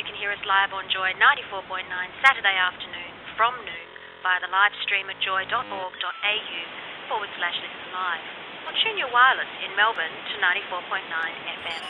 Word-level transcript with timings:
You 0.00 0.08
can 0.08 0.16
hear 0.16 0.32
us 0.32 0.40
live 0.48 0.72
on 0.72 0.88
Joy 0.88 1.12
94.9 1.20 1.84
Saturday 2.24 2.56
afternoon 2.56 3.12
from 3.36 3.52
noon 3.68 3.88
via 4.24 4.40
the 4.40 4.48
live 4.48 4.72
stream 4.80 5.04
at 5.12 5.20
joy.org.au 5.20 5.60
forward 7.12 7.28
slash 7.36 7.56
listen 7.60 7.92
live. 7.92 8.24
Or 8.64 8.72
tune 8.80 8.96
your 8.96 9.12
wireless 9.12 9.52
in 9.60 9.76
Melbourne 9.76 10.08
to 10.08 10.34
94.9 10.40 11.04
FM. 11.04 11.84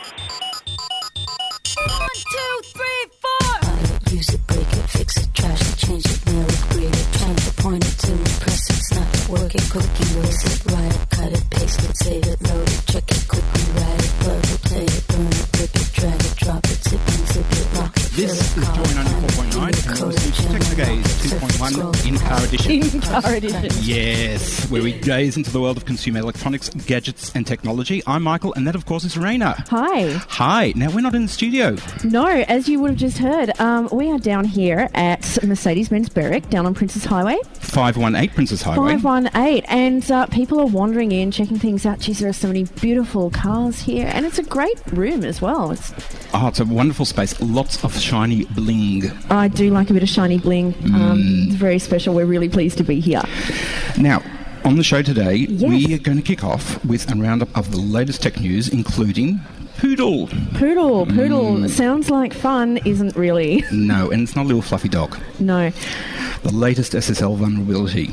One, 1.87 2.19
two, 2.35 2.55
three, 2.75 3.03
four. 3.23 3.79
Use 4.11 4.35
it, 4.35 4.43
break 4.43 4.67
it, 4.67 4.91
fix 4.91 5.15
it, 5.15 5.31
trash 5.31 5.63
it, 5.71 5.79
change 5.79 6.03
it, 6.11 6.19
nail 6.27 6.51
it, 6.51 6.63
grade 6.75 6.91
it, 6.91 7.09
change 7.15 7.47
it, 7.47 7.57
point 7.63 7.87
it 7.87 7.95
to 7.95 8.11
me, 8.11 8.27
press 8.43 8.75
it, 8.75 8.81
snap 8.91 9.07
it, 9.07 9.23
work 9.31 9.55
it, 9.55 9.63
cookie, 9.71 10.19
erase 10.19 10.51
it, 10.51 10.67
write 10.67 10.95
it, 10.99 11.07
cut 11.15 11.31
it, 11.31 11.47
paste 11.55 11.79
it, 11.87 11.95
save 12.03 12.27
it, 12.27 12.43
load 12.43 12.67
it, 12.67 12.83
check 12.91 13.07
it, 13.07 13.23
quickly 13.31 13.65
write 13.79 14.03
it, 14.03 14.13
plug 14.19 14.43
it, 14.51 14.63
play 14.67 14.83
it, 14.83 15.07
burn 15.07 15.31
it, 15.31 15.47
rip 15.63 15.71
it, 15.79 15.89
drag 15.95 16.19
it, 16.19 16.35
drop 16.43 16.65
it, 16.67 16.81
zip 16.91 17.01
and 17.07 17.29
zip 17.31 17.47
it, 17.47 17.79
rock 17.79 17.97
it, 17.97 18.00
This 18.13 18.57
is 18.57 18.67
Joy 18.67 18.75
call 18.75 18.83
it, 18.83 18.89
94.9 18.89 19.89
and 19.89 19.99
code 19.99 20.13
this 20.15 20.41
is 20.41 20.45
it, 20.45 20.49
Technogaze 20.49 21.05
2.1 21.31 22.09
In 22.09 22.19
Car 22.19 22.45
edition. 22.45 22.73
In 22.73 23.01
car 23.01 23.35
edition. 23.35 23.71
Yes, 23.83 24.69
where 24.69 24.83
we 24.83 24.95
gaze 24.99 25.37
into 25.37 25.53
the 25.53 25.61
world 25.61 25.77
of 25.77 25.85
consumer 25.85 26.19
electronics, 26.19 26.71
gadgets, 26.71 27.31
and 27.37 27.47
technology. 27.47 28.03
I'm 28.09 28.25
Michael, 28.25 28.53
and 28.55 28.67
that, 28.67 28.75
of 28.75 28.85
course, 28.85 29.05
is 29.05 29.15
Raina. 29.15 29.55
Hi. 29.69 30.09
Hi. 30.29 30.73
Now, 30.75 30.91
we're 30.91 31.03
not 31.03 31.15
in 31.15 31.23
the 31.23 31.29
studio. 31.29 31.77
No, 32.03 32.27
as 32.27 32.69
you 32.69 32.81
would 32.81 32.91
have 32.91 32.99
just 32.99 33.19
heard, 33.19 33.59
um, 33.61 33.89
we 33.93 34.11
are 34.11 34.19
down 34.19 34.45
here 34.45 34.89
at 34.95 35.39
Mercedes-Benz 35.45 36.09
Berwick, 36.09 36.51
down 36.51 36.67
on 36.67 36.75
Princes 36.75 37.05
Highway, 37.05 37.39
518 37.71 38.35
Princes 38.35 38.63
Highway. 38.63 38.97
518, 38.99 39.65
and 39.69 40.11
uh, 40.11 40.27
people 40.27 40.59
are 40.61 40.67
wandering 40.67 41.13
in, 41.13 41.31
checking 41.31 41.59
things 41.59 41.87
out. 41.87 42.01
Geez, 42.01 42.19
there 42.19 42.29
are 42.29 42.33
so 42.33 42.49
many 42.49 42.65
beautiful 42.65 43.31
cars 43.31 43.81
here, 43.81 44.11
and 44.13 44.27
it's 44.27 44.39
a 44.39 44.43
great 44.43 44.81
room 44.93 45.25
as 45.25 45.41
well. 45.41 45.71
It's, 45.71 45.93
Oh, 46.35 46.49
it's 46.49 46.61
a 46.61 46.65
wonderful 46.65 47.05
space. 47.05 47.41
Lots 47.41 47.83
of 47.85 47.97
shiny 47.99 48.45
bling. 48.47 49.11
I 49.31 49.49
do 49.49 49.71
like 49.71 49.91
a 49.91 49.93
bit 49.95 50.03
of 50.03 50.09
shiny 50.09 50.39
bling. 50.39 50.75
Um, 50.95 51.19
it's 51.47 51.55
very 51.57 51.79
special. 51.79 52.15
We're 52.15 52.27
really 52.27 52.49
pleased 52.49 52.79
to 52.79 52.85
be 52.85 53.01
here. 53.01 53.23
Now, 53.99 54.23
on 54.65 54.77
the 54.77 54.85
show 54.85 55.03
today, 55.03 55.35
Yes. 55.35 55.69
we 55.69 55.95
are 55.95 55.99
going 55.99 56.19
to 56.19 56.23
kick 56.23 56.45
off 56.45 56.85
with 56.85 57.11
a 57.11 57.15
roundup 57.17 57.57
of 57.57 57.71
the 57.73 57.79
latest 57.79 58.23
tech 58.23 58.39
news, 58.41 58.69
including 58.69 59.41
Poodle. 59.79 60.27
Poodle, 60.57 61.07
poodle 61.07 61.67
sounds 61.71 62.11
like 62.11 62.35
fun, 62.35 62.77
isn't 62.85 63.17
really. 63.17 63.65
No, 63.73 64.11
and 64.11 64.21
it's 64.23 64.37
not 64.37 64.43
a 64.45 64.49
little 64.49 64.61
fluffy 64.61 64.91
dog. 64.91 65.19
no. 65.39 65.73
The 66.43 66.53
latest 66.53 66.93
SSL 66.93 67.37
vulnerability. 67.37 68.11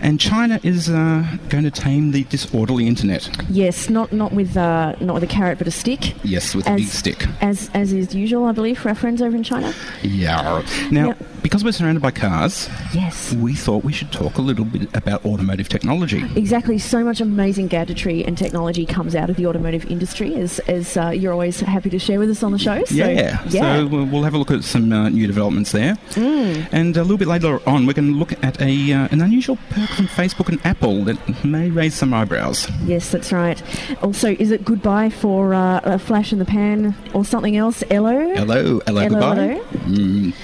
And 0.00 0.20
China 0.20 0.60
is 0.62 0.88
uh, 0.90 1.24
going 1.48 1.64
to 1.64 1.70
tame 1.70 2.10
the 2.12 2.24
disorderly 2.24 2.86
internet. 2.86 3.28
Yes, 3.48 3.88
not 3.88 4.12
not 4.12 4.32
with 4.32 4.56
uh, 4.56 4.94
not 5.00 5.14
with 5.14 5.22
a 5.22 5.26
carrot, 5.26 5.58
but 5.58 5.66
a 5.66 5.70
stick. 5.70 6.14
Yes, 6.24 6.54
with 6.54 6.66
a 6.68 6.76
big 6.76 6.88
stick. 6.88 7.26
As 7.40 7.70
as 7.74 7.92
is 7.92 8.14
usual, 8.14 8.44
I 8.44 8.52
believe, 8.52 8.78
for 8.78 8.88
our 8.88 8.94
friends 8.94 9.22
over 9.22 9.36
in 9.36 9.42
China. 9.42 9.72
Yeah. 10.02 10.62
Now, 10.90 11.14
because 11.42 11.64
we're 11.64 11.72
surrounded 11.72 12.02
by 12.02 12.10
cars, 12.10 12.68
Yes. 12.94 13.32
we 13.34 13.54
thought 13.54 13.84
we 13.84 13.92
should 13.92 14.12
talk 14.12 14.38
a 14.38 14.42
little 14.42 14.64
bit 14.64 14.88
about 14.94 15.24
automotive 15.24 15.68
technology. 15.68 16.22
Exactly. 16.36 16.78
So 16.78 17.04
much 17.04 17.20
amazing 17.20 17.68
gadgetry 17.68 18.24
and 18.24 18.36
technology 18.36 18.86
comes 18.86 19.14
out 19.14 19.30
of 19.30 19.36
the 19.36 19.46
automotive 19.46 19.90
industry, 19.90 20.34
as, 20.36 20.58
as 20.60 20.96
uh, 20.96 21.10
you're 21.10 21.32
always 21.32 21.60
happy 21.60 21.90
to 21.90 21.98
share 21.98 22.18
with 22.18 22.30
us 22.30 22.42
on 22.42 22.52
the 22.52 22.58
show. 22.58 22.84
So, 22.84 22.94
yeah. 22.94 23.42
yeah. 23.48 23.76
So 23.78 23.86
we'll 23.86 24.06
we'll 24.06 24.22
have 24.22 24.34
a 24.34 24.38
look 24.38 24.50
at 24.50 24.64
some 24.64 24.92
uh, 24.92 25.08
new 25.08 25.26
developments 25.26 25.72
there. 25.72 25.96
Mm. 26.12 26.68
And 26.72 26.96
a 26.96 27.02
little 27.02 27.18
bit 27.18 27.28
later 27.28 27.53
on, 27.66 27.86
we're 27.86 27.92
going 27.92 28.12
to 28.12 28.18
look 28.18 28.32
at 28.44 28.60
a 28.60 28.92
uh, 28.92 29.08
an 29.10 29.20
unusual 29.20 29.58
perk 29.70 29.90
from 29.90 30.06
Facebook 30.06 30.48
and 30.48 30.64
Apple 30.64 31.04
that 31.04 31.44
may 31.44 31.70
raise 31.70 31.94
some 31.94 32.12
eyebrows. 32.14 32.68
yes, 32.84 33.10
that's 33.10 33.32
right. 33.32 33.62
Also, 34.02 34.30
is 34.38 34.50
it 34.50 34.64
goodbye 34.64 35.10
for 35.10 35.54
uh, 35.54 35.80
a 35.84 35.98
flash 35.98 36.32
in 36.32 36.38
the 36.38 36.44
pan 36.44 36.94
or 37.14 37.24
something 37.24 37.56
else? 37.56 37.82
Hello. 37.90 38.34
Hello, 38.34 38.80
hello, 38.86 39.02
Hello, 39.02 39.08
goodbye. 39.08 39.34
hello. 39.34 39.64
Mm. 39.86 40.34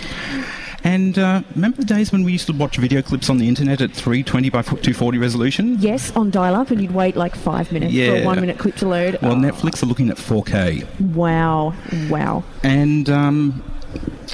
And 0.83 1.19
uh, 1.19 1.43
remember 1.55 1.77
the 1.77 1.85
days 1.85 2.11
when 2.11 2.25
we 2.25 2.33
used 2.33 2.47
to 2.47 2.55
watch 2.55 2.79
video 2.79 3.03
clips 3.03 3.29
on 3.29 3.37
the 3.37 3.47
internet 3.47 3.83
at 3.83 3.91
320 3.93 4.49
by 4.49 4.63
240 4.63 5.19
resolution? 5.19 5.77
Yes, 5.79 6.11
on 6.17 6.31
dial-up, 6.31 6.71
and 6.71 6.81
you'd 6.81 6.95
wait 6.95 7.17
like 7.17 7.37
five 7.37 7.71
minutes 7.71 7.93
for 7.95 8.17
a 8.17 8.25
one-minute 8.25 8.59
clip 8.59 8.77
to 8.77 8.89
load. 8.89 9.19
Well, 9.21 9.33
Oh, 9.33 9.35
Netflix 9.35 9.83
are 9.83 9.87
looking 9.87 10.09
at 10.09 10.17
4K. 10.17 10.87
Wow, 11.15 11.75
wow. 12.09 12.45
And 12.63 13.11
um, 13.11 13.63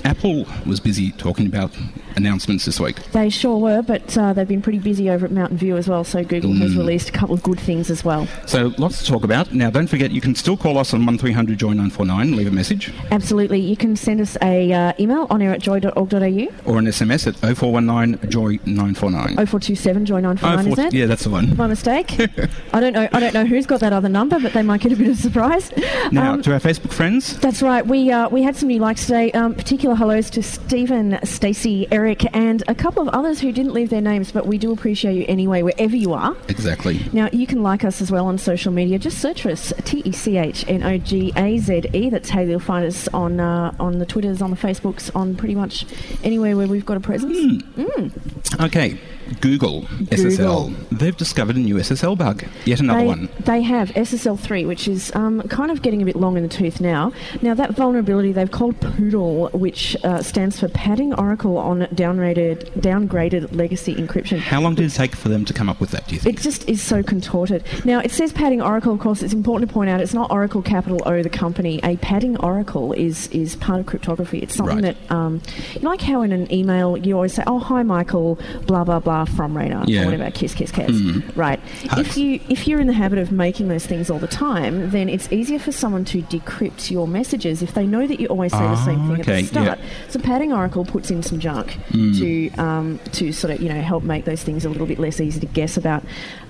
Apple 0.05 0.47
was 0.67 0.79
busy 0.81 1.11
talking 1.13 1.47
about 1.47 1.73
announcements 2.17 2.65
this 2.65 2.79
week. 2.81 2.97
They 3.13 3.29
sure 3.29 3.59
were, 3.59 3.83
but 3.83 4.17
uh, 4.17 4.33
they've 4.33 4.47
been 4.49 4.63
pretty 4.63 4.79
busy 4.79 5.11
over 5.11 5.27
at 5.27 5.33
Mountain 5.33 5.59
View 5.59 5.77
as 5.77 5.89
well. 5.89 6.05
So 6.05 6.23
Google 6.25 6.55
has 6.55 6.73
Mm. 6.73 6.79
released 6.79 7.09
a 7.09 7.13
couple 7.13 7.35
of 7.35 7.43
good 7.43 7.59
things 7.61 7.91
as 7.91 8.05
well. 8.05 8.27
So 8.47 8.73
lots 8.79 9.01
to 9.01 9.07
talk 9.11 9.25
about. 9.25 9.53
Now, 9.53 9.69
don't 9.71 9.87
forget, 9.87 10.11
you 10.13 10.21
can 10.21 10.35
still 10.35 10.57
call 10.57 10.79
us 10.79 10.95
on 10.95 11.05
1300 11.05 11.59
Joy 11.59 11.69
949, 11.75 12.37
leave 12.37 12.47
a 12.47 12.51
message, 12.51 12.93
Absolutely, 13.11 13.61
you 13.61 13.77
can 13.77 13.97
send 13.97 14.21
us 14.21 14.37
a 14.43 14.73
uh, 14.73 14.93
email 14.99 15.27
on 15.31 15.43
air 15.43 15.53
at 15.53 15.61
joy.org.au. 15.61 16.47
or 16.65 16.79
an 16.79 16.87
SMS 16.87 17.27
at 17.27 17.37
0419 17.37 18.31
Joy 18.31 18.59
949. 18.67 19.35
0427 19.37 20.07
joy 20.07 20.21
949 20.21 20.73
is 20.73 20.79
it? 20.79 20.95
yeah, 20.99 21.07
that's 21.07 21.25
the 21.25 21.31
one. 21.31 21.55
My 21.57 21.67
mistake. 21.67 22.13
I 22.73 22.81
don't 22.81 22.93
know. 22.93 23.09
I 23.13 23.21
don't 23.21 23.35
know 23.35 23.45
who's 23.45 23.67
got 23.67 23.81
that 23.81 23.93
other 23.93 24.09
number, 24.09 24.39
but 24.41 24.53
they 24.53 24.63
might 24.63 24.81
get 24.81 24.93
a 24.93 24.97
bit 24.97 25.09
of 25.09 25.19
a 25.19 25.21
surprise. 25.21 25.71
Now, 26.13 26.33
Um, 26.35 26.43
to 26.43 26.53
our 26.55 26.61
Facebook 26.61 26.93
friends, 26.93 27.39
that's 27.39 27.63
right. 27.63 27.87
We 27.87 28.11
uh, 28.11 28.29
we 28.31 28.43
had 28.43 28.57
some 28.57 28.69
new 28.69 28.79
likes 28.81 29.07
today. 29.07 29.31
Um, 29.33 29.46
Um, 29.47 29.55
particular 29.55 29.95
hellos 29.95 30.29
to 30.31 30.43
Stephen, 30.43 31.21
Stacey, 31.23 31.87
Eric, 31.93 32.35
and 32.35 32.65
a 32.67 32.75
couple 32.75 33.01
of 33.01 33.09
others 33.15 33.39
who 33.39 33.53
didn't 33.53 33.75
leave 33.75 33.91
their 33.91 34.01
names, 34.01 34.33
but 34.33 34.45
we 34.45 34.59
do 34.59 34.73
appreciate 34.73 35.15
you 35.15 35.25
anyway, 35.29 35.63
wherever 35.63 35.95
you 35.95 36.15
are. 36.15 36.37
exactly. 36.49 37.01
Now, 37.13 37.29
you 37.33 37.47
can 37.47 37.63
like 37.63 37.85
us 37.85 38.03
as 38.03 38.11
well 38.11 38.27
on 38.27 38.39
social 38.39 38.73
media. 38.73 38.99
Just 38.99 39.19
search 39.19 39.43
for 39.43 39.51
us, 39.51 39.73
T 39.85 40.03
E 40.05 40.11
C 40.11 40.37
H 40.37 40.65
N 40.67 40.83
O 40.83 40.99
G 40.99 41.33
A 41.37 41.59
Z 41.59 41.83
E. 41.93 42.11
That's 42.11 42.29
how 42.29 42.41
you'll 42.41 42.59
find 42.59 42.85
us 42.87 43.07
on 43.15 43.39
uh, 43.39 43.73
on 43.79 44.01
the 44.01 44.07
Twitters, 44.07 44.43
on 44.43 44.51
the 44.51 44.57
Facebooks, 44.57 45.15
on 45.15 45.37
pretty 45.37 45.55
much 45.55 45.87
anywhere 46.25 46.57
where 46.57 46.67
we've 46.67 46.85
got 46.85 46.97
a 46.97 47.01
presence. 47.01 47.39
Hmm. 47.39 47.83
Hmm. 47.85 48.65
Okay, 48.65 48.99
Google, 49.41 49.83
SSL. 50.11 50.75
They've 50.91 51.17
discovered 51.17 51.57
a 51.57 51.59
new 51.59 51.77
SSL 51.77 52.17
bug. 52.17 52.45
Yet 52.65 52.81
another 52.81 53.01
They, 53.01 53.07
one. 53.07 53.29
they 53.41 53.63
have 53.63 53.91
SSL3, 53.91 54.67
which 54.67 54.89
is 54.89 55.15
um, 55.15 55.43
kind 55.43 55.71
of 55.71 55.83
getting 55.83 56.03
a 56.03 56.05
bit 56.05 56.17
long 56.17 56.37
in 56.37 56.43
the 56.43 56.49
tooth 56.49 56.81
now. 56.81 57.13
Now, 57.43 57.55
that 57.55 57.73
vulnerability 57.75 58.33
they've 58.33 58.51
called 58.51 58.81
Poodle, 58.81 59.49
which 59.53 59.97
uh, 60.05 60.23
stands 60.23 60.61
for 60.61 60.69
Padding 60.69 61.13
Oracle 61.15 61.59
on 61.59 61.81
Downgraded, 61.95 62.71
downgraded 62.81 63.55
Legacy 63.55 63.95
Encryption. 63.95 64.39
How 64.39 64.61
long 64.61 64.75
did 64.75 64.85
it 64.87 64.95
take 64.95 65.15
for 65.17 65.29
them 65.29 65.45
to 65.45 65.53
come 65.53 65.69
up 65.69 65.81
with 65.81 65.91
that, 65.91 66.07
do 66.09 66.15
you 66.15 66.21
think? 66.21 66.39
It 66.39 66.43
just 66.43 66.69
is 66.69 66.83
so 66.83 67.03
contorted. 67.03 67.65
Now, 67.85 68.01
it 68.01 68.11
says 68.11 68.33
padding 68.33 68.63
oracle. 68.63 68.93
Of 68.93 69.01
course, 69.01 69.23
it's 69.23 69.35
important 69.35 69.69
to 69.69 69.75
point 69.75 69.91
out 69.91 70.01
it's 70.01 70.15
not 70.15 70.31
Oracle 70.31 70.63
capital 70.63 71.03
O, 71.07 71.23
the 71.23 71.29
company. 71.31 71.81
A 71.83 71.97
padding 71.97 72.37
oracle 72.39 72.93
is 72.93 73.27
is 73.29 73.57
part 73.57 73.81
of 73.81 73.87
cryptography. 73.87 74.39
It's 74.39 74.55
something 74.55 74.83
Right. 74.83 74.97
that, 75.09 75.15
um, 75.15 75.41
like 75.83 76.01
how 76.01 76.23
in 76.23 76.33
an 76.33 76.53
email 76.53 76.97
you 76.97 77.15
always 77.15 77.35
say, 77.35 77.43
"Oh, 77.47 77.59
hi, 77.59 77.83
Michael," 77.83 78.39
blah 78.67 78.85
blah 78.85 79.01
blah 79.01 79.16
from 79.25 79.55
Raina 79.55 79.85
Yeah. 79.87 80.05
whatever, 80.05 80.31
kiss 80.31 80.53
kiss 80.55 80.71
kiss. 80.71 80.91
Mhm. 80.91 81.23
Right. 81.37 81.61
Hugs. 81.89 82.01
If 82.09 82.17
you 82.19 82.41
if 82.49 82.67
you're 82.69 82.81
in 82.81 82.87
the 82.89 82.93
habit 82.93 83.19
of 83.19 83.33
making 83.33 83.69
those 83.69 83.87
things 83.87 84.11
all 84.11 84.19
the 84.19 84.27
time, 84.27 84.91
then 84.91 85.09
it's 85.09 85.33
easier 85.33 85.59
for 85.59 85.73
someone 85.73 86.05
to 86.07 86.23
decrypt 86.23 86.91
your 86.91 87.07
messages 87.09 87.63
if 87.63 87.75
they 87.75 87.87
know 87.87 88.07
that 88.07 88.21
you 88.21 88.27
always 88.27 88.53
say 88.53 88.59
the 88.59 88.85
same 88.85 89.09
thing 89.09 89.21
okay, 89.21 89.39
at 89.39 89.41
the 89.43 89.47
start. 89.47 89.79
yeah. 89.79 89.85
So 90.09 90.19
padding 90.21 90.53
oracle 90.53 90.85
puts 90.85 91.11
in 91.11 91.23
some 91.23 91.39
junk 91.39 91.79
Mm. 91.93 92.19
to 92.19 92.63
um, 92.63 92.99
to 93.13 93.33
sort 93.33 93.53
of 93.55 93.63
you 93.63 93.69
know 93.69 93.81
help 93.81 94.03
make 94.03 94.25
those 94.25 94.43
things 94.43 94.65
a 94.65 94.69
little 94.69 94.87
bit 94.87 94.99
less 94.99 95.21
easy 95.21 95.41
to 95.41 95.47
guess 95.47 95.77
about. 95.77 96.03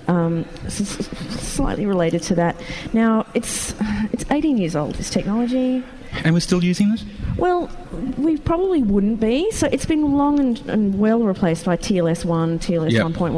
Um, 0.07 0.45
slightly 0.69 1.85
related 1.85 2.21
to 2.23 2.35
that. 2.35 2.55
Now 2.93 3.25
it's 3.33 3.73
it's 4.11 4.25
18 4.31 4.57
years 4.57 4.75
old. 4.75 4.95
This 4.95 5.09
technology. 5.09 5.83
And 6.23 6.33
we're 6.33 6.39
still 6.39 6.63
using 6.63 6.91
it? 6.93 7.03
Well, 7.37 7.69
we 8.17 8.37
probably 8.37 8.81
wouldn't 8.81 9.19
be. 9.19 9.51
So 9.51 9.67
it's 9.71 9.85
been 9.85 10.17
long 10.17 10.39
and, 10.39 10.69
and 10.69 10.99
well 10.99 11.19
replaced 11.19 11.65
by 11.65 11.77
TLS 11.77 12.25
1, 12.25 12.59
TLS 12.59 12.91
Yep. 12.91 13.05
1.1, 13.05 13.33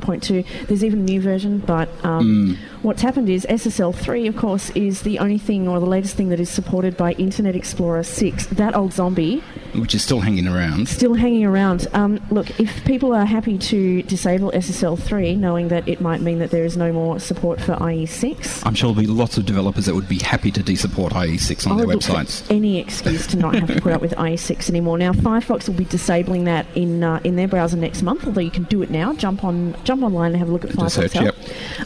1.2. 0.00 0.66
There's 0.66 0.84
even 0.84 1.00
a 1.00 1.02
new 1.02 1.20
version, 1.20 1.58
but 1.58 1.88
um, 2.04 2.58
What's 2.82 3.02
happened 3.02 3.28
is 3.28 3.46
SSL3, 3.48 4.28
of 4.28 4.36
course, 4.36 4.70
is 4.70 5.02
the 5.02 5.20
only 5.20 5.38
thing 5.38 5.68
or 5.68 5.78
the 5.78 5.86
latest 5.86 6.16
thing 6.16 6.30
that 6.30 6.40
is 6.40 6.50
supported 6.50 6.96
by 6.96 7.12
Internet 7.12 7.54
Explorer 7.54 8.02
6. 8.02 8.46
That 8.46 8.74
old 8.74 8.92
zombie 8.92 9.40
which 9.74 9.94
is 9.94 10.02
still 10.02 10.20
hanging 10.20 10.46
around. 10.46 10.88
still 10.88 11.14
hanging 11.14 11.44
around. 11.44 11.86
Um, 11.94 12.20
look, 12.30 12.60
if 12.60 12.84
people 12.84 13.14
are 13.14 13.24
happy 13.24 13.56
to 13.56 14.02
disable 14.02 14.50
SSL3, 14.52 15.38
knowing 15.38 15.68
that 15.68 15.88
it 15.88 16.00
might 16.00 16.20
mean 16.20 16.40
that 16.40 16.50
there 16.50 16.64
is 16.64 16.76
no 16.76 16.92
more 16.92 17.18
support 17.18 17.60
for 17.60 17.74
IE6, 17.76 18.66
I'm 18.66 18.74
sure 18.74 18.92
there'll 18.92 19.00
be 19.00 19.06
lots 19.06 19.38
of 19.38 19.46
developers 19.46 19.86
that 19.86 19.94
would 19.94 20.08
be 20.08 20.18
happy 20.18 20.50
to 20.50 20.62
de-support 20.62 21.12
IE6 21.14 21.66
on 21.66 21.72
I 21.72 21.76
their 21.76 21.86
would 21.86 21.94
look 21.94 22.02
for 22.02 22.12
websites. 22.12 22.50
any 22.50 22.78
excuse 22.78 23.26
to 23.28 23.38
not 23.38 23.54
have 23.54 23.68
to 23.74 23.80
put 23.80 23.92
up 23.92 24.00
with 24.02 24.12
IE6 24.12 24.68
anymore. 24.68 24.98
Now, 24.98 25.12
Firefox 25.12 25.68
will 25.68 25.74
be 25.74 25.84
disabling 25.84 26.44
that 26.44 26.66
in 26.74 27.02
uh, 27.02 27.20
in 27.24 27.36
their 27.36 27.48
browser 27.48 27.76
next 27.76 28.02
month, 28.02 28.26
although 28.26 28.40
you 28.40 28.50
can 28.50 28.64
do 28.64 28.82
it 28.82 28.90
now. 28.90 29.12
Jump 29.14 29.44
on 29.44 29.74
jump 29.84 30.02
online 30.02 30.32
and 30.32 30.36
have 30.36 30.48
a 30.48 30.52
look 30.52 30.64
at 30.64 30.70
Firefox 30.70 30.90
search, 30.90 31.14
yep. 31.14 31.36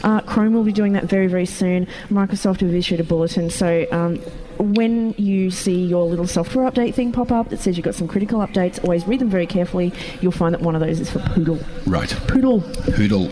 Uh, 0.03 0.21
Chrome 0.21 0.53
will 0.53 0.63
be 0.63 0.71
doing 0.71 0.86
that 0.93 1.05
very 1.05 1.27
very 1.27 1.45
soon. 1.45 1.87
Microsoft 2.09 2.61
have 2.61 2.73
issued 2.73 2.99
a 2.99 3.03
bulletin, 3.03 3.49
so. 3.49 3.85
Um, 3.91 4.21
when 4.59 5.13
you 5.19 5.51
see 5.51 5.85
your 5.85 6.05
little 6.05 6.27
software 6.27 6.69
update 6.69 6.93
thing 6.95 7.11
pop 7.11 7.31
up 7.31 7.49
that 7.49 7.59
says 7.59 7.77
you've 7.77 7.85
got 7.85 7.95
some 7.95 8.07
critical 8.07 8.39
updates, 8.39 8.83
always 8.83 9.05
read 9.07 9.19
them 9.19 9.29
very 9.29 9.45
carefully. 9.45 9.93
You'll 10.21 10.31
find 10.31 10.53
that 10.53 10.61
one 10.61 10.75
of 10.75 10.81
those 10.81 10.99
is 10.99 11.11
for 11.11 11.19
Poodle. 11.19 11.59
Right. 11.85 12.09
Poodle. 12.27 12.61
Poodle. 12.95 13.31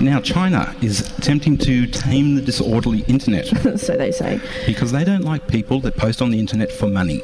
Now, 0.00 0.20
China 0.20 0.74
is 0.82 1.16
attempting 1.18 1.56
to 1.58 1.86
tame 1.86 2.34
the 2.34 2.42
disorderly 2.42 3.00
internet 3.08 3.46
so 3.78 3.96
they 3.96 4.12
say. 4.12 4.40
because 4.66 4.92
they 4.92 5.04
don't 5.04 5.22
like 5.22 5.48
people 5.48 5.80
that 5.80 5.96
post 5.96 6.20
on 6.20 6.30
the 6.30 6.38
internet 6.38 6.70
for 6.70 6.86
money. 6.86 7.22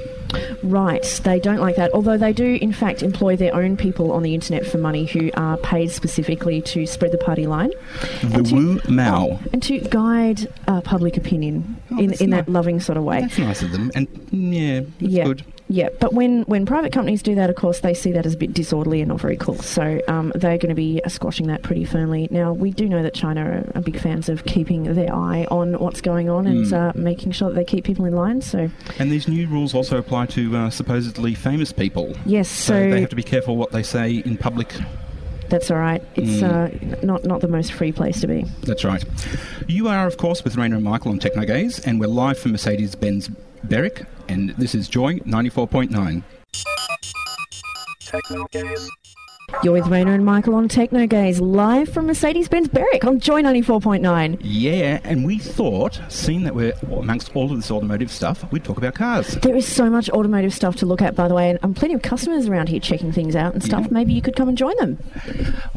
Right, 0.63 1.03
they 1.25 1.39
don't 1.41 1.61
like 1.61 1.77
that. 1.77 1.93
Although 1.93 2.19
they 2.19 2.33
do, 2.33 2.59
in 2.61 2.73
fact, 2.73 3.03
employ 3.03 3.37
their 3.37 3.55
own 3.55 3.77
people 3.77 4.13
on 4.13 4.23
the 4.23 4.35
internet 4.35 4.67
for 4.67 4.79
money 4.79 5.05
who 5.07 5.31
are 5.35 5.57
paid 5.59 5.91
specifically 5.91 6.61
to 6.63 6.87
spread 6.87 7.13
the 7.13 7.19
party 7.19 7.47
line 7.47 7.71
The 8.23 8.43
to- 8.43 8.55
Wu 8.55 8.81
Mao. 8.89 9.39
and 9.53 9.63
to 9.65 9.79
guide 9.81 10.49
uh, 10.69 10.81
public 10.83 11.17
opinion 11.17 11.77
Oh, 11.91 11.99
in, 11.99 12.13
in 12.15 12.31
that 12.31 12.49
loving 12.49 12.81
sort 12.81 12.97
of 12.99 13.05
way. 13.05 13.21
That's 13.23 13.39
nice 13.39 13.63
of 13.63 13.73
them, 13.73 13.91
and 13.95 14.09
mm, 14.09 14.89
yeah, 15.01 15.09
yeah, 15.09 15.25
good. 15.25 15.45
Yeah. 15.73 15.89
But 16.01 16.13
when, 16.13 16.43
when 16.43 16.67
private 16.67 16.93
companies 16.93 17.23
do 17.23 17.35
that, 17.37 17.49
of 17.49 17.57
course, 17.57 17.81
they 17.81 17.95
see 17.95 18.13
that 18.13 18.27
as 18.27 18.35
a 18.35 18.37
bit 18.37 18.53
disorderly 18.53 19.01
and 19.01 19.09
not 19.09 19.21
very 19.21 19.37
cool. 19.39 19.57
So 19.57 20.01
um, 20.07 20.31
they're 20.35 20.59
going 20.59 20.69
to 20.69 20.75
be 20.75 21.01
squashing 21.09 21.47
that 21.47 21.63
pretty 21.63 21.85
firmly. 21.87 22.29
Now, 22.31 22.53
we 22.53 22.71
do 22.73 22.89
know 22.89 23.03
that 23.03 23.15
China 23.15 23.41
are, 23.43 23.73
are 23.79 23.81
big 23.81 23.99
fans 23.99 24.29
of 24.29 24.45
keeping 24.45 24.83
their 24.95 25.13
eye 25.15 25.47
on 25.51 25.79
what's 25.79 26.01
going 26.03 26.29
on 26.29 26.47
and 26.47 26.67
Hmm. 26.69 26.75
uh, 26.75 26.93
making 26.95 27.33
sure 27.33 27.49
that 27.49 27.55
they 27.55 27.65
keep 27.65 27.85
people 27.85 28.05
in 28.05 28.15
line. 28.15 28.43
So 28.43 28.69
And 28.99 29.11
these 29.11 29.27
new 29.29 29.47
rules 29.49 29.75
also 29.75 29.97
apply 29.99 30.27
to 30.27 30.57
uh, 30.57 30.71
supposedly 30.71 31.35
famous 31.35 31.73
people. 31.73 32.15
yes, 32.27 32.49
So, 32.51 32.75
so, 32.75 32.91
they 32.91 33.01
have 33.01 33.11
to 33.11 33.17
be 33.17 33.23
careful 33.23 33.57
what 33.57 33.73
they 33.73 33.83
say 33.83 34.17
in 34.27 34.37
public. 34.37 34.75
that's 35.49 35.71
all 35.71 35.79
right. 35.79 36.03
It's 36.17 36.43
Mm. 36.43 37.03
uh, 37.03 37.07
not 37.07 37.25
not 37.25 37.41
the 37.41 37.49
most 37.49 37.73
free 37.73 37.93
place 37.93 38.21
to 38.23 38.27
be. 38.27 38.45
That's 38.63 38.85
right. 38.85 39.03
You 39.69 39.89
are, 39.89 40.07
of 40.07 40.17
course, 40.17 40.45
with 40.45 40.57
Raina 40.57 40.77
and 40.77 40.85
Michael 40.85 41.13
on 41.13 41.19
Technogaze, 41.19 41.85
and 41.87 41.99
we're 42.01 42.07
live 42.09 42.39
from 42.39 42.53
Mercedes 42.53 42.95
Benz 42.95 43.31
Berwick, 43.65 44.05
and 44.29 44.51
this 44.51 44.75
is 44.75 44.89
Joy 44.89 45.19
94.9. 45.21 46.23
You're 49.63 49.75
with 49.75 49.85
Raina 49.85 50.15
and 50.15 50.25
Michael 50.25 50.55
on 50.55 50.67
Techno 50.67 51.07
Gaze, 51.07 51.41
live 51.41 51.89
from 51.89 52.07
Mercedes 52.07 52.49
Benz 52.49 52.69
Berwick 52.69 53.05
on 53.05 53.21
Joy 53.21 53.43
94.9. 53.43 54.39
Yeah, 54.41 54.99
and 55.05 55.25
we 55.25 55.39
thought, 55.39 56.01
seeing 56.09 56.43
that 56.45 56.55
we're 56.55 56.73
amongst 56.91 57.37
all 57.37 57.51
of 57.51 57.57
this 57.57 57.71
automotive 57.71 58.11
stuff, 58.11 58.51
we'd 58.51 58.65
talk 58.65 58.79
about 58.79 58.95
cars. 58.95 59.35
There 59.37 59.55
is 59.55 59.67
so 59.67 59.89
much 59.89 60.11
automotive 60.11 60.53
stuff 60.53 60.77
to 60.77 60.87
look 60.87 61.01
at, 61.01 61.15
by 61.15 61.29
the 61.29 61.35
way, 61.35 61.51
and 61.51 61.59
um, 61.63 61.75
plenty 61.75 61.95
of 61.95 62.03
customers 62.03 62.49
around 62.49 62.71
here 62.71 62.81
checking 62.81 63.13
things 63.13 63.37
out 63.37 63.53
and 63.53 63.63
stuff. 63.63 63.83
Yeah. 63.83 63.93
Maybe 63.93 64.13
you 64.15 64.23
could 64.23 64.37
come 64.37 64.49
and 64.49 64.59
join 64.59 64.77
them. 64.79 64.99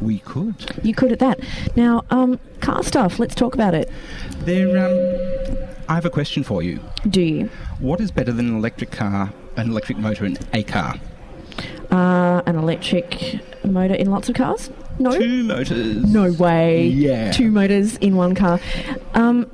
We 0.01 0.19
could. 0.19 0.55
You 0.83 0.95
could 0.95 1.11
at 1.11 1.19
that. 1.19 1.39
Now, 1.75 2.03
um, 2.09 2.39
car 2.61 2.81
stuff, 2.81 3.19
let's 3.19 3.35
talk 3.35 3.53
about 3.53 3.75
it. 3.75 3.91
There, 4.39 4.77
um, 4.85 5.67
I 5.87 5.95
have 5.95 6.05
a 6.05 6.09
question 6.09 6.43
for 6.43 6.63
you. 6.63 6.79
Do 7.09 7.21
you? 7.21 7.49
What 7.79 8.01
is 8.01 8.11
better 8.11 8.31
than 8.31 8.47
an 8.49 8.57
electric 8.57 8.91
car, 8.91 9.31
an 9.55 9.69
electric 9.69 9.97
motor 9.97 10.25
in 10.25 10.37
a 10.53 10.63
car? 10.63 10.95
Uh, 11.91 12.41
an 12.45 12.55
electric 12.55 13.39
motor 13.63 13.93
in 13.93 14.09
lots 14.09 14.29
of 14.29 14.35
cars? 14.35 14.69
No. 14.97 15.17
Two 15.17 15.43
motors. 15.43 16.03
No 16.11 16.31
way. 16.31 16.87
Yeah. 16.87 17.31
Two 17.31 17.51
motors 17.51 17.97
in 17.97 18.15
one 18.15 18.33
car. 18.33 18.59
Um, 19.13 19.49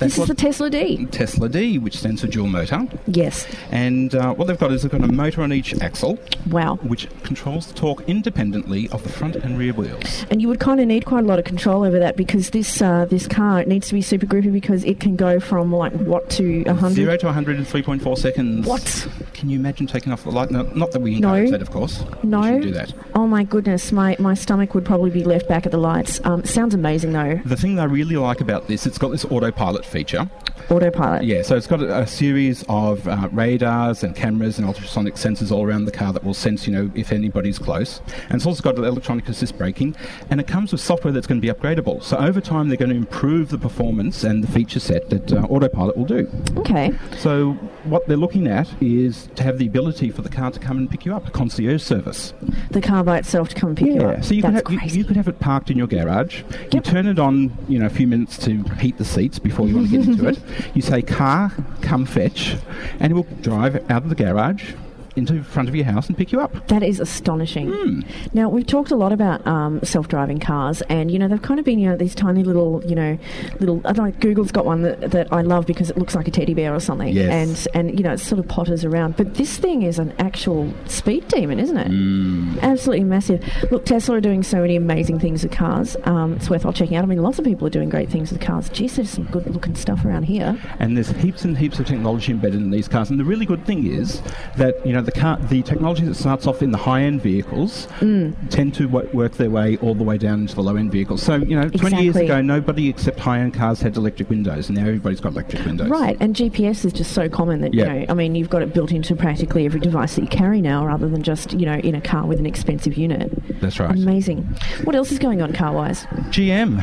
That's 0.00 0.16
this 0.16 0.22
is 0.22 0.28
the 0.28 0.34
Tesla 0.34 0.70
D. 0.70 1.06
Tesla 1.06 1.48
D, 1.48 1.78
which 1.78 1.96
stands 1.98 2.22
for 2.22 2.26
dual 2.26 2.46
motor. 2.48 2.88
Yes. 3.06 3.46
And 3.70 4.14
uh, 4.14 4.34
what 4.34 4.46
they've 4.48 4.58
got 4.58 4.72
is 4.72 4.82
they've 4.82 4.90
got 4.90 5.02
a 5.04 5.12
motor 5.12 5.42
on 5.42 5.52
each 5.52 5.78
axle, 5.80 6.18
Wow. 6.48 6.76
which 6.76 7.06
controls 7.22 7.66
the 7.66 7.74
torque 7.74 8.02
independently 8.08 8.88
of 8.88 9.02
the 9.02 9.10
front 9.10 9.36
and 9.36 9.58
rear 9.58 9.72
wheels. 9.72 10.24
And 10.30 10.40
you 10.40 10.48
would 10.48 10.58
kind 10.58 10.80
of 10.80 10.86
need 10.86 11.04
quite 11.04 11.24
a 11.24 11.26
lot 11.26 11.38
of 11.38 11.44
control 11.44 11.84
over 11.84 11.98
that 11.98 12.16
because 12.16 12.50
this 12.50 12.80
uh, 12.82 13.04
this 13.04 13.28
car 13.28 13.60
it 13.60 13.68
needs 13.68 13.88
to 13.88 13.94
be 13.94 14.02
super 14.02 14.26
grippy 14.26 14.50
because 14.50 14.84
it 14.84 15.00
can 15.00 15.16
go 15.16 15.38
from 15.38 15.72
like 15.72 15.92
what 15.92 16.28
to 16.30 16.64
a 16.66 16.74
hundred. 16.74 16.94
Zero 16.96 17.16
to 17.18 17.26
100 17.26 17.58
in 17.58 17.64
3.4 17.64 18.18
seconds. 18.18 18.66
What? 18.66 19.08
Can 19.40 19.48
you 19.48 19.58
imagine 19.58 19.86
taking 19.86 20.12
off 20.12 20.22
the 20.22 20.30
light? 20.30 20.50
No, 20.50 20.64
not 20.74 20.92
that 20.92 21.00
we 21.00 21.18
No. 21.18 21.32
encourage 21.32 21.50
that, 21.52 21.62
of 21.62 21.70
course. 21.70 22.04
No. 22.22 22.60
do 22.60 22.70
that. 22.72 22.92
Oh 23.14 23.26
my 23.26 23.42
goodness, 23.42 23.90
my, 23.90 24.14
my 24.18 24.34
stomach 24.34 24.74
would 24.74 24.84
probably 24.84 25.08
be 25.08 25.24
left 25.24 25.48
back 25.48 25.64
at 25.64 25.72
the 25.72 25.78
lights. 25.78 26.20
Um, 26.24 26.44
sounds 26.44 26.74
amazing 26.74 27.14
though. 27.14 27.40
The 27.46 27.56
thing 27.56 27.78
I 27.78 27.84
really 27.84 28.16
like 28.16 28.42
about 28.42 28.68
this, 28.68 28.84
it's 28.86 28.98
got 28.98 29.12
this 29.12 29.24
autopilot 29.24 29.86
feature. 29.86 30.28
Autopilot. 30.68 31.24
Yeah, 31.24 31.40
so 31.40 31.56
it's 31.56 31.66
got 31.66 31.80
a, 31.80 32.00
a 32.00 32.06
series 32.06 32.64
of 32.68 33.08
uh, 33.08 33.30
radars 33.32 34.04
and 34.04 34.14
cameras 34.14 34.58
and 34.58 34.66
ultrasonic 34.66 35.14
sensors 35.14 35.50
all 35.50 35.64
around 35.64 35.86
the 35.86 35.90
car 35.90 36.12
that 36.12 36.22
will 36.22 36.34
sense, 36.34 36.66
you 36.66 36.72
know, 36.74 36.90
if 36.94 37.10
anybody's 37.10 37.58
close. 37.58 38.02
And 38.28 38.34
it's 38.36 38.44
also 38.46 38.62
got 38.62 38.76
electronic 38.76 39.26
assist 39.30 39.56
braking, 39.56 39.96
and 40.28 40.38
it 40.38 40.46
comes 40.46 40.70
with 40.70 40.82
software 40.82 41.12
that's 41.14 41.26
going 41.26 41.40
to 41.40 41.46
be 41.46 41.52
upgradable. 41.52 42.02
So 42.02 42.18
over 42.18 42.42
time, 42.42 42.68
they're 42.68 42.76
going 42.76 42.90
to 42.90 42.96
improve 42.96 43.48
the 43.48 43.58
performance 43.58 44.22
and 44.22 44.44
the 44.44 44.52
feature 44.52 44.80
set 44.80 45.08
that 45.08 45.32
uh, 45.32 45.46
autopilot 45.48 45.96
will 45.96 46.04
do. 46.04 46.30
Okay. 46.58 46.92
So 47.18 47.52
what 47.84 48.06
they're 48.06 48.18
looking 48.18 48.46
at 48.46 48.68
is 48.82 49.29
to 49.36 49.42
have 49.42 49.58
the 49.58 49.66
ability 49.66 50.10
for 50.10 50.22
the 50.22 50.28
car 50.28 50.50
to 50.50 50.58
come 50.60 50.78
and 50.78 50.90
pick 50.90 51.04
you 51.04 51.14
up, 51.14 51.26
a 51.28 51.30
concierge 51.30 51.82
service. 51.82 52.34
The 52.70 52.80
car 52.80 53.04
by 53.04 53.18
itself 53.18 53.48
to 53.50 53.54
come 53.54 53.70
and 53.70 53.78
pick 53.78 53.88
you 53.88 54.02
up. 54.02 54.24
so 54.24 54.34
you 54.34 54.42
could, 54.42 54.54
That's 54.54 54.70
have, 54.70 54.90
you, 54.92 54.98
you 54.98 55.04
could 55.04 55.16
have 55.16 55.28
it 55.28 55.38
parked 55.40 55.70
in 55.70 55.78
your 55.78 55.86
garage. 55.86 56.42
You 56.72 56.80
turn 56.80 57.06
it 57.06 57.18
on, 57.18 57.56
you 57.68 57.78
know, 57.78 57.86
a 57.86 57.90
few 57.90 58.06
minutes 58.06 58.38
to 58.38 58.62
heat 58.80 58.98
the 58.98 59.04
seats 59.04 59.38
before 59.38 59.68
you 59.68 59.76
want 59.76 59.90
to 59.90 59.98
get 59.98 60.06
into 60.08 60.28
it. 60.28 60.38
You 60.74 60.82
say, 60.82 61.02
"Car, 61.02 61.52
come 61.80 62.04
fetch," 62.06 62.56
and 62.98 63.10
it 63.12 63.14
will 63.14 63.26
drive 63.40 63.76
out 63.90 64.02
of 64.02 64.08
the 64.08 64.14
garage 64.14 64.72
into 65.20 65.42
front 65.44 65.68
of 65.68 65.74
your 65.76 65.84
house 65.84 66.08
and 66.08 66.16
pick 66.16 66.32
you 66.32 66.40
up. 66.40 66.66
That 66.68 66.82
is 66.82 66.98
astonishing. 67.00 67.70
Hmm. 67.72 68.00
Now 68.32 68.48
we've 68.48 68.66
talked 68.66 68.90
a 68.90 68.96
lot 68.96 69.12
about 69.12 69.46
um, 69.46 69.80
self-driving 69.82 70.40
cars, 70.40 70.82
and 70.88 71.10
you 71.10 71.18
know 71.18 71.28
they've 71.28 71.40
kind 71.40 71.60
of 71.60 71.64
been 71.66 71.78
you 71.78 71.88
know 71.88 71.96
these 71.96 72.14
tiny 72.14 72.42
little 72.42 72.82
you 72.84 72.94
know 72.94 73.18
little. 73.60 73.80
I 73.84 73.92
don't 73.92 74.06
know. 74.06 74.12
Google's 74.20 74.52
got 74.52 74.64
one 74.66 74.82
that, 74.82 75.10
that 75.12 75.32
I 75.32 75.42
love 75.42 75.66
because 75.66 75.90
it 75.90 75.96
looks 75.98 76.14
like 76.14 76.26
a 76.28 76.30
teddy 76.30 76.54
bear 76.54 76.74
or 76.74 76.80
something, 76.80 77.14
Yes. 77.14 77.66
and 77.74 77.88
and 77.88 77.98
you 77.98 78.02
know 78.04 78.12
it 78.12 78.18
sort 78.18 78.38
of 78.38 78.48
potters 78.48 78.84
around. 78.84 79.16
But 79.16 79.34
this 79.34 79.56
thing 79.58 79.82
is 79.82 79.98
an 79.98 80.12
actual 80.18 80.72
speed 80.86 81.28
demon, 81.28 81.60
isn't 81.60 81.76
it? 81.76 81.88
Hmm. 81.88 82.58
Absolutely 82.62 83.04
massive. 83.04 83.44
Look, 83.70 83.84
Tesla 83.84 84.16
are 84.16 84.20
doing 84.20 84.42
so 84.42 84.60
many 84.60 84.76
amazing 84.76 85.18
things 85.20 85.42
with 85.42 85.52
cars. 85.52 85.96
Um, 86.04 86.34
it's 86.34 86.48
worthwhile 86.50 86.72
checking 86.72 86.96
out. 86.96 87.04
I 87.04 87.06
mean, 87.06 87.22
lots 87.22 87.38
of 87.38 87.44
people 87.44 87.66
are 87.66 87.70
doing 87.70 87.88
great 87.88 88.08
things 88.10 88.32
with 88.32 88.40
cars. 88.40 88.68
Geez, 88.70 88.96
there's 88.96 89.10
some 89.10 89.24
good 89.24 89.46
looking 89.50 89.74
stuff 89.74 90.04
around 90.04 90.24
here. 90.24 90.58
And 90.78 90.96
there's 90.96 91.10
heaps 91.10 91.44
and 91.44 91.56
heaps 91.58 91.78
of 91.78 91.86
technology 91.86 92.32
embedded 92.32 92.60
in 92.60 92.70
these 92.70 92.88
cars. 92.88 93.10
And 93.10 93.18
the 93.20 93.24
really 93.24 93.46
good 93.46 93.64
thing 93.66 93.86
is 93.86 94.22
that 94.56 94.84
you 94.86 94.92
know 94.92 95.02
the 95.10 95.18
car, 95.20 95.36
the 95.48 95.62
technology 95.62 96.04
that 96.04 96.14
starts 96.14 96.46
off 96.46 96.62
in 96.62 96.70
the 96.70 96.78
high-end 96.78 97.22
vehicles 97.22 97.86
Mm. 98.00 98.34
tend 98.50 98.74
to 98.74 98.88
wo- 98.88 99.08
work 99.12 99.32
their 99.32 99.50
way 99.50 99.76
all 99.78 99.94
the 99.94 100.04
way 100.04 100.18
down 100.18 100.40
into 100.42 100.54
the 100.54 100.62
low-end 100.62 100.92
vehicles. 100.92 101.22
So 101.22 101.36
you 101.36 101.56
know, 101.58 101.68
20 101.68 102.02
years 102.02 102.16
ago, 102.16 102.40
nobody 102.40 102.88
except 102.88 103.18
high-end 103.20 103.54
cars 103.54 103.80
had 103.80 103.96
electric 103.96 104.30
windows, 104.30 104.68
and 104.68 104.78
now 104.78 104.86
everybody's 104.86 105.20
got 105.20 105.32
electric 105.32 105.64
windows. 105.64 105.88
Right, 105.88 106.16
and 106.20 106.34
GPS 106.34 106.84
is 106.84 106.92
just 106.92 107.12
so 107.12 107.28
common 107.28 107.60
that 107.62 107.74
Yeah. 107.74 107.92
you 107.94 108.00
know, 108.00 108.06
I 108.10 108.14
mean, 108.14 108.34
you've 108.34 108.50
got 108.50 108.62
it 108.62 108.72
built 108.74 108.92
into 108.92 109.14
practically 109.16 109.66
every 109.66 109.80
device 109.80 110.14
that 110.16 110.22
you 110.22 110.28
carry 110.28 110.60
now, 110.60 110.86
rather 110.86 111.08
than 111.08 111.22
just 111.22 111.52
you 111.58 111.66
know 111.66 111.74
in 111.76 111.94
a 111.94 112.00
car 112.00 112.26
with 112.26 112.38
an 112.38 112.46
expensive 112.46 112.96
unit. 112.96 113.32
That's 113.60 113.78
right. 113.80 113.90
Amazing. 113.90 114.48
What 114.84 114.94
else 114.96 115.10
is 115.12 115.18
going 115.18 115.42
on 115.42 115.52
car-wise? 115.52 116.06
GM. 116.30 116.80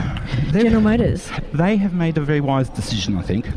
They've- 0.52 0.64
General 0.64 0.82
Motors. 0.82 1.30
They 1.54 1.78
have 1.78 1.94
made 1.94 2.18
a 2.18 2.22
very 2.22 2.42
wise 2.42 2.70
decision, 2.70 3.18
I 3.18 3.22
think. 3.22 3.48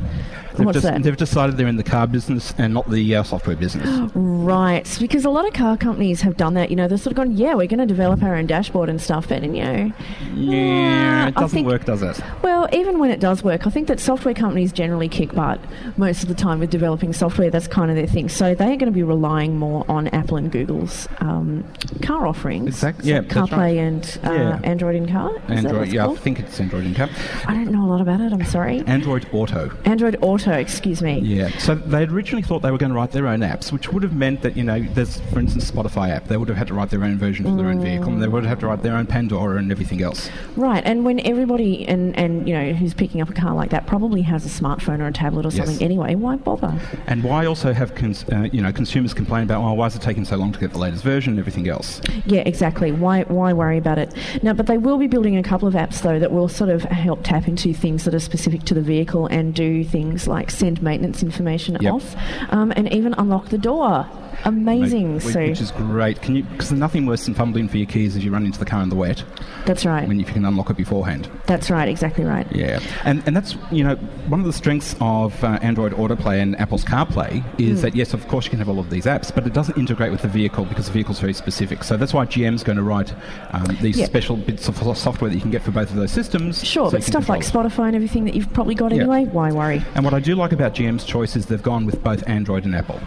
They've, 0.60 0.66
What's 0.66 0.76
just- 0.76 0.86
that? 0.86 1.02
they've 1.02 1.16
decided 1.16 1.56
they're 1.56 1.66
in 1.66 1.76
the 1.76 1.82
car 1.82 2.06
business 2.06 2.54
and 2.58 2.74
not 2.74 2.88
the 2.90 3.16
uh, 3.16 3.22
software 3.22 3.56
business. 3.56 4.10
Right, 4.40 4.96
because 4.98 5.24
a 5.24 5.30
lot 5.30 5.46
of 5.46 5.52
car 5.52 5.76
companies 5.76 6.22
have 6.22 6.36
done 6.36 6.54
that. 6.54 6.70
You 6.70 6.76
know, 6.76 6.88
they've 6.88 7.00
sort 7.00 7.12
of 7.12 7.16
gone, 7.16 7.36
yeah, 7.36 7.54
we're 7.54 7.66
going 7.66 7.78
to 7.78 7.86
develop 7.86 8.22
our 8.22 8.34
own 8.36 8.46
dashboard 8.46 8.88
and 8.88 9.00
stuff, 9.00 9.28
but 9.28 9.42
and, 9.42 9.56
you 9.56 9.62
know, 9.62 9.92
yeah, 10.34 11.28
it 11.28 11.34
doesn't 11.34 11.48
think- 11.50 11.66
work, 11.66 11.84
does 11.84 12.02
it? 12.02 12.20
Well, 12.42 12.68
even 12.72 12.98
when 12.98 13.10
it 13.10 13.20
does 13.20 13.42
work, 13.44 13.66
I 13.66 13.70
think 13.70 13.86
that 13.88 14.00
software 14.00 14.34
companies 14.34 14.72
generally 14.72 15.08
kick 15.08 15.32
butt 15.34 15.60
most 15.96 16.22
of 16.22 16.28
the 16.28 16.34
time 16.34 16.58
with 16.60 16.70
developing 16.70 17.12
software. 17.12 17.50
That's 17.50 17.68
kind 17.68 17.90
of 17.90 17.96
their 17.96 18.06
thing. 18.06 18.28
So 18.28 18.54
they're 18.54 18.76
going 18.76 18.86
to 18.86 18.90
be 18.92 19.02
relying 19.02 19.56
more 19.56 19.84
on 19.88 20.08
Apple 20.08 20.36
and 20.36 20.50
Google's 20.50 21.08
um, 21.20 21.64
car 22.02 22.26
offerings. 22.26 22.68
Exactly. 22.68 23.04
So 23.04 23.14
yeah, 23.14 23.20
CarPlay 23.22 23.50
right. 23.50 23.76
and 23.78 24.18
uh, 24.24 24.32
Yeah. 24.32 24.60
Android 24.64 24.96
in 24.96 25.08
car. 25.08 25.36
Is 25.48 25.64
Android, 25.64 25.88
yeah, 25.92 26.08
I 26.08 26.14
think 26.16 26.40
it's 26.40 26.58
Android 26.60 26.84
in 26.86 26.94
car. 26.94 27.08
I 27.46 27.54
don't 27.54 27.70
know 27.70 27.84
a 27.84 27.88
lot 27.90 28.00
about 28.00 28.20
it. 28.20 28.32
I'm 28.32 28.44
sorry. 28.44 28.80
Android 28.86 29.26
Auto. 29.32 29.70
Android 29.84 30.16
Auto. 30.22 30.49
Excuse 30.54 31.02
me. 31.02 31.18
Yeah, 31.20 31.48
so 31.58 31.74
they 31.74 32.04
originally 32.04 32.42
thought 32.42 32.60
they 32.62 32.70
were 32.70 32.78
going 32.78 32.90
to 32.92 32.96
write 32.96 33.12
their 33.12 33.26
own 33.26 33.40
apps, 33.40 33.72
which 33.72 33.92
would 33.92 34.02
have 34.02 34.14
meant 34.14 34.42
that, 34.42 34.56
you 34.56 34.64
know, 34.64 34.80
there's, 34.94 35.20
for 35.32 35.38
instance, 35.38 35.70
Spotify 35.70 36.10
app. 36.10 36.26
They 36.26 36.36
would 36.36 36.48
have 36.48 36.56
had 36.58 36.66
to 36.68 36.74
write 36.74 36.90
their 36.90 37.04
own 37.04 37.18
version 37.18 37.44
for 37.44 37.56
their 37.56 37.68
own 37.68 37.80
vehicle, 37.80 38.12
and 38.12 38.22
they 38.22 38.28
would 38.28 38.44
have 38.44 38.58
to 38.60 38.66
write 38.66 38.82
their 38.82 38.94
own 38.96 39.06
Pandora 39.06 39.58
and 39.58 39.70
everything 39.70 40.02
else. 40.02 40.30
Right, 40.56 40.82
and 40.84 41.04
when 41.04 41.20
everybody 41.26 41.86
and, 41.86 42.16
and 42.18 42.48
you 42.48 42.54
know 42.54 42.72
who's 42.72 42.94
picking 42.94 43.20
up 43.20 43.28
a 43.28 43.32
car 43.32 43.54
like 43.54 43.70
that 43.70 43.86
probably 43.86 44.22
has 44.22 44.44
a 44.46 44.48
smartphone 44.48 45.00
or 45.00 45.06
a 45.06 45.12
tablet 45.12 45.46
or 45.46 45.50
Yes. 45.50 45.66
something 45.66 45.84
anyway, 45.84 46.14
why 46.14 46.36
bother? 46.36 46.78
And 47.06 47.24
why 47.24 47.44
also 47.46 47.72
have 47.72 47.94
cons- 47.94 48.24
uh, 48.32 48.48
you 48.52 48.62
know 48.62 48.72
consumers 48.72 49.12
complain 49.14 49.42
about, 49.44 49.62
oh, 49.62 49.72
why 49.74 49.86
is 49.86 49.96
it 49.96 50.02
taking 50.02 50.24
so 50.24 50.36
long 50.36 50.52
to 50.52 50.58
get 50.60 50.72
the 50.72 50.78
latest 50.78 51.02
version 51.02 51.32
and 51.32 51.40
everything 51.40 51.68
else? 51.68 52.00
Yeah, 52.24 52.40
exactly. 52.46 52.92
Why 52.92 53.22
why 53.24 53.52
worry 53.52 53.78
about 53.78 53.98
it? 53.98 54.14
Now, 54.42 54.52
but 54.52 54.66
they 54.66 54.78
will 54.78 54.98
be 54.98 55.06
building 55.06 55.36
a 55.36 55.42
couple 55.42 55.66
of 55.68 55.74
apps 55.74 56.02
though 56.02 56.18
that 56.18 56.30
will 56.32 56.48
sort 56.48 56.70
of 56.70 56.82
help 56.84 57.24
tap 57.24 57.48
into 57.48 57.72
things 57.74 58.04
that 58.04 58.14
are 58.14 58.20
specific 58.20 58.62
to 58.64 58.74
the 58.74 58.80
vehicle 58.82 59.26
and 59.26 59.54
do 59.54 59.82
things 59.84 60.26
like 60.28 60.39
send 60.48 60.80
maintenance 60.80 61.22
information 61.22 61.76
Yep. 61.80 61.92
off, 61.92 62.16
um, 62.50 62.72
and 62.76 62.90
even 62.92 63.12
unlock 63.18 63.48
the 63.50 63.58
door. 63.58 64.06
Amazing. 64.44 65.14
Which, 65.14 65.24
so 65.24 65.40
which 65.40 65.60
is 65.60 65.70
great. 65.72 66.22
Can 66.22 66.36
you? 66.36 66.42
Because 66.44 66.70
there's 66.70 66.80
nothing 66.80 67.06
worse 67.06 67.24
than 67.24 67.34
fumbling 67.34 67.68
for 67.68 67.76
your 67.76 67.86
keys 67.86 68.16
as 68.16 68.24
you 68.24 68.30
run 68.30 68.44
into 68.46 68.58
the 68.58 68.64
car 68.64 68.82
in 68.82 68.88
the 68.88 68.96
wet 68.96 69.22
that's 69.66 69.84
right. 69.84 70.06
when 70.08 70.18
you 70.18 70.24
can 70.24 70.44
unlock 70.44 70.70
it 70.70 70.76
beforehand. 70.76 71.30
That's 71.46 71.70
right. 71.70 71.88
Exactly 71.88 72.24
right. 72.24 72.46
Yeah, 72.54 72.80
and 73.04 73.22
and 73.26 73.36
that's 73.36 73.56
you 73.70 73.84
know 73.84 73.96
one 74.28 74.40
of 74.40 74.46
the 74.46 74.52
strengths 74.52 74.94
of 75.00 75.42
uh, 75.44 75.58
Android 75.62 75.92
Autoplay 75.92 76.40
and 76.40 76.58
Apple's 76.58 76.84
CarPlay 76.84 77.44
is 77.60 77.82
that 77.82 77.94
yes, 77.94 78.14
of 78.14 78.26
course 78.28 78.44
you 78.46 78.50
can 78.50 78.58
have 78.58 78.68
all 78.68 78.78
of 78.78 78.90
these 78.90 79.04
apps, 79.04 79.34
but 79.34 79.46
it 79.46 79.52
doesn't 79.52 79.76
integrate 79.76 80.10
with 80.12 80.22
the 80.22 80.28
vehicle 80.28 80.64
because 80.64 80.86
the 80.86 80.92
vehicle's 80.92 81.20
very 81.20 81.34
specific. 81.34 81.84
So 81.84 81.96
that's 81.96 82.14
why 82.14 82.26
GM's 82.26 82.62
going 82.62 82.78
to 82.78 82.82
write 82.84 83.12
um, 83.52 83.76
these 83.80 83.98
Yeah. 83.98 84.06
special 84.06 84.36
bits 84.36 84.68
of 84.68 84.76
software 84.96 85.28
that 85.28 85.34
you 85.34 85.40
can 85.42 85.50
get 85.50 85.62
for 85.62 85.70
both 85.70 85.90
of 85.90 85.96
those 85.96 86.12
systems. 86.12 86.64
Sure, 86.64 86.90
so 86.90 86.96
but 86.96 87.04
stuff 87.04 87.28
like. 87.28 87.40
Spotify 87.50 87.86
and 87.86 87.96
everything 87.96 88.24
that 88.26 88.34
you've 88.34 88.52
probably 88.52 88.74
got 88.74 88.92
Yeah. 88.92 89.02
anyway, 89.02 89.24
why 89.24 89.50
worry? 89.50 89.82
And 89.94 90.04
what 90.04 90.14
I 90.14 90.20
do 90.20 90.34
like 90.34 90.52
about 90.52 90.74
GM's 90.74 91.04
choice 91.04 91.36
is 91.36 91.46
they've 91.46 91.62
gone 91.62 91.84
with 91.86 92.02
both 92.02 92.26
Android 92.28 92.64
and 92.64 92.74
Apple 92.76 93.00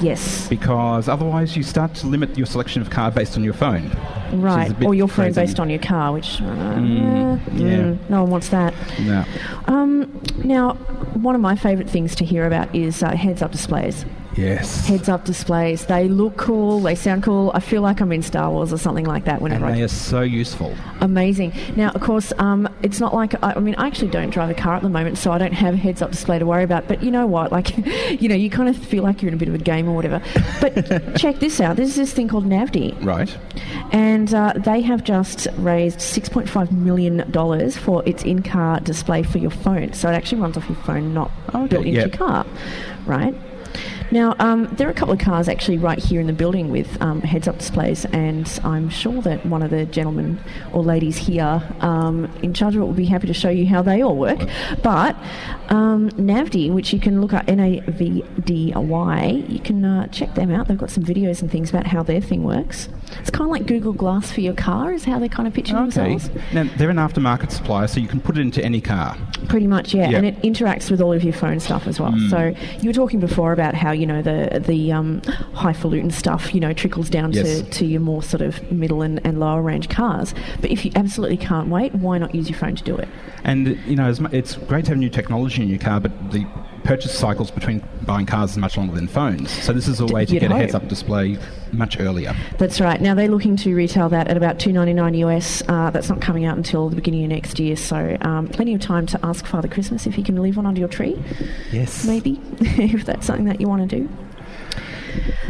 Yes. 0.00 0.46
because 0.48 0.67
otherwise 0.76 1.56
you 1.56 1.62
start 1.62 1.94
to 1.94 2.06
limit 2.06 2.36
your 2.36 2.46
selection 2.46 2.82
of 2.82 2.90
car 2.90 3.10
based 3.10 3.36
on 3.36 3.44
your 3.44 3.54
phone. 3.54 3.90
Right, 4.32 4.70
or 4.84 4.94
your 4.94 5.08
phone 5.08 5.26
crazy. 5.32 5.40
based 5.40 5.60
on 5.60 5.70
your 5.70 5.78
car, 5.78 6.12
which 6.12 6.40
uh, 6.42 6.44
Mm, 6.44 7.40
yeah. 7.54 7.66
mm, 7.66 8.10
no 8.10 8.22
one 8.22 8.30
wants 8.30 8.48
that. 8.50 8.74
No. 9.00 9.24
Um, 9.66 10.20
now, 10.44 10.74
one 11.14 11.34
of 11.34 11.40
my 11.40 11.56
favourite 11.56 11.88
things 11.88 12.14
to 12.16 12.24
hear 12.24 12.46
about 12.46 12.74
is 12.74 13.02
uh, 13.02 13.12
heads-up 13.16 13.52
displays. 13.52 14.04
Yes. 14.38 14.86
Heads-up 14.86 15.24
displays. 15.24 15.86
They 15.86 16.08
look 16.08 16.36
cool. 16.36 16.80
They 16.80 16.94
sound 16.94 17.22
cool. 17.22 17.50
I 17.54 17.60
feel 17.60 17.82
like 17.82 18.00
I'm 18.00 18.12
in 18.12 18.22
Star 18.22 18.50
Wars 18.50 18.72
or 18.72 18.78
something 18.78 19.04
like 19.04 19.24
that. 19.24 19.40
whenever 19.42 19.64
and 19.66 19.74
they 19.74 19.78
I, 19.78 19.80
They 19.80 19.84
are 19.84 19.88
so 19.88 20.20
useful. 20.22 20.74
amazing. 21.00 21.52
Now, 21.76 21.90
of 21.90 22.00
course, 22.00 22.32
um, 22.38 22.68
it's 22.82 23.00
not 23.00 23.14
like 23.14 23.34
I, 23.42 23.54
I 23.54 23.58
mean, 23.60 23.74
I 23.76 23.86
actually 23.86 24.08
don't 24.10 24.30
drive 24.30 24.50
a 24.50 24.54
car 24.54 24.74
at 24.76 24.82
the 24.82 24.88
moment, 24.88 25.18
so 25.18 25.32
I 25.32 25.38
don't 25.38 25.52
have 25.54 25.74
a 25.74 25.76
heads-up 25.76 26.10
display 26.12 26.38
to 26.38 26.46
worry 26.46 26.62
about. 26.64 26.86
But 26.88 27.02
you 27.02 27.10
know 27.10 27.26
what? 27.26 27.50
Like, 27.52 27.76
you 28.20 28.28
know, 28.28 28.34
you 28.36 28.48
kind 28.50 28.68
of 28.68 28.76
feel 28.76 29.02
like 29.02 29.22
you're 29.22 29.28
in 29.28 29.34
a 29.34 29.38
bit 29.38 29.48
of 29.48 29.54
a 29.54 29.58
game 29.58 29.88
or 29.88 29.94
whatever. 29.94 30.22
But 30.60 31.16
check 31.16 31.40
this 31.40 31.60
out. 31.60 31.76
There's 31.76 31.96
this 31.96 32.12
thing 32.12 32.28
called 32.28 32.44
Navdy. 32.46 32.94
Right. 33.04 33.36
and 33.92 34.32
uh, 34.34 34.52
they 34.56 34.80
have 34.82 35.02
just 35.04 35.46
raised 35.56 35.98
$6.5 35.98 36.70
million 36.72 37.22
for 37.72 38.02
its 38.06 38.22
in-car 38.22 38.80
display 38.80 39.22
for 39.22 39.38
your 39.38 39.50
phone. 39.50 39.92
So 39.94 40.08
it 40.08 40.12
actually 40.14 40.40
runs 40.40 40.56
off 40.56 40.68
your 40.68 40.78
phone, 40.78 41.12
not 41.14 41.30
Okay, 41.54 41.66
built 41.66 41.86
into 41.86 41.90
yeah. 41.98 42.06
your 42.06 42.10
car, 42.16 42.46
right? 43.06 43.34
Now, 44.10 44.34
um, 44.38 44.66
there 44.76 44.88
are 44.88 44.90
a 44.90 44.94
couple 44.94 45.12
of 45.14 45.20
cars 45.20 45.48
actually 45.48 45.76
right 45.78 45.98
here 45.98 46.20
in 46.20 46.26
the 46.26 46.32
building 46.32 46.70
with 46.70 47.00
um, 47.02 47.20
heads-up 47.20 47.58
displays, 47.58 48.04
and 48.06 48.48
I'm 48.64 48.88
sure 48.88 49.20
that 49.22 49.44
one 49.44 49.62
of 49.62 49.70
the 49.70 49.84
gentlemen 49.84 50.40
or 50.72 50.82
ladies 50.82 51.16
here 51.18 51.62
um, 51.80 52.24
in 52.42 52.54
charge 52.54 52.74
of 52.74 52.82
it 52.82 52.84
will 52.84 52.92
be 52.94 53.04
happy 53.04 53.26
to 53.26 53.34
show 53.34 53.50
you 53.50 53.66
how 53.66 53.82
they 53.82 54.02
all 54.02 54.16
work. 54.16 54.38
But 54.82 55.14
um, 55.68 56.08
Navdy, 56.10 56.72
which 56.72 56.92
you 56.92 57.00
can 57.00 57.20
look 57.20 57.32
up 57.34 57.44
N-A-V-D-Y, 57.48 59.44
you 59.48 59.60
can 59.60 59.84
uh, 59.84 60.06
check 60.08 60.34
them 60.34 60.50
out. 60.50 60.68
They've 60.68 60.78
got 60.78 60.90
some 60.90 61.04
videos 61.04 61.42
and 61.42 61.50
things 61.50 61.70
about 61.70 61.86
how 61.86 62.02
their 62.02 62.20
thing 62.20 62.44
works. 62.44 62.88
It's 63.20 63.30
kind 63.30 63.44
of 63.44 63.50
like 63.50 63.66
Google 63.66 63.92
Glass 63.92 64.30
for 64.32 64.40
your 64.40 64.54
car, 64.54 64.92
is 64.92 65.04
how 65.04 65.18
they're 65.18 65.28
kind 65.28 65.46
of 65.48 65.54
picture 65.54 65.76
Okay. 65.76 65.82
themselves. 66.16 66.30
Now 66.52 66.64
they're 66.76 66.90
an 66.90 66.96
aftermarket 66.96 67.50
supplier, 67.52 67.86
so 67.86 68.00
you 68.00 68.08
can 68.08 68.20
put 68.20 68.36
it 68.38 68.40
into 68.40 68.64
any 68.64 68.80
car. 68.80 69.16
Pretty 69.48 69.66
much, 69.66 69.94
yeah. 69.94 70.08
Yeah. 70.10 70.18
And 70.18 70.26
it 70.26 70.40
interacts 70.42 70.90
with 70.90 71.00
all 71.00 71.12
of 71.12 71.22
your 71.24 71.32
phone 71.32 71.60
stuff 71.60 71.86
as 71.86 72.00
well. 72.00 72.14
So 72.30 72.54
you 72.80 72.88
were 72.88 72.94
talking 72.94 73.20
before 73.20 73.52
about 73.52 73.74
how 73.74 73.92
you 73.98 74.06
know 74.06 74.22
the 74.22 74.62
the 74.66 74.92
um, 74.92 75.20
highfalutin 75.54 76.10
stuff 76.10 76.54
you 76.54 76.60
know 76.60 76.72
trickles 76.72 77.10
down 77.10 77.32
Yes. 77.32 77.60
to, 77.62 77.70
to 77.70 77.86
your 77.86 78.00
more 78.00 78.22
sort 78.22 78.40
of 78.40 78.70
middle 78.72 79.02
and, 79.02 79.20
and 79.26 79.38
lower 79.40 79.60
range 79.62 79.88
cars. 79.88 80.34
But 80.60 80.70
if 80.70 80.84
you 80.84 80.92
absolutely 80.94 81.36
can't 81.36 81.68
wait, 81.68 81.94
why 81.94 82.18
not 82.18 82.34
use 82.34 82.48
your 82.48 82.58
phone 82.58 82.76
to 82.76 82.84
do 82.84 82.96
it? 82.96 83.08
And 83.44 83.76
you 83.86 83.96
know, 83.96 84.06
as 84.06 84.20
it's 84.32 84.54
great 84.56 84.84
to 84.86 84.92
have 84.92 84.98
new 84.98 85.10
technology 85.10 85.62
in 85.62 85.68
your 85.68 85.78
car, 85.78 86.00
but 86.00 86.12
the 86.32 86.46
purchase 86.88 87.16
cycles 87.16 87.50
between 87.50 87.86
buying 88.06 88.24
cars 88.24 88.52
is 88.52 88.56
much 88.56 88.78
longer 88.78 88.94
than 88.94 89.06
phones. 89.06 89.50
So 89.50 89.74
this 89.74 89.86
is 89.88 90.00
a 90.00 90.06
way 90.06 90.24
to 90.24 90.32
you'd 90.32 90.40
get 90.40 90.50
a 90.50 90.54
heads-up 90.54 90.88
display 90.88 91.36
much 91.70 92.00
earlier. 92.00 92.34
That's 92.56 92.80
right. 92.80 92.98
Now 92.98 93.14
they're 93.14 93.28
looking 93.28 93.56
to 93.58 93.74
retail 93.74 94.08
that 94.08 94.28
at 94.28 94.38
about 94.38 94.58
two 94.58 94.72
ninety 94.72 94.94
nine 94.94 95.12
US. 95.16 95.62
Uh, 95.68 95.90
that's 95.90 96.08
not 96.08 96.22
coming 96.22 96.46
out 96.46 96.56
until 96.56 96.88
the 96.88 96.96
beginning 96.96 97.24
of 97.24 97.28
next 97.28 97.58
year, 97.58 97.76
so 97.76 98.16
um, 98.22 98.48
plenty 98.48 98.72
of 98.72 98.80
time 98.80 99.04
to 99.08 99.20
ask 99.22 99.44
Father 99.44 99.68
Christmas 99.68 100.06
if 100.06 100.14
he 100.14 100.22
can 100.22 100.40
leave 100.40 100.56
one 100.56 100.64
under 100.64 100.80
your 100.80 100.88
tree, 100.88 101.22
Yes. 101.70 102.06
maybe, 102.06 102.40
if 102.60 103.04
that's 103.04 103.26
something 103.26 103.44
that 103.44 103.60
you 103.60 103.68
want 103.68 103.88
to 103.90 103.98
do. 103.98 104.08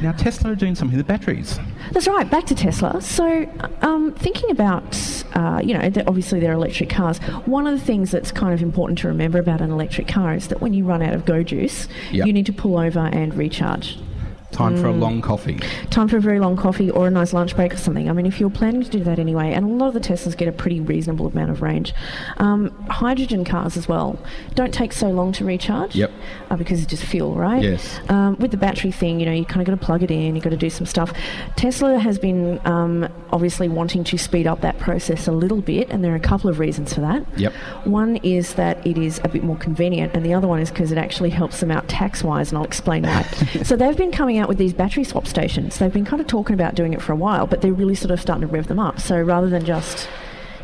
Now 0.02 0.12
Tesla 0.12 0.52
are 0.52 0.54
doing 0.54 0.74
something 0.74 0.96
with 0.96 1.06
batteries. 1.06 1.58
That's 1.92 2.06
right. 2.06 2.28
Back 2.30 2.44
to 2.46 2.54
Tesla. 2.54 3.00
So, 3.02 3.48
um, 3.82 4.12
thinking 4.14 4.50
about, 4.50 4.96
uh, 5.34 5.60
you 5.62 5.74
know, 5.74 5.80
obviously 6.06 6.38
they're 6.40 6.52
electric 6.52 6.88
cars. 6.90 7.18
One 7.46 7.66
of 7.66 7.78
the 7.78 7.84
things 7.84 8.10
that's 8.10 8.30
kind 8.30 8.54
of 8.54 8.62
important 8.62 8.98
to 9.00 9.08
remember 9.08 9.38
about 9.38 9.60
an 9.60 9.70
electric 9.70 10.06
car 10.08 10.34
is 10.34 10.48
that 10.48 10.60
when 10.60 10.72
you 10.74 10.84
run 10.84 11.02
out 11.02 11.14
of 11.14 11.24
go 11.24 11.42
juice, 11.42 11.88
Yep. 12.12 12.26
you 12.26 12.32
need 12.32 12.46
to 12.46 12.52
pull 12.52 12.78
over 12.78 13.00
and 13.12 13.34
recharge. 13.34 13.98
Time 14.58 14.76
for 14.76 14.88
a 14.88 14.92
Mm. 14.92 15.00
long 15.00 15.20
coffee. 15.20 15.58
Time 15.90 16.08
for 16.08 16.16
a 16.16 16.20
very 16.20 16.40
long 16.40 16.56
coffee 16.56 16.90
or 16.90 17.06
a 17.06 17.10
nice 17.10 17.32
lunch 17.32 17.54
break 17.54 17.72
or 17.72 17.76
something. 17.76 18.10
I 18.10 18.12
mean, 18.12 18.26
if 18.26 18.40
you're 18.40 18.50
planning 18.50 18.82
to 18.82 18.90
do 18.90 19.04
that 19.04 19.18
anyway, 19.20 19.52
and 19.52 19.64
a 19.64 19.68
lot 19.68 19.88
of 19.88 19.94
the 19.94 20.00
Teslas 20.00 20.36
get 20.36 20.48
a 20.48 20.52
pretty 20.52 20.80
reasonable 20.80 21.28
amount 21.28 21.50
of 21.50 21.62
range. 21.62 21.94
Um, 22.38 22.72
hydrogen 22.90 23.44
cars 23.44 23.76
as 23.76 23.88
well 23.88 24.18
don't 24.56 24.74
take 24.74 24.92
so 24.92 25.10
long 25.10 25.30
to 25.32 25.44
recharge. 25.44 25.94
Yep. 25.94 26.10
Uh, 26.50 26.56
because 26.56 26.82
it's 26.82 26.90
just 26.90 27.04
fuel, 27.04 27.34
right? 27.36 27.62
Yes. 27.62 28.00
Um, 28.08 28.36
with 28.40 28.50
the 28.50 28.56
battery 28.56 28.90
thing, 28.90 29.20
you 29.20 29.26
know, 29.26 29.32
you 29.32 29.44
kind 29.44 29.60
of 29.60 29.66
got 29.66 29.78
to 29.80 29.84
plug 29.86 30.02
it 30.02 30.10
in, 30.10 30.34
you've 30.34 30.42
got 30.44 30.50
to 30.50 30.56
do 30.56 30.70
some 30.70 30.86
stuff. 30.86 31.12
Tesla 31.56 31.98
has 31.98 32.18
been 32.18 32.60
um, 32.64 33.08
obviously 33.32 33.68
wanting 33.68 34.02
to 34.04 34.18
speed 34.18 34.46
up 34.48 34.60
that 34.62 34.78
process 34.80 35.28
a 35.28 35.32
little 35.32 35.60
bit, 35.60 35.88
and 35.90 36.02
there 36.02 36.12
are 36.12 36.16
a 36.16 36.20
couple 36.20 36.50
of 36.50 36.58
reasons 36.58 36.92
for 36.94 37.00
that. 37.02 37.24
Yep. 37.38 37.52
One 37.84 38.16
is 38.24 38.54
that 38.54 38.84
it 38.86 38.98
is 38.98 39.20
a 39.22 39.28
bit 39.28 39.44
more 39.44 39.56
convenient, 39.56 40.14
and 40.14 40.24
the 40.26 40.34
other 40.34 40.48
one 40.48 40.58
is 40.60 40.70
because 40.70 40.90
it 40.90 40.98
actually 40.98 41.30
helps 41.30 41.60
them 41.60 41.70
out 41.70 41.86
tax 41.86 42.24
wise, 42.24 42.50
and 42.50 42.58
I'll 42.58 42.64
explain 42.64 43.04
why. 43.04 43.22
so 43.62 43.76
they've 43.76 43.96
been 43.96 44.10
coming 44.10 44.38
out 44.38 44.47
with 44.48 44.58
these 44.58 44.72
battery 44.72 45.04
swap 45.04 45.26
stations. 45.26 45.78
They've 45.78 45.92
been 45.92 46.04
kind 46.04 46.20
of 46.20 46.26
talking 46.26 46.54
about 46.54 46.74
doing 46.74 46.92
it 46.92 47.02
for 47.02 47.12
a 47.12 47.16
while, 47.16 47.46
but 47.46 47.60
they're 47.60 47.72
really 47.72 47.94
sort 47.94 48.10
of 48.10 48.20
starting 48.20 48.48
to 48.48 48.52
rev 48.52 48.66
them 48.66 48.78
up. 48.78 49.00
So 49.00 49.20
rather 49.20 49.48
than 49.48 49.64
just 49.64 50.08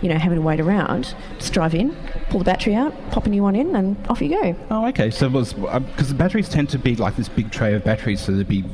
you 0.04 0.10
know, 0.10 0.18
having 0.18 0.36
to 0.36 0.42
wait 0.42 0.60
around, 0.60 1.14
just 1.38 1.54
drive 1.54 1.74
in, 1.74 1.96
pull 2.28 2.38
the 2.38 2.44
battery 2.44 2.74
out, 2.74 2.92
pop 3.10 3.24
a 3.24 3.28
new 3.30 3.42
one 3.42 3.56
in, 3.56 3.74
and 3.74 3.96
off 4.08 4.20
you 4.20 4.28
go. 4.28 4.54
Oh, 4.70 4.86
okay. 4.88 5.10
So 5.10 5.26
it 5.26 5.32
was 5.32 5.54
uh, 5.54 5.78
because 5.78 6.08
the 6.08 6.14
batteries 6.14 6.48
tend 6.48 6.68
to 6.70 6.78
be 6.78 6.94
like 6.94 7.16
this 7.16 7.30
big 7.30 7.50
tray 7.50 7.72
of 7.72 7.84
batteries, 7.84 8.20
so 8.20 8.32
there'd 8.32 8.46
be 8.46 8.64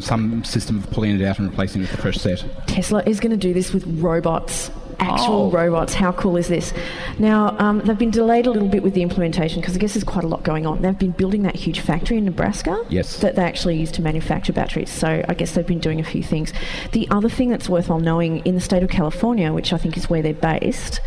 some 0.00 0.42
system 0.44 0.78
of 0.78 0.90
pulling 0.90 1.20
it 1.20 1.24
out 1.24 1.38
and 1.38 1.50
replacing 1.50 1.82
it 1.82 1.90
with 1.90 1.98
a 1.98 2.02
fresh 2.02 2.16
set. 2.16 2.42
Tesla 2.66 3.02
is 3.04 3.20
going 3.20 3.32
to 3.32 3.36
do 3.36 3.52
this 3.52 3.74
with 3.74 3.84
robots. 4.00 4.70
Actual 5.00 5.46
Oh. 5.46 5.50
robots. 5.50 5.94
How 5.94 6.10
cool 6.12 6.36
is 6.36 6.48
this? 6.48 6.72
Now, 7.18 7.54
um, 7.58 7.80
they've 7.84 7.96
been 7.98 8.10
delayed 8.10 8.46
a 8.46 8.50
little 8.50 8.68
bit 8.68 8.82
with 8.82 8.94
the 8.94 9.02
implementation 9.02 9.60
because 9.60 9.76
I 9.76 9.78
guess 9.78 9.94
there's 9.94 10.02
quite 10.04 10.24
a 10.24 10.28
lot 10.28 10.42
going 10.42 10.66
on. 10.66 10.82
They've 10.82 10.98
been 10.98 11.12
building 11.12 11.42
that 11.42 11.54
huge 11.54 11.80
factory 11.80 12.18
in 12.18 12.24
Nebraska 12.24 12.84
Yes. 12.88 13.18
that 13.18 13.36
they 13.36 13.42
actually 13.42 13.76
use 13.76 13.92
to 13.92 14.02
manufacture 14.02 14.52
batteries. 14.52 14.90
So 14.90 15.22
I 15.28 15.34
guess 15.34 15.52
they've 15.52 15.66
been 15.66 15.78
doing 15.78 16.00
a 16.00 16.04
few 16.04 16.22
things. 16.22 16.52
The 16.92 17.06
other 17.10 17.28
thing 17.28 17.48
that's 17.48 17.68
worthwhile 17.68 18.00
knowing 18.00 18.38
in 18.44 18.54
the 18.56 18.60
state 18.60 18.82
of 18.82 18.90
California, 18.90 19.52
which 19.52 19.72
I 19.72 19.78
think 19.78 19.96
is 19.96 20.10
where 20.10 20.20
they're 20.22 20.34
based, 20.34 21.00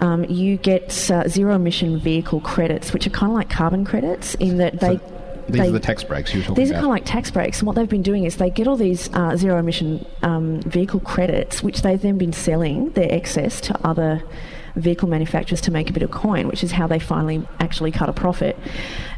um, 0.00 0.24
you 0.28 0.56
get 0.58 1.10
uh, 1.10 1.26
zero 1.26 1.54
emission 1.54 1.98
vehicle 1.98 2.40
credits, 2.40 2.92
which 2.92 3.06
are 3.06 3.10
kind 3.10 3.32
of 3.32 3.36
like 3.36 3.48
carbon 3.50 3.84
credits 3.84 4.34
in 4.36 4.58
that 4.58 4.80
they. 4.80 5.00
These 5.48 5.60
they 5.60 5.68
are 5.68 5.72
the 5.72 5.80
tax 5.80 6.04
breaks 6.04 6.32
you 6.34 6.40
were 6.40 6.46
talking 6.46 6.62
these 6.62 6.70
are 6.70 6.74
kind 6.74 6.86
of 6.86 6.90
like 6.90 7.04
tax 7.04 7.30
breaks, 7.30 7.58
and 7.58 7.66
what 7.66 7.76
they've 7.76 7.88
been 7.88 8.02
doing 8.02 8.24
is 8.24 8.36
they 8.36 8.50
get 8.50 8.68
all 8.68 8.76
these 8.76 9.08
uh, 9.14 9.36
zero 9.36 9.58
emission 9.58 10.04
um, 10.22 10.60
vehicle 10.62 11.00
credits, 11.00 11.62
which 11.62 11.82
they've 11.82 12.00
then 12.00 12.18
been 12.18 12.32
selling 12.32 12.90
their 12.90 13.10
excess 13.10 13.60
to 13.62 13.86
other 13.86 14.22
vehicle 14.80 15.08
manufacturers 15.08 15.60
to 15.62 15.70
make 15.70 15.90
a 15.90 15.92
bit 15.92 16.02
of 16.02 16.10
coin, 16.10 16.46
which 16.48 16.62
is 16.64 16.72
how 16.72 16.86
they 16.86 16.98
finally 16.98 17.46
actually 17.60 17.90
cut 17.92 18.08
a 18.08 18.12
profit. 18.12 18.56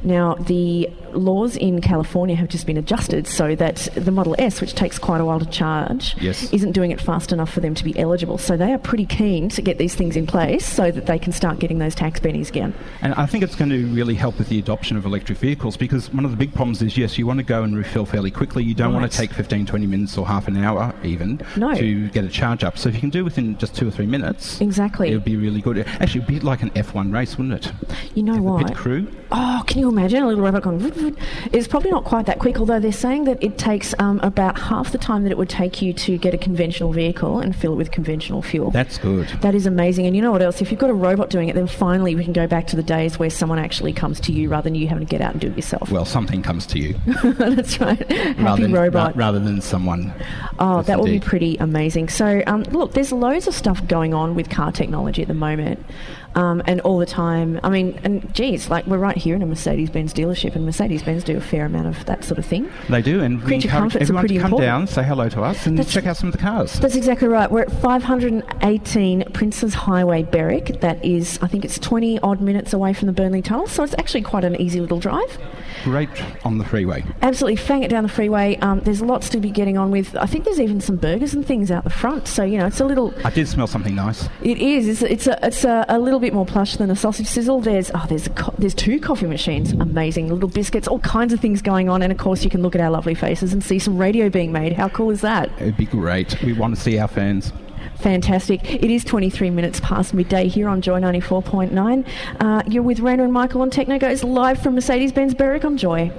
Now, 0.03 0.35
the 0.35 0.89
laws 1.13 1.57
in 1.57 1.81
California 1.81 2.37
have 2.37 2.49
just 2.49 2.67
been 2.67 2.77
adjusted 2.79 3.27
so 3.27 3.55
that 3.57 3.89
the 3.95 4.11
Model 4.11 4.35
S, 4.39 4.61
which 4.61 4.75
takes 4.75 4.99
quite 4.99 5.21
a 5.21 5.25
while 5.25 5.41
to 5.41 5.47
charge, 5.47 6.17
Yes. 6.21 6.51
isn't 6.53 6.73
doing 6.73 6.91
it 6.91 7.01
fast 7.01 7.33
enough 7.33 7.51
for 7.53 7.61
them 7.61 7.75
to 7.75 7.85
be 7.85 7.99
eligible. 7.99 8.39
So 8.39 8.57
they 8.57 8.73
are 8.73 8.79
pretty 8.79 9.05
keen 9.07 9.49
to 9.51 9.61
get 9.63 9.77
these 9.79 9.95
things 9.95 10.17
in 10.17 10.27
place 10.27 10.65
so 10.65 10.91
that 10.91 11.07
they 11.07 11.19
can 11.19 11.33
start 11.33 11.59
getting 11.59 11.79
those 11.79 11.95
tax 11.95 12.21
bennies 12.21 12.49
again. 12.49 12.73
And 13.03 13.13
I 13.15 13.27
think 13.27 13.43
it's 13.45 13.57
going 13.57 13.71
to 13.71 13.87
really 13.89 14.15
help 14.15 14.39
with 14.39 14.49
the 14.49 14.59
adoption 14.59 14.97
of 14.97 15.05
electric 15.05 15.37
vehicles 15.39 15.77
because 15.77 16.13
one 16.15 16.25
of 16.25 16.31
the 16.31 16.37
big 16.37 16.55
problems 16.55 16.81
is 16.81 16.97
yes, 16.97 17.19
you 17.19 17.27
want 17.27 17.39
to 17.39 17.45
go 17.45 17.63
and 17.63 17.77
refill 17.77 18.07
fairly 18.07 18.31
quickly. 18.31 18.63
You 18.65 18.75
don't 18.75 18.95
want 18.95 19.11
to 19.11 19.17
take 19.19 19.33
15, 19.33 19.67
20 19.67 19.87
minutes 19.87 20.17
or 20.17 20.27
half 20.27 20.49
an 20.49 20.57
hour 20.57 20.95
even 21.03 21.41
No. 21.57 21.75
to 21.75 22.09
get 22.11 22.25
a 22.25 22.29
charge 22.29 22.63
up. 22.65 22.79
So 22.79 22.89
if 22.89 22.95
you 22.95 23.01
can 23.01 23.11
do 23.11 23.21
it 23.21 23.25
within 23.25 23.59
just 23.59 23.75
two 23.75 23.89
or 23.89 23.91
three 23.91 24.07
minutes, 24.07 24.61
Exactly. 24.61 25.11
it 25.11 25.15
would 25.15 25.25
be 25.25 25.37
really 25.37 25.50
good. 25.59 25.79
Actually, 25.79 26.23
it'd 26.23 26.27
be 26.27 26.39
like 26.41 26.63
an 26.63 26.71
F1 26.71 27.13
race, 27.13 27.37
wouldn't 27.37 27.67
it? 27.67 27.73
You 28.15 28.23
know 28.23 28.41
what? 28.41 28.69
pit 28.69 28.77
crew. 28.77 29.09
oh, 29.33 29.65
can 29.67 29.81
you 29.81 29.89
imagine 29.89 30.23
a 30.23 30.27
little 30.29 30.45
robot 30.45 30.63
going? 30.63 30.79
vroom, 30.79 30.93
vroom? 30.93 31.17
It's 31.53 31.67
probably 31.67 31.91
not 31.91 32.05
quite 32.05 32.27
that 32.27 32.39
quick, 32.39 32.59
although 32.61 32.79
they're 32.79 32.93
saying 32.93 33.25
that 33.25 33.43
it 33.43 33.59
takes 33.59 33.95
um, 33.99 34.21
about 34.21 34.59
half 34.59 34.93
the 34.93 34.99
time 34.99 35.25
that 35.25 35.33
it 35.33 35.39
would 35.39 35.49
take 35.49 35.83
you 35.83 35.93
to 35.95 36.17
get 36.19 36.35
a 36.35 36.39
conventional 36.39 36.93
vehicle 36.93 37.41
and 37.41 37.57
fill 37.57 37.73
it 37.73 37.77
with 37.77 37.91
conventional 37.91 38.43
fuel. 38.43 38.71
That's 38.71 38.99
good. 38.99 39.27
That 39.41 39.55
is 39.55 39.67
amazing. 39.67 40.07
And 40.07 40.15
you 40.15 40.23
know 40.23 40.31
what 40.31 40.43
else? 40.43 40.61
If 40.61 40.71
you've 40.71 40.81
got 40.81 40.91
a 40.91 40.95
robot 40.95 41.31
doing 41.31 41.49
it, 41.49 41.55
then 41.55 41.67
finally 41.67 42.15
we 42.15 42.23
can 42.23 42.33
go 42.33 42.47
back 42.47 42.67
to 42.69 42.77
the 42.77 42.83
days 42.83 43.19
where 43.19 43.31
someone 43.31 43.59
actually 43.59 43.93
comes 43.93 44.21
to 44.21 44.33
you 44.33 44.49
rather 44.49 44.65
than 44.65 44.75
you 44.75 44.87
having 44.89 45.07
to 45.07 45.11
get 45.11 45.21
out 45.21 45.33
and 45.33 45.41
do 45.41 45.49
it 45.49 45.57
yourself. 45.57 45.91
Well, 45.91 46.05
something 46.05 46.43
comes 46.43 46.67
to 46.67 46.79
you 46.79 46.95
That's 47.25 47.81
right. 47.81 47.99
Happy 48.11 48.43
rather 48.43 48.63
than, 48.63 48.73
robot. 48.73 49.17
ra- 49.17 49.27
rather 49.27 49.41
than 49.41 49.61
someone. 49.61 50.13
Oh, 50.59 50.83
that 50.83 50.99
would 51.01 51.11
be 51.11 51.21
pretty 51.21 51.57
amazing. 51.57 52.09
So, 52.09 52.43
um, 52.47 52.63
look, 52.65 52.93
there's 52.93 53.13
loads 53.13 53.47
of 53.47 53.55
stuff 53.55 53.87
going 53.87 54.13
on 54.15 54.35
with 54.35 54.51
car 54.51 54.73
technology 54.73 55.25
the 55.31 55.39
moment, 55.39 55.87
um, 56.35 56.63
and 56.67 56.81
all 56.83 56.99
the 56.99 57.07
time. 57.07 57.59
I 57.63 57.69
mean, 57.71 57.99
and 58.05 58.33
geez, 58.35 58.71
like 58.71 58.87
we're 58.87 58.99
right 58.99 59.17
here 59.17 59.35
in 59.35 59.43
a 59.43 59.47
Mercedes-Benz 59.47 60.15
dealership, 60.15 60.55
and 60.55 60.65
Mercedes-Benz 60.65 61.25
do 61.25 61.37
a 61.37 61.41
fair 61.41 61.65
amount 61.67 61.89
of 61.89 62.05
that 62.07 62.25
sort 62.25 62.39
of 62.39 62.47
thing. 62.47 62.71
They 62.89 63.03
do, 63.03 63.21
and 63.23 63.41
we 63.41 63.47
Creature 63.47 63.69
comforts 63.69 63.97
are 63.97 64.03
everyone 64.03 64.23
to 64.25 64.29
pretty 64.29 64.39
come 64.41 64.53
important. 64.53 64.67
down, 64.69 64.87
say 64.87 65.03
hello 65.03 65.29
to 65.29 65.43
us, 65.43 65.67
and 65.67 65.79
That's- 65.79 65.93
check 65.93 66.07
out 66.07 66.17
some 66.17 66.29
of 66.29 66.33
the 66.33 66.39
cars. 66.39 66.79
That's 66.81 66.97
exactly 66.97 67.29
right. 67.29 67.51
We're 67.51 67.63
at 67.63 67.73
518 67.81 69.25
Princes 69.33 69.75
Highway, 69.75 70.23
Berwick. 70.23 70.81
That 70.81 71.05
is, 71.05 71.39
I 71.43 71.47
think 71.47 71.65
it's 71.65 71.79
20 71.79 72.19
odd 72.21 72.41
minutes 72.41 72.73
away 72.73 72.93
from 72.93 73.07
the 73.07 73.13
Burnley 73.13 73.43
Tunnel, 73.43 73.67
so 73.67 73.83
it's 73.83 73.95
actually 73.99 74.23
quite 74.23 74.45
an 74.45 74.61
easy 74.61 74.81
little 74.81 74.99
drive. 75.01 75.39
Great 75.85 76.09
on 76.45 76.59
the 76.59 76.65
freeway. 76.65 77.03
Absolutely, 77.23 77.57
fang 77.57 77.83
it 77.83 77.89
down 77.89 78.03
the 78.03 78.09
freeway. 78.09 78.57
Um, 78.59 78.81
there's 78.81 79.01
lots 79.01 79.29
to 79.31 79.39
be 79.41 79.51
getting 79.51 79.79
on 79.79 79.91
with. 79.91 80.15
I 80.17 80.27
think 80.27 80.45
there's 80.45 80.61
even 80.61 80.81
some 80.81 80.97
burgers 80.97 81.33
and 81.35 81.45
things 81.47 81.71
out 81.71 81.85
the 81.85 81.91
front, 81.91 82.29
so 82.29 82.43
you 82.43 82.59
know 82.59 82.67
it's 82.67 82.81
a 82.81 82.85
little. 82.85 83.15
I 83.25 83.31
did 83.31 83.49
smell 83.49 83.67
something 83.67 83.95
nice. 83.95 84.29
It 84.43 84.59
is. 84.59 84.87
It's, 84.89 85.03
it's 85.03 85.27
a 85.27 85.47
it's 85.47 85.65
a, 85.65 85.87
a 85.89 85.99
little 85.99 86.20
bit 86.21 86.33
more 86.33 86.47
plush 86.47 86.77
than 86.77 86.91
a 86.91 86.97
sausage 86.97 87.27
sizzle. 87.27 87.61
There's 87.61 87.91
oh 87.95 88.05
there's 88.09 88.27
a 88.27 88.31
co- 88.31 88.55
there's 88.59 88.75
two 88.75 89.01
coffee 89.01 89.27
machines, 89.27 89.73
amazing 89.73 90.29
little 90.29 90.49
biscuits, 90.49 90.87
all 90.87 91.01
kinds 91.01 91.33
of 91.33 91.41
things 91.41 91.63
going 91.63 91.89
on, 91.89 92.03
and 92.03 92.13
of 92.13 92.19
course 92.19 92.45
you 92.45 92.51
can 92.51 92.63
look 92.63 92.75
at 92.75 92.81
our 92.81 92.91
lovely 92.91 93.15
faces 93.15 93.53
and 93.53 93.63
see 93.63 93.79
some 93.79 93.99
radio 93.99 94.29
being 94.29 94.53
made. 94.53 94.73
How 94.73 94.89
cool 94.89 95.11
is 95.11 95.21
that? 95.23 95.51
It'd 95.61 95.77
be 95.77 95.87
great. 95.87 96.41
We 96.43 96.53
want 96.53 96.75
to 96.75 96.81
see 96.81 96.99
our 96.99 97.09
fans. 97.09 97.53
Fantastic. 97.97 98.73
It 98.73 98.91
is 98.91 99.05
23 99.05 99.51
minutes 99.51 99.81
past 99.81 100.15
midday 100.15 100.49
here 100.49 100.69
on 100.69 100.81
Joy 100.81 101.01
94.9. 101.01 102.07
Uh, 102.41 102.63
you're 102.67 102.83
with 102.83 102.99
Raina 102.99 103.25
and 103.25 103.33
Michael 103.33 103.61
on 103.61 103.71
Techno 103.71 103.99
Gaze 103.99 104.25
live 104.25 104.63
from 104.63 104.75
Mercedes 104.75 105.13
Benz 105.13 105.35
Berwick 105.35 105.65
on 105.65 105.77
Joy. 105.77 106.11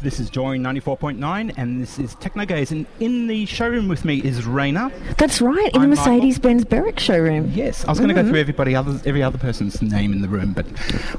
This 0.00 0.20
is 0.20 0.30
Joy 0.30 0.58
94.9, 0.58 1.54
and 1.56 1.82
this 1.82 1.98
is 1.98 2.14
Technogaze. 2.14 2.70
And 2.70 2.86
in 3.00 3.26
the 3.26 3.46
showroom 3.46 3.88
with 3.88 4.04
me 4.04 4.18
is 4.18 4.42
Raina. 4.42 4.92
That's 5.16 5.40
right, 5.40 5.74
in 5.74 5.82
I'm 5.82 5.90
the 5.90 5.96
Mercedes 5.96 6.38
Benz 6.38 6.64
Berwick 6.64 7.00
showroom. 7.00 7.50
Yes, 7.52 7.84
I 7.84 7.90
was 7.90 7.98
going 7.98 8.06
to 8.06 8.14
go 8.14 8.20
mm-hmm. 8.20 8.30
through 8.30 8.38
everybody 8.38 8.76
other, 8.76 9.00
every 9.04 9.24
other 9.24 9.38
person's 9.38 9.82
name 9.82 10.12
in 10.12 10.22
the 10.22 10.28
room, 10.28 10.52
but 10.52 10.66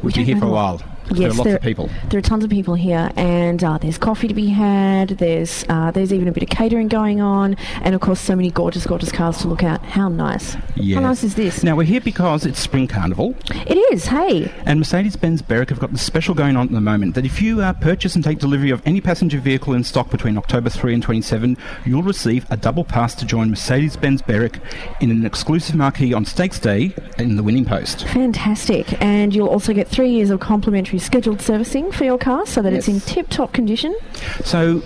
we've 0.02 0.14
been 0.14 0.24
don't 0.24 0.26
here 0.26 0.40
for 0.40 0.46
a 0.46 0.50
while. 0.50 0.82
All. 1.12 1.18
there 1.18 1.30
are 1.30 1.34
lots 1.34 1.44
there, 1.44 1.56
of 1.58 1.62
people. 1.62 1.90
There 2.10 2.18
are 2.18 2.22
tons 2.22 2.44
of 2.44 2.50
people 2.50 2.76
here, 2.76 3.12
and 3.16 3.64
uh, 3.64 3.78
there's 3.78 3.98
coffee 3.98 4.28
to 4.28 4.34
be 4.34 4.48
had. 4.48 5.10
There's 5.10 5.66
uh, 5.70 5.92
there's 5.92 6.14
even 6.14 6.28
a 6.28 6.32
bit 6.32 6.44
of 6.44 6.50
catering 6.50 6.88
going 6.88 7.22
on, 7.22 7.56
and 7.82 7.96
of 7.96 8.02
course, 8.02 8.20
so 8.20 8.36
many 8.36 8.52
gorgeous, 8.52 8.86
gorgeous 8.86 9.12
cars 9.12 9.40
to 9.40 9.48
look 9.48 9.64
at. 9.64 9.82
How 9.82 10.10
nice! 10.10 10.56
Yes. 10.76 10.96
How 10.96 11.02
nice 11.02 11.24
is 11.24 11.36
this? 11.36 11.64
Now, 11.64 11.76
we're 11.76 11.84
here 11.84 12.02
because 12.02 12.46
it's 12.46 12.60
Spring 12.60 12.88
Carnival, 12.88 13.36
It 13.68 13.78
is. 13.94 14.06
Hey, 14.06 14.52
and 14.66 14.80
Mercedes 14.80 15.16
Benz 15.16 15.42
Berwick 15.42 15.70
have 15.70 15.80
got 15.80 15.92
this 15.92 16.02
special 16.02 16.34
going 16.34 16.56
on 16.56 16.68
at 16.68 16.72
the 16.72 16.82
moment 16.82 17.16
that 17.16 17.26
if 17.26 17.42
you 17.42 17.62
uh, 17.62 17.74
purchase 17.74 18.16
and 18.16 18.24
take 18.24 18.40
delivery 18.40 18.70
of 18.70 18.82
any 18.86 19.02
passenger 19.02 19.40
vehicle 19.40 19.74
in 19.74 19.84
stock 19.84 20.10
between 20.10 20.38
October 20.38 20.70
3 20.70 20.94
and 20.94 21.04
27, 21.04 21.58
you'll 21.86 22.04
receive 22.04 22.46
a 22.50 22.58
double 22.58 22.84
pass 22.84 23.16
to 23.16 23.26
join 23.26 23.50
Mercedes 23.50 23.96
Benz 23.96 24.22
Berwick 24.22 24.60
in 25.02 25.12
an 25.12 25.26
exclusive 25.26 25.76
marquee 25.76 26.14
on 26.14 26.26
Stakes 26.26 26.60
Day 26.60 26.94
in 27.18 27.36
the 27.36 27.44
winning 27.44 27.66
post. 27.66 28.06
fantastic! 28.08 29.02
And 29.02 29.34
you'll 29.34 29.48
also 29.48 29.74
get 29.74 29.88
three 29.88 30.10
years 30.10 30.30
of 30.30 30.40
complimentary 30.40 30.99
scheduled 31.00 31.42
servicing 31.42 31.92
for 31.92 32.04
your 32.04 32.18
car, 32.18 32.46
so 32.46 32.62
that 32.62 32.74
it's 32.74 32.88
in 32.88 33.00
tip-top 33.00 33.54
condition. 33.54 33.96
So, 34.44 34.82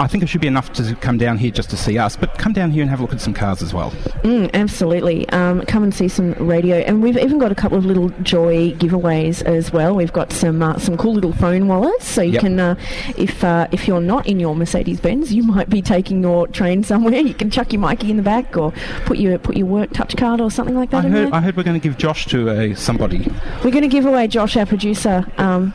I 0.00 0.06
think 0.06 0.22
it 0.22 0.28
should 0.28 0.40
be 0.40 0.46
enough 0.46 0.72
to 0.72 0.94
come 0.96 1.18
down 1.18 1.36
here 1.36 1.50
just 1.50 1.68
to 1.70 1.76
see 1.76 1.98
us, 1.98 2.16
but 2.16 2.36
come 2.38 2.52
down 2.54 2.70
here 2.70 2.80
and 2.80 2.88
have 2.90 3.00
a 3.00 3.02
look 3.02 3.12
at 3.12 3.20
some 3.20 3.34
cars 3.34 3.60
as 3.62 3.74
well. 3.74 3.90
Mm, 4.24 4.50
absolutely. 4.54 5.28
Um, 5.28 5.60
come 5.66 5.82
and 5.82 5.94
see 5.94 6.08
some 6.08 6.32
radio, 6.34 6.76
and 6.78 7.02
we've 7.02 7.18
even 7.18 7.38
got 7.38 7.52
a 7.52 7.54
couple 7.54 7.76
of 7.76 7.84
little 7.84 8.08
joy 8.22 8.72
giveaways 8.72 9.42
as 9.42 9.72
well. 9.72 9.94
We've 9.94 10.12
got 10.12 10.32
some 10.32 10.62
uh, 10.62 10.78
some 10.78 10.96
cool 10.96 11.12
little 11.12 11.34
phone 11.34 11.68
wallets, 11.68 12.06
so 12.06 12.22
you 12.22 12.32
Yep. 12.32 12.40
can, 12.40 12.58
uh, 12.60 12.74
if 13.18 13.44
uh, 13.44 13.66
if 13.72 13.86
you're 13.86 14.00
not 14.00 14.26
in 14.26 14.40
your 14.40 14.56
Mercedes 14.56 15.00
Benz, 15.00 15.34
you 15.34 15.42
might 15.42 15.68
be 15.68 15.82
taking 15.82 16.22
your 16.22 16.46
train 16.48 16.82
somewhere. 16.82 17.16
You 17.20 17.34
can 17.34 17.50
chuck 17.50 17.72
your 17.72 17.82
Myki 17.82 18.08
in 18.08 18.16
the 18.16 18.22
back, 18.22 18.56
or 18.56 18.72
put 19.04 19.18
your 19.18 19.38
put 19.38 19.56
your 19.56 19.66
work 19.66 19.90
touch 19.92 20.16
card 20.16 20.40
or 20.40 20.50
something 20.50 20.74
like 20.74 20.90
that 20.90 21.04
I 21.04 21.06
in 21.08 21.12
heard, 21.12 21.26
there. 21.26 21.34
I 21.34 21.40
heard 21.42 21.56
we're 21.56 21.62
going 21.62 21.78
to 21.78 21.86
give 21.88 21.98
Josh 21.98 22.24
to 22.28 22.48
uh, 22.48 22.74
somebody. 22.74 23.30
We're 23.62 23.70
going 23.70 23.82
to 23.82 23.88
give 23.88 24.06
away 24.06 24.28
Josh, 24.28 24.56
our 24.56 24.64
producer, 24.66 25.26
um, 25.36 25.74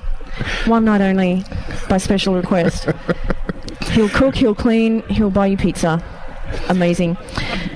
one 0.65 0.85
night 0.85 1.01
only 1.01 1.43
by 1.89 1.99
special 1.99 2.33
request. 2.33 2.87
he'll 3.95 4.09
cook, 4.09 4.35
he'll 4.35 4.53
clean, 4.53 5.01
he'll 5.03 5.31
buy 5.31 5.47
you 5.47 5.57
pizza. 5.57 6.03
Amazing. 6.69 7.15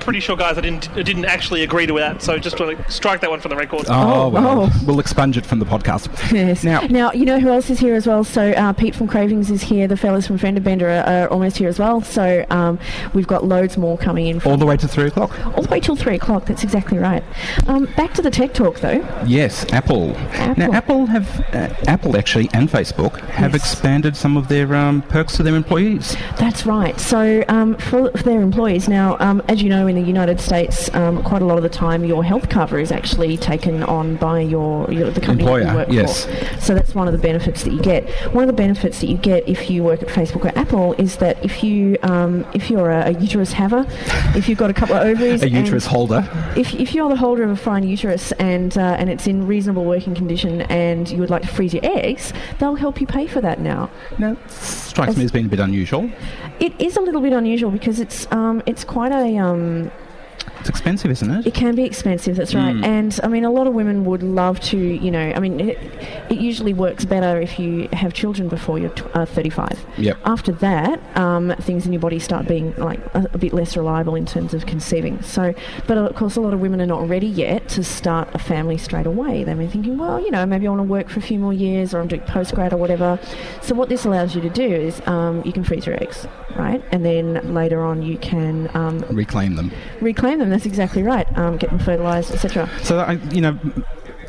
pretty 0.00 0.20
sure, 0.20 0.36
guys, 0.36 0.58
I 0.58 0.60
didn't 0.60 0.88
I 0.90 1.02
didn't 1.02 1.24
actually 1.26 1.62
agree 1.62 1.86
to 1.86 1.94
that. 1.98 2.22
So 2.22 2.38
just 2.38 2.58
want 2.58 2.76
to 2.78 2.90
strike 2.90 3.20
that 3.20 3.30
one 3.30 3.40
from 3.40 3.50
the 3.50 3.56
record. 3.56 3.86
Oh, 3.88 4.10
Oh, 4.24 4.28
well, 4.28 4.62
oh. 4.64 4.70
we'll 4.86 4.98
expunge 5.00 5.36
it 5.36 5.46
from 5.46 5.58
the 5.60 5.64
podcast. 5.66 6.08
Yes. 6.32 6.64
Now- 6.64 6.80
Now, 6.82 7.12
you 7.12 7.24
know 7.24 7.38
who 7.40 7.48
else 7.48 7.70
is 7.70 7.78
here 7.78 7.94
as 7.94 8.06
well? 8.06 8.24
So, 8.24 8.50
uh, 8.52 8.72
Pete 8.72 8.94
from 8.94 9.06
Cravings 9.08 9.50
is 9.50 9.62
here. 9.62 9.86
The 9.88 9.96
fellas 9.96 10.26
from 10.26 10.38
Fender 10.38 10.60
Bender 10.60 10.88
are, 10.88 11.04
are 11.06 11.28
almost 11.28 11.56
here 11.58 11.68
as 11.68 11.78
well. 11.78 12.00
So, 12.02 12.44
um, 12.50 12.78
we've 13.14 13.26
got 13.26 13.44
loads 13.44 13.76
more 13.76 13.96
coming 13.98 14.26
in. 14.26 14.40
All 14.42 14.56
the 14.56 14.66
way 14.66 14.76
to 14.76 14.88
three 14.88 15.06
o'clock? 15.06 15.30
all 15.56 15.62
the 15.62 15.68
way 15.68 15.80
till 15.80 15.96
three 15.96 16.16
o'clock. 16.16 16.46
That's 16.46 16.62
exactly 16.64 16.98
right. 16.98 17.22
Um, 17.66 17.86
back 17.96 18.14
to 18.14 18.22
the 18.22 18.30
tech 18.30 18.52
talk, 18.54 18.80
though. 18.80 19.06
Yes, 19.26 19.64
Apple. 19.72 20.16
Apple. 20.16 20.56
Now, 20.66 20.72
Apple 20.72 21.06
have, 21.06 21.40
uh, 21.54 21.68
Apple 21.86 22.16
actually, 22.16 22.48
and 22.54 22.68
Facebook 22.68 23.18
have 23.20 23.52
Yes. 23.52 23.62
expanded 23.62 24.16
some 24.16 24.36
of 24.36 24.48
their 24.48 24.74
um, 24.74 25.02
perks 25.02 25.36
to 25.36 25.42
their 25.42 25.56
employees. 25.56 26.16
That's 26.38 26.66
right. 26.66 26.98
So, 27.00 27.44
um, 27.48 27.76
for, 27.76 28.10
for 28.12 28.22
their 28.22 28.40
employees, 28.40 28.60
now, 28.70 29.16
um, 29.20 29.42
as 29.48 29.62
you 29.62 29.68
know, 29.68 29.86
in 29.86 29.96
the 29.96 30.02
United 30.02 30.40
States, 30.40 30.92
um, 30.94 31.22
quite 31.22 31.42
a 31.42 31.44
lot 31.44 31.56
of 31.56 31.62
the 31.62 31.68
time, 31.68 32.04
your 32.04 32.22
health 32.22 32.48
cover 32.48 32.78
is 32.78 32.92
actually 32.92 33.36
taken 33.36 33.82
on 33.82 34.16
by 34.16 34.40
your, 34.40 34.90
your 34.92 35.10
the 35.10 35.20
company 35.20 35.44
that 35.44 35.60
Employer, 35.62 35.70
you 35.70 35.76
work 35.76 35.88
yes. 35.90 36.24
for. 36.24 36.60
So 36.60 36.74
that's 36.74 36.94
one 36.94 37.08
of 37.08 37.12
the 37.12 37.18
benefits 37.18 37.64
that 37.64 37.72
you 37.72 37.80
get. 37.82 38.08
One 38.32 38.44
of 38.44 38.48
the 38.48 38.54
benefits 38.54 39.00
that 39.00 39.08
you 39.08 39.16
get 39.16 39.48
if 39.48 39.70
you 39.70 39.82
work 39.82 40.02
at 40.02 40.08
Facebook 40.08 40.44
or 40.44 40.58
Apple 40.58 40.94
is 40.94 41.16
that 41.16 41.42
if 41.44 41.64
you 41.64 41.96
um, 42.02 42.46
if 42.54 42.70
you're 42.70 42.90
a, 42.90 43.08
a 43.08 43.10
uterus 43.12 43.52
haver, 43.52 43.86
if 44.36 44.48
you've 44.48 44.58
got 44.58 44.70
a 44.70 44.74
couple 44.74 44.96
of 44.96 45.02
ovaries, 45.02 45.42
A 45.50 45.50
uterus 45.50 45.86
holder. 45.86 46.28
if, 46.56 46.74
if 46.74 46.94
you're 46.94 47.08
the 47.08 47.16
holder 47.16 47.42
of 47.42 47.50
a 47.50 47.56
fine 47.56 47.82
uterus 47.82 48.32
and 48.32 48.76
uh, 48.78 48.96
and 48.98 49.10
it's 49.10 49.26
in 49.26 49.46
reasonable 49.46 49.84
working 49.84 50.14
condition 50.14 50.62
and 50.62 51.10
you 51.10 51.18
would 51.18 51.30
like 51.30 51.42
to 51.42 51.48
freeze 51.48 51.74
your 51.74 51.84
eggs, 51.84 52.32
they'll 52.58 52.74
help 52.74 53.00
you 53.00 53.06
pay 53.06 53.26
for 53.26 53.40
that 53.40 53.60
now. 53.60 53.90
Now, 54.18 54.36
strikes 54.48 55.16
me 55.16 55.24
as 55.24 55.32
being 55.32 55.46
a 55.46 55.48
bit 55.48 55.60
unusual. 55.60 56.10
It 56.58 56.78
is 56.78 56.96
a 56.96 57.00
little 57.00 57.20
bit 57.20 57.32
unusual 57.32 57.70
because 57.70 58.00
it's 58.00 58.30
um, 58.32 58.49
it's 58.66 58.84
quite 58.84 59.12
a 59.12 59.38
um, 59.38 59.90
It's 60.60 60.68
expensive, 60.68 61.10
isn't 61.10 61.30
it? 61.30 61.46
it 61.46 61.54
can 61.54 61.74
be 61.74 61.84
expensive. 61.84 62.36
That's 62.36 62.54
right. 62.54 62.74
Mm. 62.74 62.84
And 62.84 63.20
I 63.22 63.28
mean, 63.28 63.44
a 63.44 63.50
lot 63.50 63.66
of 63.66 63.74
women 63.74 64.04
would 64.04 64.22
love 64.22 64.60
to. 64.60 64.78
You 64.78 65.10
know, 65.10 65.32
I 65.34 65.40
mean, 65.40 65.60
it, 65.60 65.78
it 66.30 66.38
usually 66.40 66.72
works 66.74 67.04
better 67.04 67.40
if 67.40 67.58
you 67.58 67.88
have 67.92 68.12
children 68.12 68.48
before 68.48 68.78
you're 68.78 68.90
tw- 68.90 69.14
uh, 69.16 69.24
35. 69.26 69.84
Yep. 69.98 70.18
After 70.24 70.52
that, 70.52 71.00
um, 71.16 71.54
things 71.60 71.86
in 71.86 71.92
your 71.92 72.00
body 72.00 72.18
start 72.18 72.46
being 72.46 72.74
like 72.76 73.00
a, 73.14 73.26
a 73.32 73.38
bit 73.38 73.52
less 73.52 73.76
reliable 73.76 74.14
in 74.14 74.26
terms 74.26 74.54
of 74.54 74.66
conceiving. 74.66 75.20
So, 75.22 75.54
but 75.86 75.98
of 75.98 76.14
course, 76.16 76.36
a 76.36 76.40
lot 76.40 76.54
of 76.54 76.60
women 76.60 76.80
are 76.80 76.86
not 76.86 77.08
ready 77.08 77.26
yet 77.26 77.68
to 77.70 77.82
start 77.84 78.28
a 78.34 78.38
family 78.38 78.76
straight 78.78 79.06
away. 79.06 79.44
They 79.44 79.54
may 79.54 79.64
be 79.66 79.70
thinking, 79.70 79.98
well, 79.98 80.20
you 80.20 80.30
know, 80.30 80.44
maybe 80.46 80.66
I 80.66 80.70
want 80.70 80.80
to 80.80 80.84
work 80.84 81.08
for 81.08 81.18
a 81.18 81.22
few 81.22 81.38
more 81.38 81.52
years, 81.52 81.94
or 81.94 82.00
I'm 82.00 82.08
doing 82.08 82.22
postgrad 82.22 82.72
or 82.72 82.76
whatever. 82.76 83.18
So, 83.62 83.74
what 83.74 83.88
this 83.88 84.04
allows 84.04 84.34
you 84.34 84.40
to 84.42 84.50
do 84.50 84.66
is 84.66 85.00
um, 85.06 85.42
you 85.44 85.52
can 85.52 85.64
freeze 85.64 85.86
your 85.86 85.96
eggs, 86.02 86.26
right? 86.56 86.82
And 86.92 87.04
then 87.04 87.54
later 87.54 87.80
on, 87.82 88.02
you 88.02 88.18
can 88.18 88.70
um, 88.74 88.98
Reclaim 89.10 89.54
them. 89.56 89.72
reclaim 90.00 90.38
them. 90.38 90.49
That's 90.50 90.66
exactly 90.66 91.02
right. 91.02 91.26
Um, 91.38 91.56
get 91.56 91.70
them 91.70 91.78
fertilised, 91.78 92.32
etc. 92.32 92.68
So, 92.82 92.98
I, 92.98 93.12
you 93.32 93.40
know, 93.40 93.58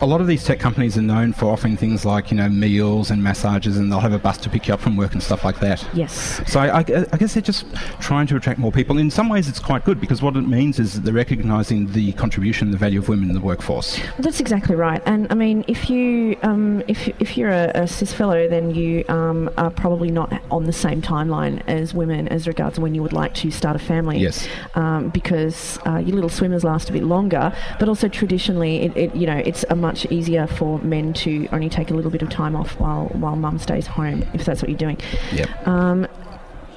a 0.02 0.06
lot 0.06 0.20
of 0.20 0.28
these 0.28 0.44
tech 0.44 0.60
companies 0.60 0.98
are 0.98 1.02
known 1.04 1.32
for 1.32 1.46
offering 1.52 1.78
things 1.78 2.06
like, 2.06 2.32
you 2.32 2.38
know, 2.38 2.50
meals 2.50 3.12
and 3.12 3.24
massages, 3.24 3.78
and 3.78 3.92
they'll 3.92 4.00
have 4.00 4.14
a 4.14 4.20
bus 4.20 4.38
to 4.40 4.50
pick 4.50 4.68
you 4.68 4.74
up 4.74 4.80
from 4.80 4.98
work 4.98 5.14
and 5.14 5.22
stuff 5.22 5.46
like 5.46 5.60
that. 5.60 5.88
Yes. 5.94 6.42
So 6.52 6.60
I, 6.60 6.80
I 6.80 7.18
guess 7.18 7.36
they're 7.36 7.42
just 7.42 7.66
trying 8.00 8.26
to 8.28 8.36
attract 8.36 8.60
more 8.60 8.72
people. 8.72 8.98
In 8.98 9.12
some 9.12 9.30
ways, 9.30 9.48
it's 9.48 9.60
quite 9.60 9.86
good 9.86 10.02
because 10.02 10.22
what 10.22 10.36
it 10.36 10.48
means 10.48 10.80
is 10.80 10.96
that 10.96 11.02
they're 11.02 11.14
recognising 11.14 11.92
the 11.92 12.14
contribution, 12.14 12.72
the 12.72 12.78
value 12.78 13.00
of 13.00 13.10
women 13.10 13.30
in 13.30 13.36
the 13.36 13.42
workforce. 13.42 14.00
That's 14.18 14.40
exactly 14.40 14.76
right. 14.76 15.02
And 15.06 15.28
I 15.32 15.36
mean, 15.36 15.64
if 15.68 15.90
you 15.90 16.36
um, 16.42 16.84
if 16.88 17.08
if 17.20 17.38
you're 17.38 17.50
a, 17.50 17.72
a 17.76 17.88
cis 17.88 18.12
fellow, 18.12 18.48
then 18.48 18.74
you 18.74 19.06
um, 19.08 19.52
are 19.58 19.70
probably 19.70 20.10
not 20.10 20.34
on 20.50 20.66
the 20.66 20.74
same 20.74 21.02
timeline 21.02 21.62
as 21.68 21.94
women 21.94 22.28
as 22.30 22.48
regards 22.48 22.80
when 22.80 22.96
you 22.96 23.04
would 23.04 23.14
like 23.14 23.36
to 23.36 23.52
start 23.52 23.76
a 23.76 23.80
family. 23.80 24.18
Yes. 24.18 24.48
Um, 24.74 25.10
because 25.10 25.78
uh, 25.86 25.98
your 25.98 26.16
little 26.16 26.30
swimmers 26.30 26.64
last 26.64 26.90
a 26.90 26.94
bit 26.94 27.04
longer, 27.04 27.54
but 27.80 27.88
also 27.88 28.08
traditionally, 28.08 28.82
it, 28.82 28.98
it 28.98 29.16
you 29.16 29.28
know 29.28 29.38
it's 29.38 29.64
a 29.70 29.76
much 29.92 30.06
easier 30.10 30.48
for 30.48 30.80
men 30.80 31.12
to 31.12 31.48
only 31.52 31.68
take 31.68 31.92
a 31.92 31.94
little 31.94 32.12
bit 32.12 32.22
of 32.22 32.30
time 32.30 32.56
off 32.56 32.80
while 32.80 33.08
while 33.08 33.36
mum 33.36 33.60
stays 33.60 33.88
home 33.88 34.24
if 34.34 34.46
that's 34.46 34.62
what 34.62 34.70
you're 34.70 34.78
doing. 34.78 34.98
Yep. 35.34 35.68
Um, 35.68 36.08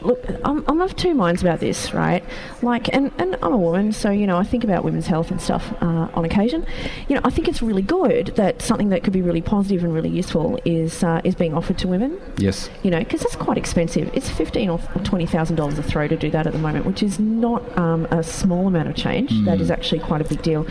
look, 0.05 0.25
I'm, 0.45 0.65
I'm 0.69 0.81
of 0.81 0.95
two 0.97 1.15
minds 1.15 1.43
about 1.43 1.61
this, 1.61 1.93
right? 1.95 2.23
Like, 2.63 2.93
and, 2.95 3.11
and 3.19 3.37
I'm 3.43 3.53
a 3.53 3.57
woman, 3.59 3.93
so, 3.93 4.11
you 4.11 4.27
know, 4.27 4.37
I 4.37 4.45
think 4.45 4.65
about 4.65 4.85
women's 4.85 5.07
health 5.07 5.31
and 5.31 5.41
stuff 5.41 5.73
uh, 5.83 6.09
on 6.15 6.25
occasion. 6.25 6.67
You 7.09 7.17
know, 7.17 7.21
I 7.25 7.31
think 7.31 7.49
it's 7.49 7.63
really 7.63 7.83
good 7.83 8.29
that 8.37 8.63
something 8.63 8.89
that 8.91 9.03
could 9.03 9.13
be 9.13 9.23
really 9.23 9.43
positive 9.43 9.83
and 9.85 9.93
really 9.95 10.09
useful 10.11 10.61
is, 10.65 11.03
uh, 11.03 11.21
is 11.25 11.35
being 11.35 11.55
offered 11.55 11.79
to 11.79 11.89
women. 11.89 12.21
Yes. 12.37 12.71
You 12.83 12.91
know, 12.91 12.99
because 12.99 13.21
that's 13.21 13.37
quite 13.37 13.59
expensive. 13.59 14.11
It's 14.15 14.29
fifteen 14.29 14.69
or 14.71 14.79
twenty 15.05 15.27
thousand 15.27 15.57
dollars 15.57 15.79
a 15.79 15.83
throw 15.83 16.09
to 16.09 16.17
do 16.17 16.31
that 16.31 16.47
at 16.47 16.53
the 16.53 16.59
moment, 16.59 16.85
which 16.87 17.03
is 17.03 17.19
not 17.19 17.77
um, 17.79 18.07
a 18.11 18.23
small 18.23 18.67
amount 18.67 18.89
of 18.89 18.95
change. 18.97 19.31
That 19.45 19.61
is 19.61 19.71
actually 19.71 20.01
quite 20.01 20.21
a 20.21 20.25
big 20.25 20.43
deal. 20.43 20.67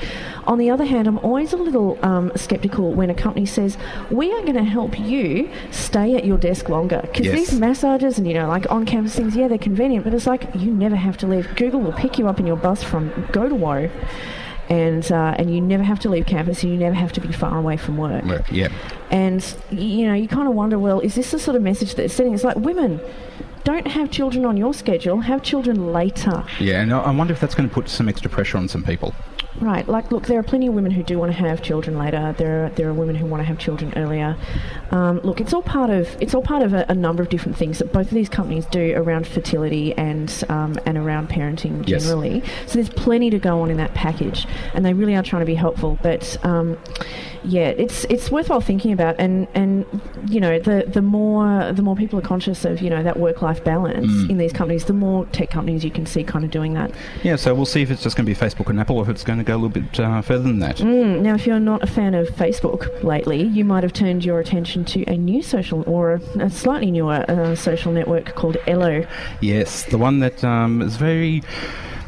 On 0.45 0.57
the 0.57 0.69
other 0.69 0.85
hand, 0.85 1.07
I'm 1.07 1.19
always 1.19 1.53
a 1.53 1.57
little 1.57 1.97
um, 2.05 2.31
skeptical 2.35 2.91
when 2.93 3.09
a 3.09 3.13
company 3.15 3.45
says 3.45 3.77
we 4.11 4.31
are 4.33 4.41
going 4.41 4.55
to 4.55 4.63
help 4.63 4.99
you 4.99 5.49
stay 5.71 6.15
at 6.15 6.25
your 6.25 6.37
desk 6.37 6.69
longer 6.69 6.99
because 7.03 7.25
Yes. 7.25 7.35
these 7.49 7.59
massages 7.59 8.17
and 8.17 8.27
you 8.27 8.33
know 8.33 8.47
like 8.47 8.69
on-campus 8.69 9.17
things, 9.23 9.35
yeah, 9.35 9.47
they're 9.47 9.57
convenient, 9.57 10.03
but 10.03 10.13
it's 10.13 10.27
like 10.27 10.53
you 10.55 10.71
never 10.71 10.95
have 10.95 11.17
to 11.17 11.27
leave. 11.27 11.55
Google 11.55 11.81
will 11.81 11.93
pick 11.93 12.19
you 12.19 12.27
up 12.27 12.39
in 12.39 12.45
your 12.45 12.57
bus 12.57 12.83
from 12.83 13.11
go 13.31 13.47
to 13.49 13.55
whoa. 13.55 13.89
And 14.69 15.11
uh, 15.11 15.35
and 15.37 15.53
you 15.53 15.59
never 15.59 15.83
have 15.83 15.99
to 15.99 16.09
leave 16.09 16.25
campus, 16.25 16.63
and 16.63 16.71
you 16.71 16.79
never 16.79 16.95
have 16.95 17.11
to 17.13 17.21
be 17.21 17.33
far 17.33 17.57
away 17.57 17.75
from 17.75 17.97
work. 17.97 18.23
Work. 18.23 18.49
Yeah. 18.49 18.69
And 19.11 19.43
you 19.69 20.07
know, 20.07 20.13
you 20.13 20.29
kind 20.29 20.47
of 20.47 20.53
wonder, 20.53 20.79
well, 20.79 21.01
is 21.01 21.15
this 21.15 21.31
the 21.31 21.39
sort 21.39 21.57
of 21.57 21.61
message 21.61 21.95
that 21.95 22.05
it's 22.05 22.13
sending? 22.13 22.33
It's 22.33 22.45
like 22.45 22.55
women 22.55 23.01
don't 23.63 23.87
have 23.87 24.11
children 24.11 24.45
on 24.45 24.57
your 24.57 24.73
schedule, 24.73 25.21
have 25.21 25.41
children 25.43 25.93
later. 25.93 26.43
Yeah, 26.59 26.81
and 26.81 26.93
I 26.93 27.11
wonder 27.11 27.33
if 27.33 27.39
that's 27.39 27.55
going 27.55 27.67
to 27.69 27.73
put 27.73 27.89
some 27.89 28.09
extra 28.09 28.29
pressure 28.29 28.57
on 28.57 28.67
some 28.67 28.83
people. 28.83 29.13
Right. 29.61 29.87
Like, 29.87 30.11
look, 30.11 30.25
there 30.25 30.39
are 30.39 30.43
plenty 30.43 30.67
of 30.67 30.73
women 30.73 30.91
who 30.91 31.03
do 31.03 31.19
want 31.19 31.31
to 31.31 31.37
have 31.37 31.61
children 31.61 31.97
later. 31.97 32.33
There 32.37 32.65
are 32.65 32.69
there 32.69 32.89
are 32.89 32.93
women 32.93 33.15
who 33.15 33.27
want 33.27 33.41
to 33.41 33.45
have 33.45 33.59
children 33.59 33.93
earlier. 33.95 34.35
Um, 34.89 35.19
look, 35.19 35.39
it's 35.39 35.53
all 35.53 35.61
part 35.61 35.91
of 35.91 36.17
it's 36.19 36.33
all 36.33 36.41
part 36.41 36.63
of 36.63 36.73
a, 36.73 36.85
a 36.89 36.95
number 36.95 37.21
of 37.21 37.29
different 37.29 37.55
things 37.55 37.77
that 37.77 37.93
both 37.93 38.07
of 38.07 38.13
these 38.13 38.29
companies 38.29 38.65
do 38.65 38.93
around 38.95 39.27
fertility 39.27 39.93
and 39.95 40.43
um, 40.49 40.75
and 40.87 40.97
around 40.97 41.29
parenting 41.29 41.87
Yes. 41.87 42.03
generally. 42.03 42.41
So 42.65 42.73
there's 42.75 42.89
plenty 42.89 43.29
to 43.29 43.37
go 43.37 43.61
on 43.61 43.69
in 43.69 43.77
that 43.77 43.93
package, 43.93 44.47
and 44.73 44.83
they 44.83 44.93
really 44.93 45.15
are 45.15 45.23
trying 45.23 45.41
to 45.41 45.45
be 45.45 45.55
helpful. 45.55 45.99
But 46.01 46.35
um, 46.43 46.77
yeah, 47.45 47.69
it's 47.69 48.05
it's 48.05 48.31
worthwhile 48.31 48.61
thinking 48.61 48.91
about, 48.91 49.15
and 49.19 49.47
and 49.53 49.85
you 50.27 50.39
know 50.39 50.59
the 50.59 50.85
the 50.87 51.01
more 51.01 51.71
the 51.73 51.81
more 51.81 51.95
people 51.95 52.19
are 52.19 52.23
conscious 52.23 52.65
of 52.65 52.81
you 52.81 52.89
know 52.89 53.03
that 53.03 53.17
work 53.17 53.41
life 53.41 53.63
balance 53.63 54.29
in 54.29 54.37
these 54.37 54.53
companies, 54.53 54.85
the 54.85 54.93
more 54.93 55.25
tech 55.27 55.49
companies 55.49 55.83
you 55.83 55.91
can 55.91 56.05
see 56.05 56.23
kind 56.23 56.45
of 56.45 56.51
doing 56.51 56.73
that. 56.73 56.91
Yeah, 57.23 57.35
so 57.35 57.53
we'll 57.53 57.65
see 57.65 57.81
if 57.81 57.91
it's 57.91 58.03
just 58.03 58.15
going 58.15 58.25
to 58.25 58.33
be 58.33 58.35
Facebook 58.35 58.69
and 58.69 58.79
Apple 58.79 58.97
or 58.97 59.03
if 59.03 59.09
it's 59.09 59.23
going 59.23 59.39
to 59.39 59.45
go 59.45 59.55
a 59.55 59.59
little 59.59 59.69
bit 59.69 59.99
uh, 59.99 60.21
further 60.21 60.43
than 60.43 60.59
that. 60.59 60.77
Mm, 60.77 61.21
now, 61.21 61.35
if 61.35 61.45
you're 61.45 61.59
not 61.59 61.83
a 61.83 61.87
fan 61.87 62.13
of 62.13 62.27
Facebook 62.29 63.03
lately, 63.03 63.43
you 63.43 63.65
might 63.65 63.83
have 63.83 63.93
turned 63.93 64.23
your 64.23 64.39
attention 64.39 64.85
to 64.85 65.03
a 65.05 65.17
new 65.17 65.41
social 65.41 65.83
or 65.87 66.21
a, 66.39 66.49
slightly 66.49 66.91
newer 66.91 67.25
uh, 67.27 67.55
social 67.55 67.91
network 67.91 68.35
called 68.35 68.57
Ello. 68.67 69.05
Yes, 69.41 69.83
the 69.83 69.97
one 69.97 70.19
that 70.19 70.43
um, 70.43 70.81
is 70.81 70.95
very 70.95 71.43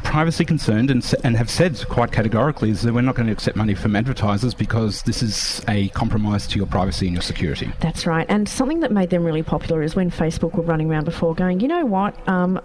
privacy 0.06 0.44
concerned 0.44 0.90
and, 0.90 1.14
and 1.24 1.36
have 1.36 1.50
said 1.50 1.84
quite 1.88 2.12
categorically 2.12 2.70
is 2.70 2.82
that 2.82 2.94
we're 2.94 3.00
not 3.02 3.14
going 3.14 3.26
to 3.26 3.32
accept 3.32 3.56
money 3.56 3.74
from 3.74 3.94
advertisers 3.96 4.54
because 4.54 5.02
this 5.02 5.22
is 5.22 5.62
a 5.68 5.88
compromise 5.90 6.46
to 6.46 6.56
your 6.56 6.66
privacy 6.66 7.06
and 7.06 7.14
your 7.14 7.22
security. 7.22 7.70
That's 7.80 8.06
right. 8.06 8.24
And 8.28 8.48
something 8.48 8.80
that 8.80 8.92
made 8.92 9.10
them 9.10 9.24
really 9.24 9.42
popular 9.42 9.82
is 9.82 9.94
when 9.94 10.10
Facebook 10.10 10.54
were 10.54 10.62
running 10.62 10.90
around 10.90 11.04
before 11.04 11.34
going, 11.34 11.60
you 11.60 11.68
know 11.68 11.84
what, 11.84 12.16
um, 12.28 12.60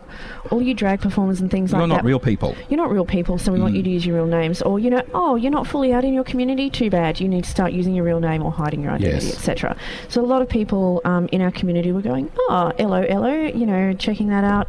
all 0.49 0.61
you 0.61 0.73
drag 0.73 1.01
performers 1.01 1.41
and 1.41 1.49
things 1.51 1.71
You're 1.71 1.81
like 1.81 1.89
that. 1.89 1.95
You're 1.95 2.03
not 2.03 2.05
real 2.07 2.19
people. 2.19 2.55
You're 2.69 2.77
not 2.77 2.91
real 2.91 3.05
people, 3.05 3.37
so 3.37 3.51
we 3.51 3.59
want 3.59 3.75
you 3.75 3.83
to 3.83 3.89
use 3.89 4.05
your 4.05 4.15
real 4.15 4.27
names. 4.27 4.61
Or, 4.61 4.79
you 4.79 4.89
know, 4.89 5.01
oh, 5.13 5.35
you're 5.35 5.51
not 5.51 5.67
fully 5.67 5.91
out 5.91 6.05
in 6.05 6.13
your 6.13 6.23
community? 6.23 6.69
Too 6.69 6.89
bad. 6.89 7.19
You 7.19 7.27
need 7.27 7.43
to 7.43 7.49
start 7.49 7.73
using 7.73 7.95
your 7.95 8.05
real 8.05 8.19
name 8.19 8.43
or 8.43 8.51
hiding 8.51 8.81
your 8.81 8.91
identity, 8.91 9.25
Yes. 9.25 9.35
etc. 9.35 9.75
So 10.09 10.23
a 10.23 10.25
lot 10.27 10.41
of 10.41 10.47
people 10.47 11.01
um, 11.05 11.27
in 11.31 11.41
our 11.41 11.51
community 11.51 11.91
were 11.91 12.01
going, 12.01 12.31
oh, 12.49 12.71
hello, 12.77 13.01
hello, 13.01 13.33
you 13.33 13.65
know, 13.65 13.93
checking 13.93 14.27
that 14.29 14.43
out. 14.43 14.67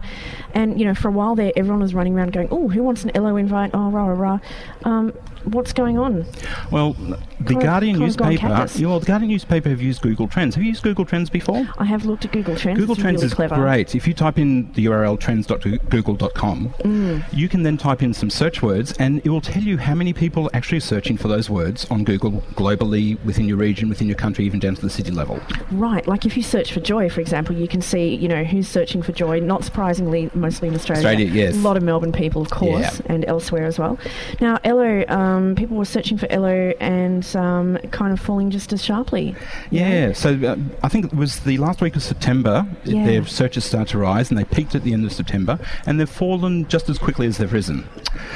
And, 0.55 0.79
you 0.81 0.85
know, 0.87 0.95
for 0.95 1.09
a 1.09 1.13
while 1.13 1.35
there, 1.35 1.53
everyone 1.55 1.81
was 1.81 1.95
running 1.95 2.15
around 2.15 2.33
going, 2.33 2.49
oh, 2.51 2.62
who 2.69 2.83
wants 2.83 3.05
an 3.05 3.11
Ello 3.15 3.37
invite? 3.37 3.71
Oh, 3.75 3.91
rah, 3.91 4.07
rah, 4.07 4.19
rah. 4.19 4.39
Um, 4.85 5.13
what's 5.45 5.73
going 5.73 5.99
on? 5.99 6.25
Well, 6.71 6.95
the 7.41 7.55
Guardian 7.55 7.97
come 7.97 8.05
on, 8.05 8.13
go 8.13 8.25
on, 8.25 8.31
newspaper. 8.31 8.89
well, 8.89 9.01
the 9.01 9.07
Guardian 9.07 9.31
newspaper 9.31 9.69
have 9.69 9.83
used 9.83 10.01
Google 10.03 10.29
Trends. 10.29 10.55
Have 10.55 10.63
you 10.65 10.71
used 10.71 10.83
Google 10.83 11.05
Trends 11.05 11.29
before? 11.31 11.67
I 11.79 11.85
have 11.85 12.05
looked 12.05 12.25
at 12.25 12.33
Google 12.33 12.57
Trends. 12.57 12.79
Google 12.79 12.95
It's 12.95 13.03
Trends 13.03 13.17
really 13.19 13.27
is 13.27 13.35
clever. 13.35 13.57
great. 13.57 13.95
If 13.95 14.07
you 14.07 14.15
type 14.15 14.39
in 14.39 14.73
the 14.75 14.85
URL 14.87 15.19
trends.google.com, 15.19 16.75
Mm. 16.85 17.25
you 17.33 17.49
can 17.49 17.63
then 17.63 17.77
type 17.77 18.03
in 18.03 18.15
some 18.15 18.31
search 18.31 18.63
words 18.63 18.93
and 18.99 19.21
it 19.25 19.29
will 19.29 19.41
tell 19.41 19.63
you 19.63 19.79
how 19.79 19.95
many 19.95 20.13
people 20.13 20.45
are 20.47 20.51
actually 20.57 20.81
searching 20.81 21.17
for 21.17 21.29
those 21.29 21.49
words 21.51 21.87
on 21.91 22.05
Google 22.05 22.43
globally, 22.55 23.23
within 23.25 23.47
your 23.47 23.57
region, 23.57 23.89
within 23.89 24.07
your 24.09 24.17
country, 24.17 24.45
even 24.45 24.61
down 24.61 24.75
to 24.75 24.81
the 24.81 24.91
city 24.91 25.11
level. 25.11 25.41
Right, 25.71 26.07
like 26.07 26.25
if 26.27 26.37
you 26.37 26.43
search 26.43 26.73
for 26.73 26.81
joy, 26.81 27.09
for 27.09 27.21
example, 27.21 27.57
you 27.57 27.69
can 27.69 27.81
see, 27.83 28.15
you 28.15 28.29
know, 28.29 28.45
who's 28.45 28.69
searching 28.69 29.03
for 29.03 29.13
joy. 29.13 29.41
Not 29.41 29.65
surprisingly, 29.65 30.31
mostly 30.35 30.69
in 30.69 30.75
Australia. 30.75 31.07
Australia, 31.07 31.27
yes. 31.33 31.55
A 31.55 31.59
lot 31.59 31.77
of 31.77 31.83
Melbourne 31.83 32.13
people, 32.13 32.43
of 32.43 32.51
course, 32.51 33.01
Yeah. 33.01 33.13
and 33.13 33.25
elsewhere 33.27 33.65
as 33.67 33.79
well. 33.79 33.99
Now, 34.41 34.59
Ello, 34.65 35.05
um, 35.09 35.32
people 35.57 35.77
were 35.77 35.85
searching 35.85 36.19
for 36.19 36.27
Ello 36.31 36.73
and 36.81 37.25
um, 37.37 37.77
kind 37.91 38.13
of 38.13 38.21
falling 38.21 38.51
just 38.51 38.73
as 38.73 38.85
sharply. 38.85 39.35
Yeah, 39.71 40.13
so 40.13 40.31
uh, 40.35 40.57
I 40.83 40.89
think 40.89 41.07
it 41.07 41.15
was 41.15 41.41
the 41.41 41.59
last 41.59 41.81
week 41.81 41.97
of 41.97 42.03
September, 42.03 42.67
Yeah. 42.85 43.07
their 43.07 43.27
searches 43.27 43.65
started 43.65 43.89
to 43.93 43.99
rise 43.99 44.31
and 44.31 44.39
they 44.39 44.45
peaked 44.45 44.75
at 44.75 44.83
the 44.85 44.93
end 44.93 45.05
of 45.05 45.13
September 45.13 45.59
and 45.87 45.99
they've 45.99 46.09
fallen 46.09 46.67
just 46.69 46.89
as 46.89 46.99
quickly 46.99 47.27
as 47.27 47.39
they've 47.39 47.53
risen. 47.53 47.85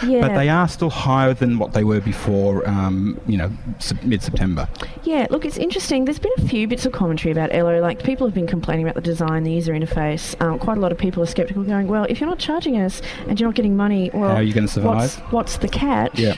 Yeah. 0.05 0.21
But 0.23 0.35
they 0.35 0.49
are 0.49 0.69
still 0.69 0.91
higher 0.91 1.35
than 1.35 1.59
what 1.59 1.73
they 1.73 1.85
were 1.85 2.01
before, 2.01 2.67
um, 2.69 3.21
you 3.27 3.37
know, 3.37 3.51
mid 4.03 4.23
September. 4.23 4.69
Yeah, 5.05 5.27
look, 5.31 5.45
it's 5.45 5.59
interesting. 5.59 6.05
There's 6.05 6.19
been 6.19 6.33
a 6.39 6.49
few 6.49 6.67
bits 6.69 6.87
of 6.87 6.93
commentary 6.93 7.33
about 7.33 7.55
Ello. 7.55 7.81
Like, 7.81 8.03
people 8.03 8.27
have 8.27 8.35
been 8.35 8.47
complaining 8.47 8.85
about 8.87 8.95
the 8.95 9.01
design, 9.01 9.45
the 9.45 9.53
user 9.53 9.73
interface. 9.73 10.41
Um, 10.41 10.59
quite 10.59 10.77
a 10.77 10.81
lot 10.81 10.93
of 10.93 10.99
people 10.99 11.23
are 11.23 11.27
skeptical, 11.27 11.63
going, 11.63 11.89
well, 11.89 12.05
if 12.09 12.21
you're 12.21 12.29
not 12.29 12.39
charging 12.39 12.77
us 12.81 13.01
and 13.29 13.39
you're 13.39 13.49
not 13.49 13.55
getting 13.55 13.77
money, 13.77 14.11
well, 14.13 14.31
How 14.31 14.37
are 14.37 14.43
you 14.43 14.53
gonna 14.53 14.69
survive? 14.69 14.97
What's, 14.97 15.17
what's 15.33 15.57
the 15.59 15.69
catch? 15.69 16.19
Yeah. 16.19 16.37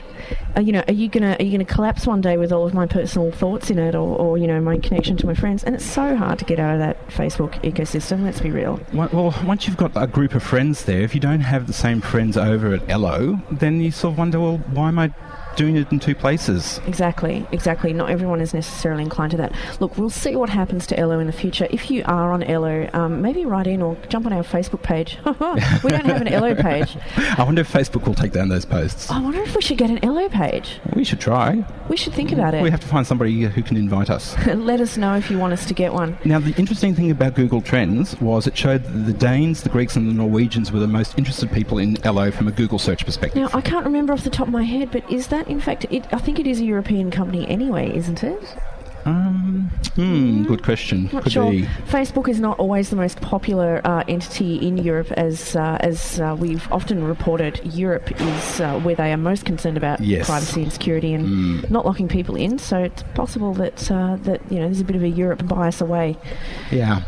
You 0.57 0.73
know, 0.73 0.83
are 0.89 0.93
you 0.93 1.09
gonna 1.09 1.37
are 1.39 1.43
you 1.43 1.53
gonna 1.53 1.65
collapse 1.65 2.07
one 2.07 2.21
day 2.21 2.37
with 2.37 2.53
all 2.53 2.67
of 2.67 2.75
my 2.75 2.87
personal 2.87 3.31
thoughts 3.31 3.71
in 3.71 3.79
it, 3.79 3.95
or, 3.95 4.19
or 4.19 4.39
you 4.39 4.47
know, 4.47 4.61
my 4.61 4.79
connection 4.79 5.17
to 5.19 5.27
my 5.27 5.35
friends? 5.35 5.63
And 5.63 5.75
it's 5.75 5.85
so 5.85 6.17
hard 6.17 6.39
to 6.41 6.45
get 6.45 6.59
out 6.59 6.75
of 6.75 6.81
that 6.81 7.09
Facebook 7.09 7.53
ecosystem. 7.63 8.25
Let's 8.25 8.41
be 8.41 8.51
real. 8.51 8.81
Well, 8.93 9.09
well, 9.13 9.35
once 9.47 9.69
you've 9.69 9.77
got 9.77 9.93
a 9.95 10.07
group 10.07 10.35
of 10.35 10.43
friends 10.43 10.85
there, 10.85 11.03
if 11.03 11.15
you 11.15 11.21
don't 11.21 11.41
have 11.41 11.69
the 11.69 11.73
same 11.73 12.01
friends 12.01 12.37
over 12.37 12.75
at 12.75 12.89
Ello, 12.91 13.41
then 13.53 13.81
you 13.81 13.93
sort 13.93 14.13
of 14.13 14.19
wonder, 14.19 14.41
well, 14.41 14.59
why 14.59 14.89
am 14.89 14.99
I 14.99 15.13
doing 15.59 15.77
it 15.77 15.90
in 15.90 15.99
two 15.99 16.14
places? 16.14 16.81
Exactly, 16.87 17.47
exactly. 17.53 17.92
Not 17.92 18.11
everyone 18.11 18.40
is 18.40 18.55
necessarily 18.55 19.03
inclined 19.03 19.33
to 19.33 19.37
that. 19.38 19.53
Look, 19.81 19.99
we'll 19.99 20.09
see 20.09 20.37
what 20.37 20.49
happens 20.49 20.87
to 20.87 20.99
Ello 20.99 21.18
in 21.18 21.27
the 21.27 21.33
future. 21.33 21.66
If 21.71 21.90
you 21.90 22.05
are 22.07 22.33
on 22.33 22.44
Ello, 22.44 22.88
um, 22.92 23.21
maybe 23.21 23.44
write 23.44 23.66
in 23.66 23.83
or 23.83 23.97
jump 24.09 24.25
on 24.25 24.33
our 24.33 24.44
Facebook 24.44 24.83
page. 24.83 25.18
we 25.27 25.90
don't 25.90 26.07
have 26.07 26.23
an 26.23 26.29
Ello 26.29 26.55
page. 26.55 26.97
I 27.16 27.42
wonder 27.42 27.61
if 27.62 27.73
Facebook 27.73 28.07
will 28.07 28.14
take 28.14 28.33
down 28.33 28.49
those 28.49 28.64
posts. 28.64 29.11
I 29.11 29.21
wonder 29.21 29.42
if 29.42 29.55
we 29.57 29.61
should 29.61 29.79
get 29.79 29.90
an 29.90 30.03
Ello 30.05 30.29
page. 30.29 30.79
We 30.94 31.03
should 31.03 31.21
try. 31.21 31.64
We 31.88 31.97
should 31.97 32.14
think 32.14 32.31
about 32.31 32.55
it. 32.55 32.62
We 32.62 32.71
have 32.71 32.81
to 32.81 32.87
find 32.87 33.05
somebody 33.05 33.42
who 33.42 33.62
can 33.62 33.77
invite 33.77 34.11
us. 34.11 34.37
Let 34.47 34.81
us 34.81 34.97
know 34.97 35.16
if 35.16 35.29
you 35.29 35.38
want 35.38 35.55
us 35.55 35.66
to 35.66 35.75
get 35.75 35.92
one. 35.92 36.16
Now, 36.25 36.38
the 36.38 36.55
interesting 36.55 36.94
thing 36.94 37.11
about 37.11 37.35
Google 37.35 37.62
Trends 37.62 38.18
was 38.21 38.47
it 38.47 38.57
showed 38.57 38.85
that 38.85 39.07
the 39.07 39.12
Danes, 39.12 39.64
the 39.64 39.71
Greeks, 39.71 39.97
and 39.97 40.09
the 40.09 40.14
Norwegians 40.14 40.71
were 40.71 40.79
the 40.79 40.87
most 40.87 41.18
interested 41.18 41.51
people 41.51 41.79
in 41.79 42.01
Ello 42.05 42.31
from 42.31 42.47
a 42.47 42.53
Google 42.53 42.79
search 42.79 43.05
perspective. 43.05 43.42
Now, 43.42 43.51
I 43.53 43.61
can't 43.61 43.85
remember 43.85 44.12
off 44.12 44.23
the 44.23 44.31
top 44.31 44.47
of 44.47 44.53
my 44.53 44.62
head, 44.62 44.92
but 44.92 45.11
is 45.11 45.29
that 45.29 45.48
in 45.49 45.61
fact? 45.61 45.87
It, 45.91 46.05
I 46.13 46.19
think 46.19 46.39
it 46.39 46.47
is 46.47 46.61
a 46.61 46.65
European 46.65 47.11
company 47.11 47.47
anyway, 47.49 47.95
isn't 47.97 48.23
it? 48.23 48.57
Um, 49.05 49.71
hmm, 49.95 50.43
good 50.45 50.63
question. 50.63 51.09
Not 51.13 51.23
Could 51.23 51.33
sure. 51.33 51.51
be. 51.51 51.63
Facebook 51.87 52.29
is 52.29 52.41
not 52.41 52.59
always 52.59 52.91
the 52.91 52.97
most 52.97 53.21
popular 53.23 53.81
uh, 53.85 54.05
entity 54.07 54.57
in 54.57 54.77
Europe, 54.77 55.11
as 55.13 55.57
uh, 55.57 55.79
as 55.81 56.21
uh, 56.21 56.37
we've 56.39 56.71
often 56.71 57.03
reported. 57.05 57.61
Europe 57.65 58.11
is 58.21 58.61
uh, 58.61 58.79
where 58.81 58.95
they 58.95 59.13
are 59.13 59.17
most 59.17 59.47
concerned 59.47 59.77
about 59.79 60.01
Yes. 60.01 60.27
privacy 60.27 60.63
and 60.65 60.73
security 60.73 61.15
and 61.15 61.71
not 61.71 61.87
locking 61.87 62.09
people 62.09 62.37
in. 62.37 62.59
So 62.59 62.79
it's 62.79 63.03
possible 63.15 63.55
that 63.55 63.91
uh, 63.91 64.17
that 64.23 64.43
you 64.51 64.59
know 64.59 64.67
there's 64.67 64.81
a 64.81 64.85
bit 64.85 64.97
of 64.97 65.03
a 65.03 65.09
Europe 65.09 65.47
bias 65.47 65.81
away. 65.81 66.19
Yeah. 66.71 67.03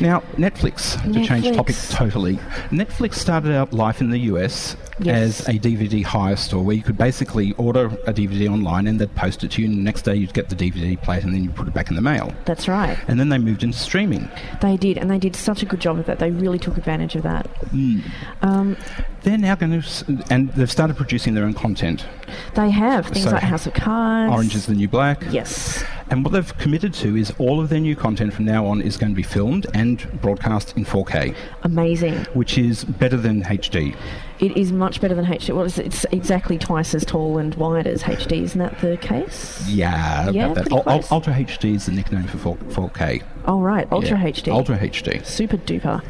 Now, 0.00 0.20
Netflix, 0.36 0.94
to 1.12 1.24
change 1.26 1.44
Netflix. 1.44 1.56
topic 1.56 1.76
totally. 1.90 2.36
Netflix 2.70 3.14
started 3.16 3.52
out 3.54 3.72
life 3.72 4.00
in 4.00 4.10
the 4.10 4.20
US 4.32 4.76
Yes. 5.00 5.40
as 5.40 5.48
a 5.48 5.58
DVD 5.58 6.04
hire 6.04 6.36
store 6.36 6.62
where 6.64 6.76
you 6.76 6.82
could 6.82 6.96
basically 6.96 7.52
order 7.54 7.86
a 8.06 8.12
DVD 8.12 8.48
online 8.48 8.86
and 8.86 9.00
they'd 9.00 9.14
post 9.14 9.42
it 9.42 9.50
to 9.52 9.62
you, 9.62 9.68
and 9.68 9.78
the 9.78 9.82
next 9.82 10.02
day 10.02 10.14
you'd 10.14 10.32
get 10.34 10.48
the 10.48 10.56
DVD 10.56 11.00
plate 11.02 11.24
and 11.24 11.34
then 11.34 11.42
you 11.42 11.50
put 11.50 11.66
it 11.66 11.74
back 11.74 11.88
in 11.88 11.96
the 11.96 12.02
mail. 12.02 12.32
That's 12.44 12.68
right. 12.68 12.96
And 13.08 13.18
then 13.18 13.28
they 13.28 13.38
moved 13.38 13.62
into 13.64 13.76
streaming. 13.78 14.28
They 14.60 14.76
did, 14.76 14.96
and 14.98 15.10
they 15.10 15.18
did 15.18 15.34
such 15.34 15.62
a 15.62 15.66
good 15.66 15.80
job 15.80 15.98
of 15.98 16.06
that. 16.06 16.18
They 16.20 16.30
really 16.30 16.58
took 16.58 16.76
advantage 16.76 17.16
of 17.16 17.22
that. 17.24 17.48
Um, 18.42 18.76
they're 19.22 19.38
now 19.38 19.54
going 19.54 19.80
to, 19.82 20.24
and 20.30 20.50
they've 20.52 20.70
started 20.70 20.96
producing 20.96 21.34
their 21.34 21.44
own 21.44 21.54
content. 21.54 22.06
They 22.54 22.70
have 22.70 23.06
things 23.06 23.24
So- 23.24 23.30
like 23.32 23.42
House 23.42 23.66
of 23.66 23.74
Cards. 23.74 24.32
Orange 24.32 24.54
is 24.54 24.66
the 24.66 24.74
New 24.74 24.88
Black. 24.88 25.22
Yes. 25.30 25.84
And 26.10 26.22
what 26.24 26.32
they've 26.32 26.58
committed 26.58 26.92
to 26.94 27.16
is 27.16 27.32
all 27.38 27.60
of 27.60 27.68
their 27.70 27.80
new 27.80 27.96
content 27.96 28.32
from 28.34 28.44
now 28.44 28.66
on 28.66 28.80
is 28.82 28.96
going 28.96 29.12
to 29.12 29.16
be 29.16 29.22
filmed 29.22 29.66
and 29.74 30.20
broadcast 30.20 30.76
in 30.76 30.84
4K, 30.84 31.34
Amazing. 31.62 32.14
which 32.34 32.58
is 32.58 32.84
better 32.84 33.16
than 33.16 33.42
HD. 33.42 33.96
It 34.44 34.56
is 34.58 34.72
much 34.72 35.00
better 35.00 35.14
than 35.14 35.24
HD. 35.24 35.54
Well, 35.54 35.64
it's, 35.64 35.78
it's 35.78 36.04
exactly 36.12 36.58
twice 36.58 36.94
as 36.94 37.04
tall 37.04 37.38
and 37.38 37.54
wide 37.54 37.86
as 37.86 38.02
HD. 38.02 38.42
Isn't 38.42 38.58
that 38.58 38.78
the 38.80 38.96
case? 38.98 39.66
Yeah, 39.68 40.28
Yeah, 40.30 40.46
about 40.46 40.54
that. 40.56 40.62
pretty 40.64 40.74
Ul- 40.74 40.78
ul- 40.78 40.82
close. 41.00 41.12
Ultra 41.12 41.32
HD 41.34 41.74
is 41.74 41.86
the 41.86 41.92
nickname 41.92 42.24
for 42.24 42.56
4- 42.56 42.72
4K. 42.72 43.22
Oh, 43.46 43.60
right. 43.60 43.86
Ultra 43.92 44.18
Yeah. 44.18 44.24
HD. 44.32 44.52
Ultra 44.52 44.78
HD. 44.78 45.24
Super 45.24 45.56
duper. 45.58 46.02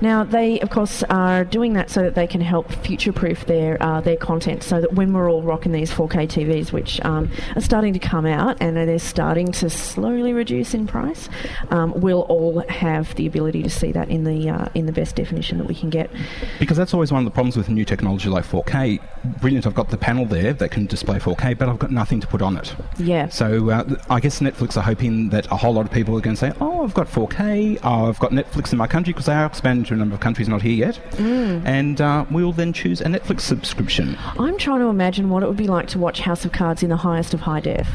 Now 0.00 0.24
they, 0.24 0.58
of 0.60 0.70
course, 0.70 1.02
are 1.04 1.44
doing 1.44 1.74
that 1.74 1.90
so 1.90 2.02
that 2.02 2.14
they 2.14 2.26
can 2.26 2.40
help 2.40 2.72
future-proof 2.72 3.44
their 3.46 3.76
uh, 3.82 4.00
their 4.00 4.16
content, 4.16 4.62
so 4.62 4.80
that 4.80 4.94
when 4.94 5.12
we're 5.12 5.30
all 5.30 5.42
rocking 5.42 5.72
these 5.72 5.90
4K 5.90 6.26
TVs, 6.26 6.72
which 6.72 6.98
um, 7.04 7.30
are 7.56 7.60
starting 7.60 7.92
to 7.92 7.98
come 7.98 8.24
out 8.24 8.56
and 8.60 8.74
they're 8.76 8.98
starting 8.98 9.52
to 9.52 9.68
slowly 9.68 10.32
reduce 10.32 10.72
in 10.72 10.86
price, 10.86 11.28
um, 11.70 11.92
we'll 11.94 12.22
all 12.22 12.62
have 12.70 13.14
the 13.16 13.26
ability 13.26 13.62
to 13.62 13.70
see 13.70 13.92
that 13.92 14.08
in 14.08 14.24
the 14.24 14.48
uh, 14.48 14.68
in 14.74 14.86
the 14.86 14.92
best 14.92 15.14
definition 15.14 15.58
that 15.58 15.66
we 15.66 15.74
can 15.74 15.90
get. 15.90 16.10
Because 16.58 16.78
that's 16.78 16.94
always 16.94 17.12
one 17.12 17.18
of 17.20 17.24
the 17.26 17.30
problems 17.30 17.54
with 17.56 17.68
new 17.78 17.84
technology 17.84 18.28
like 18.28 18.44
4K. 18.44 19.00
Brilliant, 19.40 19.66
I've 19.66 19.74
got 19.74 19.88
the 19.90 19.96
panel 19.96 20.26
there 20.26 20.52
that 20.52 20.70
can 20.70 20.86
display 20.86 21.18
4K, 21.18 21.56
but 21.56 21.68
I've 21.68 21.78
got 21.78 21.90
nothing 21.90 22.20
to 22.20 22.26
put 22.26 22.42
on 22.42 22.56
it. 22.56 22.74
Yeah. 22.98 23.28
So 23.28 23.70
uh, 23.70 23.96
I 24.10 24.20
guess 24.20 24.40
Netflix 24.40 24.76
are 24.76 24.82
hoping 24.82 25.30
that 25.30 25.46
a 25.50 25.56
whole 25.56 25.72
lot 25.72 25.86
of 25.86 25.92
people 25.92 26.16
are 26.16 26.20
going 26.20 26.36
to 26.36 26.40
say, 26.40 26.52
"Oh, 26.60 26.84
I've 26.84 26.94
got 26.94 27.06
4K. 27.06 27.80
Oh, 27.82 28.08
I've 28.08 28.18
got 28.18 28.32
Netflix 28.32 28.72
in 28.72 28.78
my 28.78 28.86
country 28.86 29.12
because 29.12 29.26
they 29.26 29.34
are 29.34 29.46
expanding 29.46 29.84
to 29.86 29.94
a 29.94 29.96
number 29.96 30.14
of 30.14 30.20
countries 30.20 30.48
not 30.48 30.62
here 30.62 30.74
yet." 30.74 31.00
Mm. 31.12 31.64
And 31.64 32.00
uh, 32.00 32.26
we'll 32.30 32.52
then 32.52 32.72
choose 32.72 33.00
a 33.00 33.04
Netflix 33.04 33.40
subscription. 33.40 34.16
I'm 34.38 34.58
trying 34.58 34.80
to 34.80 34.86
imagine 34.86 35.30
what 35.30 35.42
it 35.42 35.46
would 35.46 35.56
be 35.56 35.68
like 35.68 35.86
to 35.88 35.98
watch 35.98 36.20
House 36.20 36.44
of 36.44 36.52
Cards 36.52 36.82
in 36.82 36.90
the 36.90 36.96
highest 36.96 37.32
of 37.34 37.40
high 37.40 37.60
def. 37.60 37.88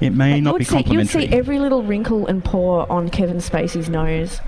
It 0.00 0.10
may 0.10 0.40
not 0.40 0.58
be 0.58 0.64
see, 0.64 0.82
you'd 0.86 1.08
see 1.08 1.28
every 1.28 1.58
little 1.58 1.82
wrinkle 1.82 2.26
and 2.26 2.42
pore 2.42 2.90
on 2.90 3.10
Kevin 3.10 3.38
Spacey's 3.38 3.88
nose. 3.88 4.40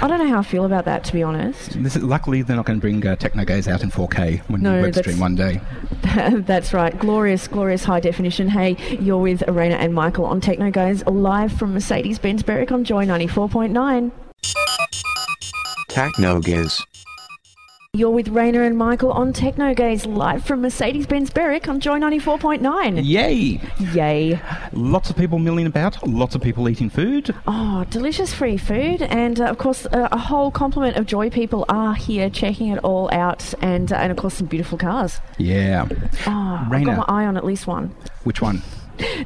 I 0.00 0.08
don't 0.08 0.18
know 0.18 0.28
how 0.28 0.40
I 0.40 0.42
feel 0.42 0.64
about 0.64 0.84
that, 0.86 1.04
to 1.04 1.12
be 1.12 1.22
honest. 1.22 1.82
This 1.82 1.96
is, 1.96 2.02
luckily, 2.02 2.42
they're 2.42 2.56
not 2.56 2.66
going 2.66 2.78
to 2.78 2.80
bring 2.80 3.06
uh, 3.06 3.16
Techno 3.16 3.44
Gaze 3.44 3.68
out 3.68 3.82
in 3.82 3.90
4K 3.90 4.40
when 4.48 4.62
No, 4.62 4.76
you 4.76 4.82
web 4.82 4.92
that's- 4.94 5.04
stream 5.14 5.20
one 5.20 5.34
day. 5.34 5.60
That's 6.44 6.72
right. 6.72 6.96
Glorious, 6.98 7.48
glorious 7.48 7.84
high 7.84 7.98
definition. 8.00 8.48
Hey, 8.48 8.76
you're 9.00 9.18
with 9.18 9.42
Arena 9.48 9.74
and 9.76 9.92
Michael 9.94 10.26
on 10.26 10.40
Techno 10.40 10.70
Gaze, 10.70 11.04
live 11.06 11.52
from 11.52 11.72
Mercedes 11.72 12.18
Benz 12.18 12.42
Berwick 12.42 12.70
on 12.70 12.84
Joy 12.84 13.04
94.9. 13.06 14.12
Technogaze. 15.88 16.84
You're 17.94 18.10
with 18.10 18.26
Raina 18.26 18.66
and 18.66 18.76
Michael 18.76 19.12
on 19.12 19.32
Techno 19.32 19.72
Gaze, 19.72 20.04
live 20.04 20.44
from 20.44 20.62
Mercedes 20.62 21.06
Benz 21.06 21.30
Berwick 21.30 21.68
on 21.68 21.78
Joy 21.78 22.00
94.9. 22.00 23.00
Yay! 23.04 23.60
Yay. 23.94 24.40
Lots 24.72 25.10
of 25.10 25.16
people 25.16 25.38
milling 25.38 25.64
about, 25.64 26.04
lots 26.04 26.34
of 26.34 26.42
people 26.42 26.68
eating 26.68 26.90
food. 26.90 27.32
Oh, 27.46 27.84
delicious 27.90 28.34
free 28.34 28.56
food. 28.56 29.00
And 29.02 29.40
uh, 29.40 29.44
of 29.44 29.58
course, 29.58 29.86
uh, 29.86 30.08
a 30.10 30.18
whole 30.18 30.50
complement 30.50 30.96
of 30.96 31.06
Joy 31.06 31.30
people 31.30 31.64
are 31.68 31.94
here 31.94 32.28
checking 32.28 32.66
it 32.66 32.78
all 32.78 33.08
out. 33.14 33.54
And, 33.62 33.92
uh, 33.92 33.96
and 33.96 34.10
of 34.10 34.18
course, 34.18 34.34
some 34.34 34.48
beautiful 34.48 34.76
cars. 34.76 35.20
Yeah. 35.38 35.86
Oh, 36.26 36.66
I've 36.68 36.84
got 36.84 36.96
my 36.96 37.04
eye 37.06 37.26
on 37.26 37.36
at 37.36 37.44
least 37.44 37.68
one. 37.68 37.94
Which 38.24 38.42
one? 38.42 38.60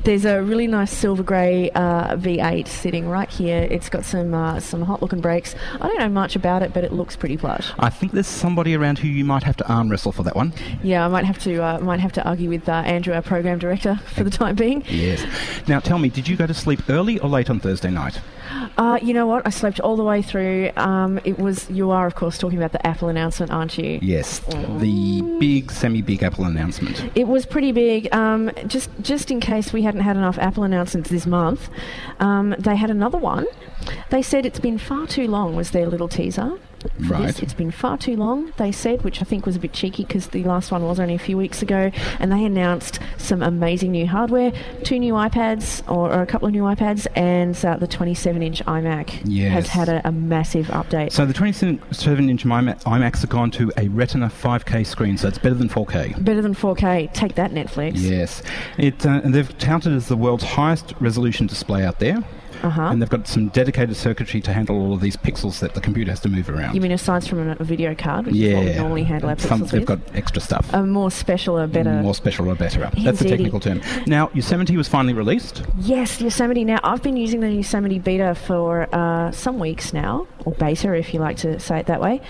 There's 0.04 0.24
a 0.24 0.42
really 0.42 0.66
nice 0.66 0.90
silver 0.90 1.22
grey 1.22 1.70
uh, 1.70 2.16
V8 2.16 2.66
sitting 2.66 3.09
right 3.09 3.28
here. 3.28 3.66
It's 3.70 3.88
got 3.88 4.04
some 4.04 4.33
uh, 4.35 4.61
some 4.61 4.83
hot 4.83 5.02
looking 5.02 5.20
brakes. 5.20 5.54
I 5.81 5.87
don't 5.88 5.98
know 5.98 6.09
much 6.09 6.37
about 6.37 6.62
it, 6.62 6.72
but 6.72 6.85
it 6.85 6.92
looks 6.92 7.16
pretty 7.16 7.37
plush. 7.37 7.70
I 7.78 7.90
think 7.90 8.12
there's 8.12 8.26
somebody 8.26 8.74
around 8.74 8.98
who 8.98 9.09
you 9.09 9.24
might 9.24 9.42
have 9.42 9.57
to 9.59 9.68
arm 9.68 9.90
wrestle 9.90 10.12
for 10.12 10.22
that 10.22 10.37
one. 10.37 10.52
Yeah, 10.83 11.04
I 11.04 11.09
might 11.09 11.24
have 11.24 11.38
to 11.40 11.62
uh, 11.62 11.78
might 11.81 12.00
have 12.00 12.12
to 12.12 12.26
argue 12.26 12.48
with 12.48 12.68
uh, 12.68 12.72
Andrew, 12.72 13.14
our 13.14 13.22
program 13.22 13.59
director, 13.59 13.96
for 14.14 14.24
the 14.24 14.31
time 14.31 14.57
being. 14.57 14.85
Yes. 14.88 15.24
Now 15.68 15.81
tell 15.81 15.98
me, 15.98 16.09
did 16.09 16.28
you 16.28 16.37
go 16.37 16.46
to 16.46 16.54
sleep 16.54 16.81
early 16.88 17.18
or 17.18 17.28
late 17.28 17.50
on 17.50 17.61
Thursday 17.61 17.90
night? 17.90 18.20
Uh, 18.77 18.99
you 19.03 19.15
know 19.15 19.27
what? 19.27 19.47
I 19.47 19.51
slept 19.51 19.81
all 19.81 19.97
the 19.97 20.03
way 20.03 20.23
through. 20.23 20.71
Um, 20.77 21.21
it 21.25 21.39
was 21.39 21.69
you 21.71 21.91
are 21.91 22.07
of 22.07 22.15
course 22.15 22.39
talking 22.39 22.59
about 22.59 22.73
the 22.73 22.87
Apple 22.87 23.09
announcement, 23.09 23.51
aren't 23.53 23.79
you? 23.79 23.99
Yes. 24.03 24.41
The 24.41 25.37
big, 25.39 25.71
semi-big 25.71 26.23
Apple 26.23 26.45
announcement. 26.45 27.11
It 27.15 27.29
was 27.29 27.47
pretty 27.47 27.73
big. 27.73 28.13
Um, 28.15 28.51
just 28.67 28.91
just 29.03 29.31
in 29.31 29.41
case 29.41 29.73
we 29.73 29.83
hadn't 29.83 30.01
had 30.03 30.17
enough 30.17 30.39
Apple 30.39 30.65
announcements 30.65 31.11
this 31.11 31.27
month, 31.27 31.69
um, 32.21 32.55
they 32.59 32.77
had 32.77 32.91
another 32.91 33.19
one. 33.19 33.47
They 34.11 34.23
said 34.23 34.47
it's 34.47 34.61
been 34.61 34.79
far 34.79 35.07
too 35.07 35.27
long. 35.27 35.55
Was 35.57 35.71
their 35.71 35.87
little 35.87 36.09
teaser? 36.09 36.59
Right. 37.01 37.27
This. 37.27 37.41
It's 37.41 37.55
been 37.55 37.71
far 37.71 37.99
too 37.99 38.17
long. 38.17 38.53
They 38.57 38.73
said, 38.73 39.03
which 39.03 39.21
I 39.21 39.25
think 39.25 39.47
was 39.47 39.57
a 39.57 39.59
bit 39.59 39.73
cheeky 39.73 40.05
because 40.05 40.29
the 40.29 40.45
last 40.45 40.71
one 40.71 40.83
was 40.83 41.01
only 41.01 41.14
a 41.14 41.19
few 41.19 41.37
weeks 41.37 41.62
ago, 41.62 41.91
and 42.19 42.31
they 42.33 42.45
announced 42.45 43.01
some 43.17 43.43
amazing 43.43 43.93
new 43.93 44.07
hardware: 44.07 44.53
two 44.85 44.99
new 44.99 45.14
iPads 45.14 45.83
or, 45.91 46.12
or 46.12 46.23
a 46.23 46.27
couple 46.27 46.47
of 46.49 46.55
new 46.55 46.62
iPads, 46.62 47.07
and 47.17 47.57
uh, 47.64 47.77
the 47.77 47.88
27-inch 47.88 48.64
iMac 48.64 49.27
has 49.51 49.69
had 49.69 49.88
a, 49.88 50.07
a 50.07 50.12
massive 50.12 50.67
update. 50.67 51.12
So 51.12 51.27
the 51.27 51.35
27-inch 51.35 52.45
iMac- 52.45 52.83
iMacs 52.85 53.21
have 53.21 53.31
gone 53.31 53.51
to 53.53 53.73
a 53.77 53.88
Retina 53.88 54.27
5K 54.27 54.87
screen, 54.87 55.17
so 55.19 55.29
it's 55.29 55.38
better 55.38 55.55
than 55.55 55.69
4K. 55.69 56.25
Better 56.25 56.43
than 56.43 56.55
4K. 56.55 57.12
Take 57.12 57.35
that, 57.37 57.53
Netflix. 57.53 57.93
Yes, 57.97 58.43
it 58.77 59.05
uh, 59.05 59.21
and 59.25 59.35
they've 59.35 59.57
touted 59.59 59.93
as 59.93 60.09
the 60.09 60.17
world's 60.17 60.45
highest 60.45 60.95
resolution 61.01 61.47
display 61.47 61.85
out 61.85 61.99
there, 61.99 62.23
Uh-huh. 62.62 62.83
and 62.83 63.01
they've 63.01 63.09
got 63.09 63.27
some 63.27 63.49
dedicated 63.49 63.97
circuitry 63.97 64.40
to 64.40 64.53
handle 64.53 64.77
all 64.77 64.92
of 64.92 65.01
these 65.01 65.16
pixels 65.16 65.61
that 65.61 65.75
the 65.75 65.81
computer 65.81 66.11
has 66.11 66.21
to 66.21 66.29
move 66.29 66.49
around. 66.51 66.75
You 66.75 66.81
mean 66.81 66.92
aside 66.92 67.27
from 67.27 67.49
a, 67.49 67.64
video 67.68 67.94
card, 67.94 68.27
which 68.27 68.35
yeah, 68.35 68.49
is 68.49 68.55
what 68.57 68.64
we 68.64 68.75
normally 68.75 69.05
handle 69.05 69.29
our 69.31 69.38
Some, 69.38 69.61
pixels 69.61 69.71
they've 69.71 69.88
with? 69.88 70.05
got 70.07 70.16
extra 70.16 70.40
stuff. 70.40 70.73
a 70.73 70.85
more 70.85 71.11
special, 71.11 71.59
a 71.59 71.66
better. 71.66 72.03
More 72.03 72.14
special 72.14 72.49
or 72.49 72.55
better. 72.55 72.90
That's 72.99 73.18
the 73.21 73.29
technical 73.29 73.61
term. 73.61 73.83
Now, 74.07 74.31
Yosemite 74.35 74.77
was 74.77 74.88
finally 74.88 75.14
released. 75.14 75.62
Yes, 75.79 76.21
Yosemite. 76.21 76.64
Now, 76.64 76.81
I've 76.83 77.03
been 77.03 77.16
using 77.16 77.40
the 77.40 77.51
Yosemite 77.51 77.99
beta 77.99 78.35
for 78.35 78.88
uh, 78.94 79.31
some 79.33 79.59
weeks 79.59 79.92
now, 79.92 80.27
or 80.44 80.53
beta, 80.53 80.94
if 80.94 81.12
you 81.12 81.21
like 81.21 81.37
to 81.38 81.61
say 81.61 81.79
it 81.79 81.87
that 81.87 82.01
way, 82.01 82.21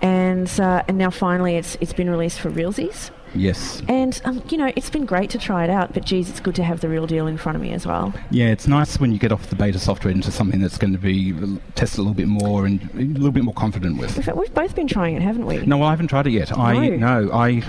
and 0.00 0.48
uh, 0.60 0.82
and 0.88 0.98
now 0.98 1.10
finally 1.10 1.56
it's 1.56 1.76
it's 1.80 1.92
been 1.92 2.10
released 2.10 2.40
for 2.40 2.50
realsies. 2.50 3.10
Yes. 3.34 3.82
And 3.88 4.20
um, 4.24 4.42
you 4.50 4.58
know, 4.58 4.72
it's 4.76 4.90
been 4.90 5.04
great 5.04 5.30
to 5.30 5.38
try 5.38 5.64
it 5.64 5.70
out, 5.70 5.94
but 5.94 6.04
geez, 6.04 6.28
it's 6.28 6.40
good 6.40 6.54
to 6.56 6.64
have 6.64 6.80
the 6.80 6.88
real 6.88 7.06
deal 7.06 7.26
in 7.26 7.36
front 7.38 7.56
of 7.56 7.62
me 7.62 7.72
as 7.72 7.86
well. 7.86 8.12
Yeah, 8.30 8.48
it's 8.48 8.66
nice 8.66 8.98
when 9.00 9.12
you 9.12 9.18
get 9.18 9.32
off 9.32 9.48
the 9.48 9.56
beta 9.56 9.78
software 9.78 10.12
into 10.12 10.30
something 10.30 10.60
that's 10.60 10.78
going 10.78 10.92
to 10.92 10.98
be 10.98 11.32
tested 11.74 11.98
a 11.98 12.02
little 12.02 12.14
bit 12.14 12.28
more 12.28 12.66
and 12.66 12.82
a 12.94 12.98
little 13.18 13.32
bit 13.32 13.44
more 13.44 13.54
confident 13.54 13.98
with. 13.98 14.16
In 14.16 14.22
fact, 14.22 14.36
we've 14.36 14.52
both 14.54 14.74
been 14.74 14.88
trying 14.88 15.16
it, 15.16 15.22
haven't 15.22 15.46
we? 15.46 15.64
No, 15.64 15.78
well, 15.78 15.88
I 15.88 15.90
haven't 15.90 16.08
tried 16.08 16.26
it 16.26 16.30
yet. 16.32 16.56
I 16.56 16.88
No. 16.88 17.20
no, 17.24 17.32
I 17.32 17.62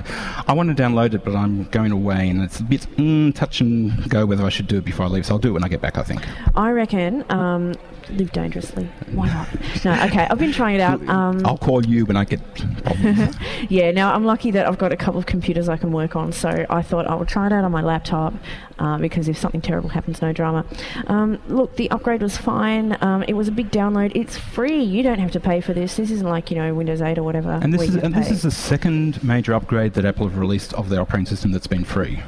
I 0.47 0.53
want 0.53 0.75
to 0.75 0.81
download 0.83 1.13
it, 1.13 1.23
but 1.23 1.35
I'm 1.35 1.65
going 1.65 1.91
away, 1.91 2.29
and 2.29 2.41
it's 2.41 2.59
a 2.59 2.63
bit 2.63 2.81
mm, 2.97 3.33
touch 3.33 3.61
and 3.61 4.09
go 4.09 4.25
whether 4.25 4.45
I 4.45 4.49
should 4.49 4.67
do 4.67 4.77
it 4.77 4.85
before 4.85 5.05
I 5.05 5.09
leave. 5.09 5.25
So 5.25 5.33
I'll 5.33 5.39
do 5.39 5.49
it 5.49 5.53
when 5.53 5.63
I 5.63 5.67
get 5.67 5.81
back. 5.81 5.97
I 5.97 6.03
think. 6.03 6.21
I 6.55 6.71
reckon. 6.71 7.23
Um, 7.29 7.73
live 8.09 8.31
dangerously. 8.31 8.85
Why 9.13 9.27
not? 9.27 9.47
No, 9.85 9.93
okay. 10.05 10.27
I've 10.29 10.39
been 10.39 10.51
trying 10.51 10.75
it 10.75 10.81
out. 10.81 11.01
Um, 11.07 11.45
I'll 11.45 11.57
call 11.57 11.85
you 11.85 12.05
when 12.05 12.17
I 12.17 12.25
get 12.25 12.39
problems. 12.83 13.35
Yeah, 13.69 13.91
now 13.91 14.13
I'm 14.13 14.25
lucky 14.25 14.51
that 14.51 14.67
I've 14.67 14.77
got 14.77 14.91
a 14.91 14.97
couple 14.97 15.19
of 15.19 15.25
computers 15.25 15.69
I 15.69 15.77
can 15.77 15.91
work 15.91 16.15
on, 16.17 16.31
so 16.33 16.65
I 16.69 16.81
thought 16.81 17.07
I 17.07 17.15
would 17.15 17.27
try 17.29 17.47
it 17.47 17.53
out 17.53 17.63
on 17.63 17.71
my 17.71 17.81
laptop 17.81 18.33
uh, 18.77 18.97
because 18.97 19.29
if 19.29 19.37
something 19.37 19.61
terrible 19.61 19.89
happens, 19.89 20.21
no 20.21 20.33
drama. 20.33 20.65
Um, 21.07 21.41
look, 21.47 21.77
the 21.77 21.89
upgrade 21.91 22.21
was 22.21 22.35
fine. 22.37 22.97
Um, 23.01 23.23
it 23.23 23.33
was 23.33 23.47
a 23.47 23.51
big 23.51 23.71
download. 23.71 24.11
It's 24.15 24.37
free. 24.37 24.83
You 24.83 25.01
don't 25.01 25.19
have 25.19 25.31
to 25.31 25.39
pay 25.39 25.61
for 25.61 25.73
this. 25.73 25.95
This 25.95 26.11
isn't 26.11 26.27
like 26.27 26.51
you 26.51 26.57
know 26.57 26.73
Windows 26.73 27.01
8 27.01 27.17
or 27.17 27.23
whatever. 27.23 27.51
and 27.61 27.73
this 27.73 27.83
is 27.83 27.95
and 27.95 28.13
this 28.13 28.29
is 28.29 28.41
the 28.41 28.51
second 28.51 29.23
major 29.23 29.53
upgrade 29.53 29.93
that 29.93 30.03
Apple 30.05 30.27
have 30.27 30.37
released 30.37 30.73
of 30.73 30.89
their 30.89 31.01
operating 31.01 31.25
system 31.25 31.51
that's 31.51 31.67
been 31.67 31.85
free. 31.85 32.21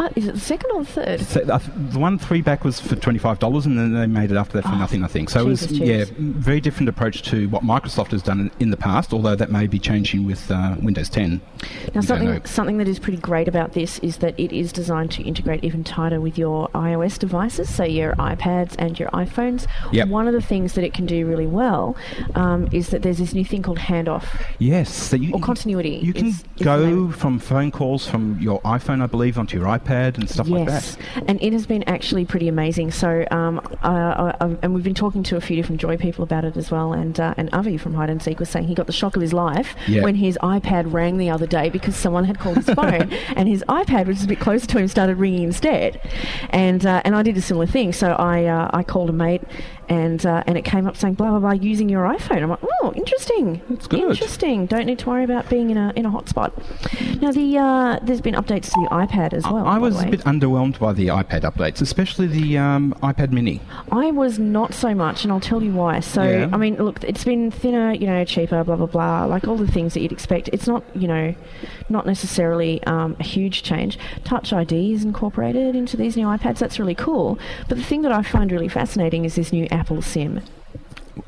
Oh, 0.00 0.08
is 0.14 0.26
it 0.28 0.34
the 0.34 0.40
second 0.40 0.70
or 0.72 0.84
the 0.84 0.90
third? 0.90 1.20
So, 1.20 1.40
uh, 1.42 1.58
the 1.76 1.98
one 1.98 2.18
three 2.18 2.40
back 2.40 2.64
was 2.64 2.78
for 2.80 2.94
twenty 2.96 3.18
five 3.18 3.38
dollars, 3.40 3.66
and 3.66 3.76
then 3.78 3.92
they 3.94 4.06
made 4.06 4.30
it 4.30 4.36
after 4.36 4.52
that 4.58 4.62
for 4.62 4.72
Oh, 4.74 4.78
nothing. 4.78 5.02
I 5.02 5.08
think 5.08 5.28
so. 5.28 5.40
It 5.40 5.44
was 5.46 5.66
Jesus, 5.66 5.78
yeah, 5.80 6.04
very 6.18 6.60
different 6.60 6.88
approach 6.88 7.22
to 7.30 7.48
what 7.48 7.64
Microsoft 7.64 8.12
has 8.12 8.22
done 8.22 8.50
in, 8.60 8.70
the 8.70 8.76
past. 8.76 9.12
Although 9.12 9.34
that 9.34 9.50
may 9.50 9.66
be 9.66 9.78
changing 9.80 10.24
with 10.24 10.50
uh, 10.52 10.76
Windows 10.80 11.08
ten. 11.08 11.40
Now, 11.94 12.02
something 12.02 12.44
something 12.44 12.78
that 12.78 12.86
is 12.86 13.00
pretty 13.00 13.18
great 13.18 13.48
about 13.48 13.72
this 13.72 13.98
is 13.98 14.18
that 14.18 14.38
it 14.38 14.52
is 14.52 14.72
designed 14.72 15.10
to 15.12 15.22
integrate 15.24 15.64
even 15.64 15.82
tighter 15.82 16.20
with 16.20 16.38
your 16.38 16.68
iOS 16.68 17.18
devices, 17.18 17.68
so 17.74 17.82
your 17.82 18.14
iPads 18.16 18.76
and 18.78 18.98
your 19.00 19.08
iPhones. 19.10 19.66
Yep. 19.92 20.08
One 20.08 20.28
of 20.28 20.32
the 20.32 20.42
things 20.42 20.74
that 20.74 20.84
it 20.84 20.94
can 20.94 21.06
do 21.06 21.26
really 21.26 21.46
well 21.48 21.96
um, 22.36 22.68
is 22.70 22.90
that 22.90 23.02
there's 23.02 23.18
this 23.18 23.34
new 23.34 23.44
thing 23.44 23.62
called 23.62 23.78
handoff. 23.78 24.24
Yes, 24.60 24.94
so 24.94 25.16
you, 25.16 25.32
Or 25.34 25.40
continuity 25.40 25.96
You 25.96 26.12
can 26.12 26.26
is- 26.26 26.44
go 26.62 27.10
from 27.10 27.40
phone 27.40 27.72
calls 27.72 28.06
from 28.06 28.38
your 28.40 28.60
iPhone, 28.62 29.02
I 29.02 29.06
believe, 29.06 29.38
onto 29.38 29.58
your 29.58 29.66
iPad 29.66 29.87
iPad 29.88 30.18
and 30.18 30.28
stuff 30.28 30.48
like 30.48 30.68
Yes, 30.68 30.96
that. 31.14 31.24
and 31.28 31.42
it 31.42 31.52
has 31.52 31.66
been 31.66 31.82
actually 31.84 32.24
pretty 32.24 32.48
amazing. 32.48 32.90
So, 32.90 33.24
um, 33.30 33.60
uh, 33.82 33.86
uh, 34.40 34.56
and 34.62 34.74
we've 34.74 34.84
been 34.84 34.94
talking 34.94 35.22
to 35.24 35.36
a 35.36 35.40
few 35.40 35.56
different 35.56 35.80
Joy 35.80 35.96
people 35.96 36.22
about 36.24 36.44
it 36.44 36.56
as 36.56 36.70
well. 36.70 36.92
And 36.92 37.18
uh, 37.18 37.34
and 37.36 37.48
Avi 37.52 37.76
from 37.76 37.94
Hide 37.94 38.10
and 38.10 38.22
Seek 38.22 38.38
was 38.38 38.48
saying 38.48 38.66
he 38.68 38.74
got 38.74 38.86
the 38.86 38.92
shock 38.92 39.16
of 39.16 39.22
his 39.22 39.32
life 39.32 39.74
Yeah. 39.86 40.02
when 40.02 40.14
his 40.16 40.38
iPad 40.42 40.92
rang 40.92 41.16
the 41.18 41.30
other 41.30 41.46
day 41.46 41.68
because 41.70 41.96
someone 41.96 42.24
had 42.24 42.38
called 42.38 42.56
his 42.56 42.66
phone, 42.70 43.10
and 43.36 43.48
his 43.48 43.64
iPad, 43.68 44.06
which 44.06 44.18
is 44.18 44.24
a 44.24 44.28
bit 44.28 44.40
closer 44.40 44.66
to 44.66 44.78
him, 44.78 44.88
started 44.88 45.16
ringing 45.16 45.42
instead. 45.44 46.00
And 46.50 46.84
uh, 46.84 47.02
and 47.04 47.14
I 47.14 47.22
did 47.22 47.36
a 47.36 47.42
similar 47.42 47.66
thing. 47.66 47.92
So 47.92 48.12
I 48.12 48.44
uh, 48.44 48.70
I 48.72 48.82
called 48.82 49.10
a 49.10 49.12
mate. 49.12 49.42
And 49.88 50.24
uh, 50.26 50.42
and 50.46 50.58
it 50.58 50.64
came 50.64 50.86
up 50.86 50.96
saying 50.96 51.14
blah 51.14 51.30
blah 51.30 51.38
blah 51.40 51.52
using 51.52 51.88
your 51.88 52.04
iPhone. 52.04 52.42
I'm 52.42 52.50
like, 52.50 52.58
oh, 52.82 52.92
interesting. 52.94 53.62
That's 53.70 53.86
good. 53.86 54.00
Interesting. 54.10 54.66
Don't 54.66 54.86
need 54.86 54.98
to 55.00 55.08
worry 55.08 55.24
about 55.24 55.48
being 55.48 55.70
in 55.70 55.76
a 55.78 55.92
in 55.96 56.04
a 56.04 56.10
hotspot. 56.10 56.52
Now 57.22 57.32
the 57.32 57.58
uh, 57.58 57.98
there's 58.02 58.20
been 58.20 58.34
updates 58.34 58.64
to 58.64 58.80
the 58.82 58.88
iPad 58.90 59.32
as 59.32 59.44
well. 59.44 59.66
I 59.66 59.78
was 59.78 60.00
a 60.02 60.06
bit 60.06 60.20
underwhelmed 60.20 60.78
by 60.78 60.92
the 60.92 61.08
iPad 61.08 61.40
updates, 61.42 61.80
especially 61.80 62.26
the 62.26 62.58
um, 62.58 62.94
iPad 63.02 63.32
Mini. 63.32 63.60
I 63.90 64.10
was 64.10 64.38
not 64.38 64.74
so 64.74 64.94
much, 64.94 65.24
and 65.24 65.32
I'll 65.32 65.40
tell 65.40 65.62
you 65.62 65.72
why. 65.72 66.00
So, 66.00 66.22
Yeah. 66.22 66.48
I 66.52 66.56
mean, 66.56 66.76
look, 66.76 67.02
it's 67.04 67.24
been 67.24 67.50
thinner, 67.50 67.92
you 67.92 68.06
know, 68.06 68.24
cheaper, 68.24 68.62
blah 68.64 68.76
blah 68.76 68.86
blah, 68.86 69.24
like 69.24 69.46
all 69.48 69.56
the 69.56 69.66
things 69.66 69.94
that 69.94 70.00
you'd 70.00 70.12
expect. 70.12 70.48
It's 70.52 70.66
not, 70.66 70.84
you 70.94 71.08
know, 71.08 71.34
not 71.88 72.06
necessarily 72.06 72.82
um, 72.84 73.16
a 73.18 73.24
huge 73.24 73.62
change. 73.62 73.98
Touch 74.24 74.52
ID 74.52 74.92
is 74.92 75.04
incorporated 75.04 75.74
into 75.74 75.96
these 75.96 76.16
new 76.16 76.26
iPads. 76.26 76.58
That's 76.58 76.78
really 76.78 76.94
cool. 76.94 77.38
But 77.68 77.78
the 77.78 77.84
thing 77.84 78.02
that 78.02 78.12
I 78.12 78.22
find 78.22 78.52
really 78.52 78.68
fascinating 78.68 79.24
is 79.24 79.34
this 79.34 79.52
new 79.52 79.66
Apple 79.78 80.02
SIM. 80.02 80.40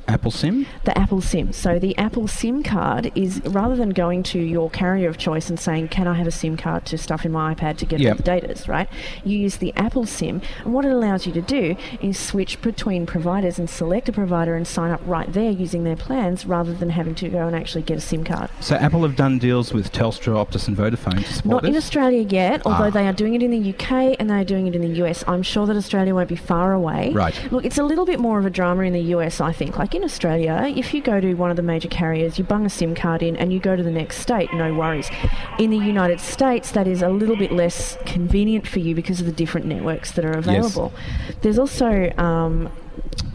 Apple 0.08 0.30
SIM? 0.30 0.66
The 0.84 0.96
Apple 0.98 1.20
SIM. 1.20 1.52
So 1.52 1.78
the 1.78 1.96
Apple 1.98 2.26
SIM 2.28 2.62
card 2.62 3.12
is 3.14 3.40
rather 3.44 3.76
than 3.76 3.90
going 3.90 4.22
to 4.24 4.38
your 4.38 4.70
carrier 4.70 5.08
of 5.08 5.18
choice 5.18 5.48
and 5.50 5.58
saying, 5.58 5.88
"Can 5.88 6.06
I 6.08 6.14
have 6.14 6.26
a 6.26 6.30
SIM 6.32 6.56
card 6.56 6.84
to 6.86 6.98
stuff 6.98 7.24
in 7.24 7.32
my 7.32 7.54
iPad 7.54 7.76
to 7.78 7.86
get 7.86 8.00
Yep. 8.00 8.10
all 8.12 8.16
the 8.16 8.22
data?" 8.22 8.64
Right? 8.68 8.88
You 9.24 9.38
use 9.38 9.56
the 9.56 9.72
Apple 9.76 10.06
SIM, 10.06 10.40
and 10.64 10.72
what 10.74 10.84
it 10.84 10.92
allows 10.92 11.26
you 11.26 11.32
to 11.32 11.40
do 11.42 11.76
is 12.00 12.18
switch 12.18 12.60
between 12.62 13.06
providers 13.06 13.58
and 13.58 13.68
select 13.70 14.08
a 14.08 14.12
provider 14.12 14.54
and 14.56 14.66
sign 14.66 14.90
up 14.90 15.00
right 15.06 15.32
there 15.32 15.50
using 15.50 15.84
their 15.84 15.96
plans, 15.96 16.46
rather 16.46 16.72
than 16.72 16.90
having 16.90 17.14
to 17.16 17.28
go 17.28 17.46
and 17.46 17.54
actually 17.56 17.82
get 17.82 17.96
a 17.98 18.00
SIM 18.00 18.24
card. 18.24 18.50
So 18.60 18.76
Apple 18.76 19.02
have 19.02 19.16
done 19.16 19.38
deals 19.38 19.72
with 19.72 19.92
Telstra, 19.92 20.34
Optus, 20.34 20.68
and 20.68 20.76
Vodafone 20.76 21.24
to 21.24 21.32
support 21.32 21.62
Not 21.62 21.70
in. 21.70 21.76
Australia 21.76 22.22
yet, 22.28 22.62
although 22.64 22.84
Ah. 22.86 22.90
they 22.90 23.06
are 23.06 23.12
doing 23.12 23.34
it 23.34 23.42
in 23.42 23.50
the 23.50 23.58
UK 23.58 24.16
and 24.18 24.28
they 24.30 24.34
are 24.40 24.44
doing 24.44 24.66
it 24.66 24.74
in 24.74 24.82
the 24.82 24.88
US. 25.02 25.24
I'm 25.26 25.42
sure 25.42 25.66
that 25.66 25.76
Australia 25.76 26.14
won't 26.14 26.28
be 26.28 26.36
far 26.36 26.72
away. 26.72 27.12
Right. 27.12 27.34
Look, 27.50 27.64
it's 27.64 27.78
a 27.78 27.82
little 27.84 28.04
bit 28.04 28.20
more 28.20 28.38
of 28.38 28.46
a 28.46 28.50
drama 28.50 28.82
in 28.82 28.92
the 28.92 29.02
US, 29.14 29.40
I 29.40 29.52
think. 29.52 29.78
Like 29.80 29.94
in 29.94 30.04
Australia, 30.04 30.62
if 30.76 30.92
you 30.92 31.00
go 31.00 31.22
to 31.22 31.32
one 31.32 31.48
of 31.48 31.56
the 31.56 31.62
major 31.62 31.88
carriers, 31.88 32.36
you 32.38 32.44
bung 32.44 32.66
a 32.66 32.68
SIM 32.68 32.94
card 32.94 33.22
in 33.22 33.34
and 33.34 33.50
you 33.50 33.58
go 33.58 33.76
to 33.76 33.82
the 33.82 33.90
next 33.90 34.18
state, 34.18 34.52
no 34.52 34.74
worries. 34.74 35.08
In 35.58 35.70
the 35.70 35.78
United 35.78 36.20
States, 36.20 36.72
that 36.72 36.86
is 36.86 37.00
a 37.00 37.08
little 37.08 37.34
bit 37.34 37.50
less 37.50 37.96
convenient 38.04 38.66
for 38.66 38.78
you 38.78 38.94
because 38.94 39.20
of 39.20 39.26
the 39.26 39.32
different 39.32 39.66
networks 39.66 40.12
that 40.12 40.24
are 40.26 40.36
available. 40.36 40.92
There's 41.40 41.58
also, 41.58 42.12
um, 42.18 42.70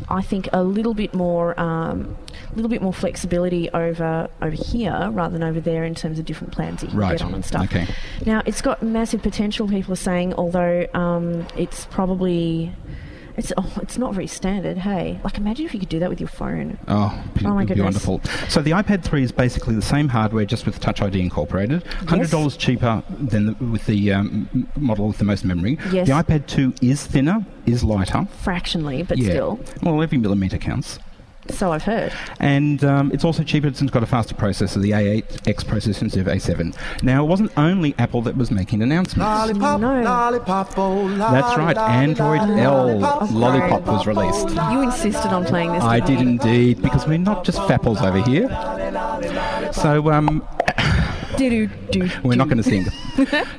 I 0.07 0.21
think, 0.21 0.47
a 0.53 0.61
little 0.61 0.93
bit 0.93 1.15
more. 1.15 1.59
Um, 1.59 2.15
a 2.51 2.55
little 2.55 2.69
bit 2.69 2.81
more 2.83 2.93
flexibility 2.93 3.71
over 3.71 4.29
over 4.39 4.55
here 4.55 5.09
rather 5.11 5.33
than 5.33 5.43
over 5.43 5.59
there 5.59 5.83
in 5.83 5.95
terms 5.95 6.19
of 6.19 6.25
different 6.25 6.53
plans 6.53 6.81
that 6.81 6.87
you 6.87 6.91
can 6.91 6.99
Right. 6.99 7.17
get 7.17 7.25
on 7.25 7.33
and 7.33 7.43
stuff. 7.43 7.63
Okay. 7.65 7.87
Now, 8.23 8.43
it's 8.45 8.61
got 8.61 8.83
massive 8.83 9.23
potential, 9.23 9.67
people 9.67 9.93
are 9.93 9.97
saying, 9.97 10.35
although 10.35 10.85
um, 10.93 11.47
it's 11.57 11.87
probably. 11.87 12.71
It's, 13.37 13.51
oh, 13.57 13.73
it's 13.81 13.97
not 13.97 14.13
very 14.13 14.27
standard, 14.27 14.77
hey. 14.77 15.19
Like, 15.23 15.37
imagine 15.37 15.65
if 15.65 15.73
you 15.73 15.79
could 15.79 15.89
do 15.89 15.99
that 15.99 16.09
with 16.09 16.19
your 16.19 16.29
phone. 16.29 16.77
Oh, 16.87 17.23
be, 17.33 17.45
Oh 17.45 17.53
my 17.53 17.65
goodness. 17.65 17.83
wonderful. 17.83 18.21
So 18.49 18.61
the 18.61 18.71
iPad 18.71 19.03
3 19.03 19.23
is 19.23 19.31
basically 19.31 19.75
the 19.75 19.81
same 19.81 20.07
hardware, 20.07 20.45
just 20.45 20.65
with 20.65 20.79
Touch 20.79 21.01
ID 21.01 21.19
incorporated. 21.19 21.85
Hundred 22.07 22.29
dollars 22.29 22.55
cheaper 22.57 23.03
than 23.09 23.47
the, 23.47 23.53
with 23.65 23.85
the 23.85 24.13
um, 24.13 24.69
model 24.77 25.07
with 25.07 25.17
the 25.17 25.25
most 25.25 25.43
memory. 25.43 25.77
Yes. 25.91 26.07
The 26.07 26.13
iPad 26.13 26.47
2 26.47 26.73
is 26.81 27.05
thinner, 27.05 27.45
is 27.65 27.83
lighter. 27.83 28.27
Fractionally, 28.41 29.03
but 29.03 29.17
yeah. 29.17 29.29
still. 29.29 29.59
Well, 29.83 30.01
every 30.01 30.17
millimetre 30.17 30.57
counts. 30.57 30.99
So 31.49 31.71
I've 31.71 31.83
heard. 31.83 32.11
And 32.39 32.83
um, 32.83 33.11
it's 33.11 33.23
also 33.23 33.43
cheaper. 33.43 33.67
Since 33.67 33.81
it's 33.83 33.91
got 33.91 34.03
a 34.03 34.07
faster 34.07 34.35
processor, 34.35 34.81
the 34.81 34.91
A8X 34.91 35.63
processor 35.65 36.01
instead 36.03 36.27
of 36.27 36.33
A7. 36.33 36.75
Now, 37.03 37.23
it 37.23 37.27
wasn't 37.27 37.51
only 37.57 37.93
Apple 37.97 38.21
that 38.23 38.35
was 38.35 38.51
making 38.51 38.81
announcements. 38.81 39.19
Lollipop, 39.19 39.79
No. 39.79 40.01
lollipop, 40.01 40.73
oh, 40.77 41.07
That's 41.17 41.57
right, 41.57 41.77
Android 41.77 42.41
L 42.41 42.99
Lollipop 43.31 43.85
was 43.85 44.07
released. 44.07 44.49
You 44.71 44.81
insisted 44.81 45.31
on 45.31 45.45
playing 45.45 45.71
this. 45.73 45.83
I 45.83 45.99
didn't 45.99 46.15
did 46.15 46.45
you? 46.45 46.51
indeed, 46.51 46.81
because 46.81 47.07
we're 47.07 47.17
not 47.17 47.43
just 47.45 47.59
fapples 47.59 48.01
over 48.01 48.21
here. 48.29 48.49
So, 49.73 50.11
um. 50.11 50.47
We're 51.39 52.35
not 52.35 52.47
going 52.49 52.57
to 52.57 52.63
sing. 52.63 52.85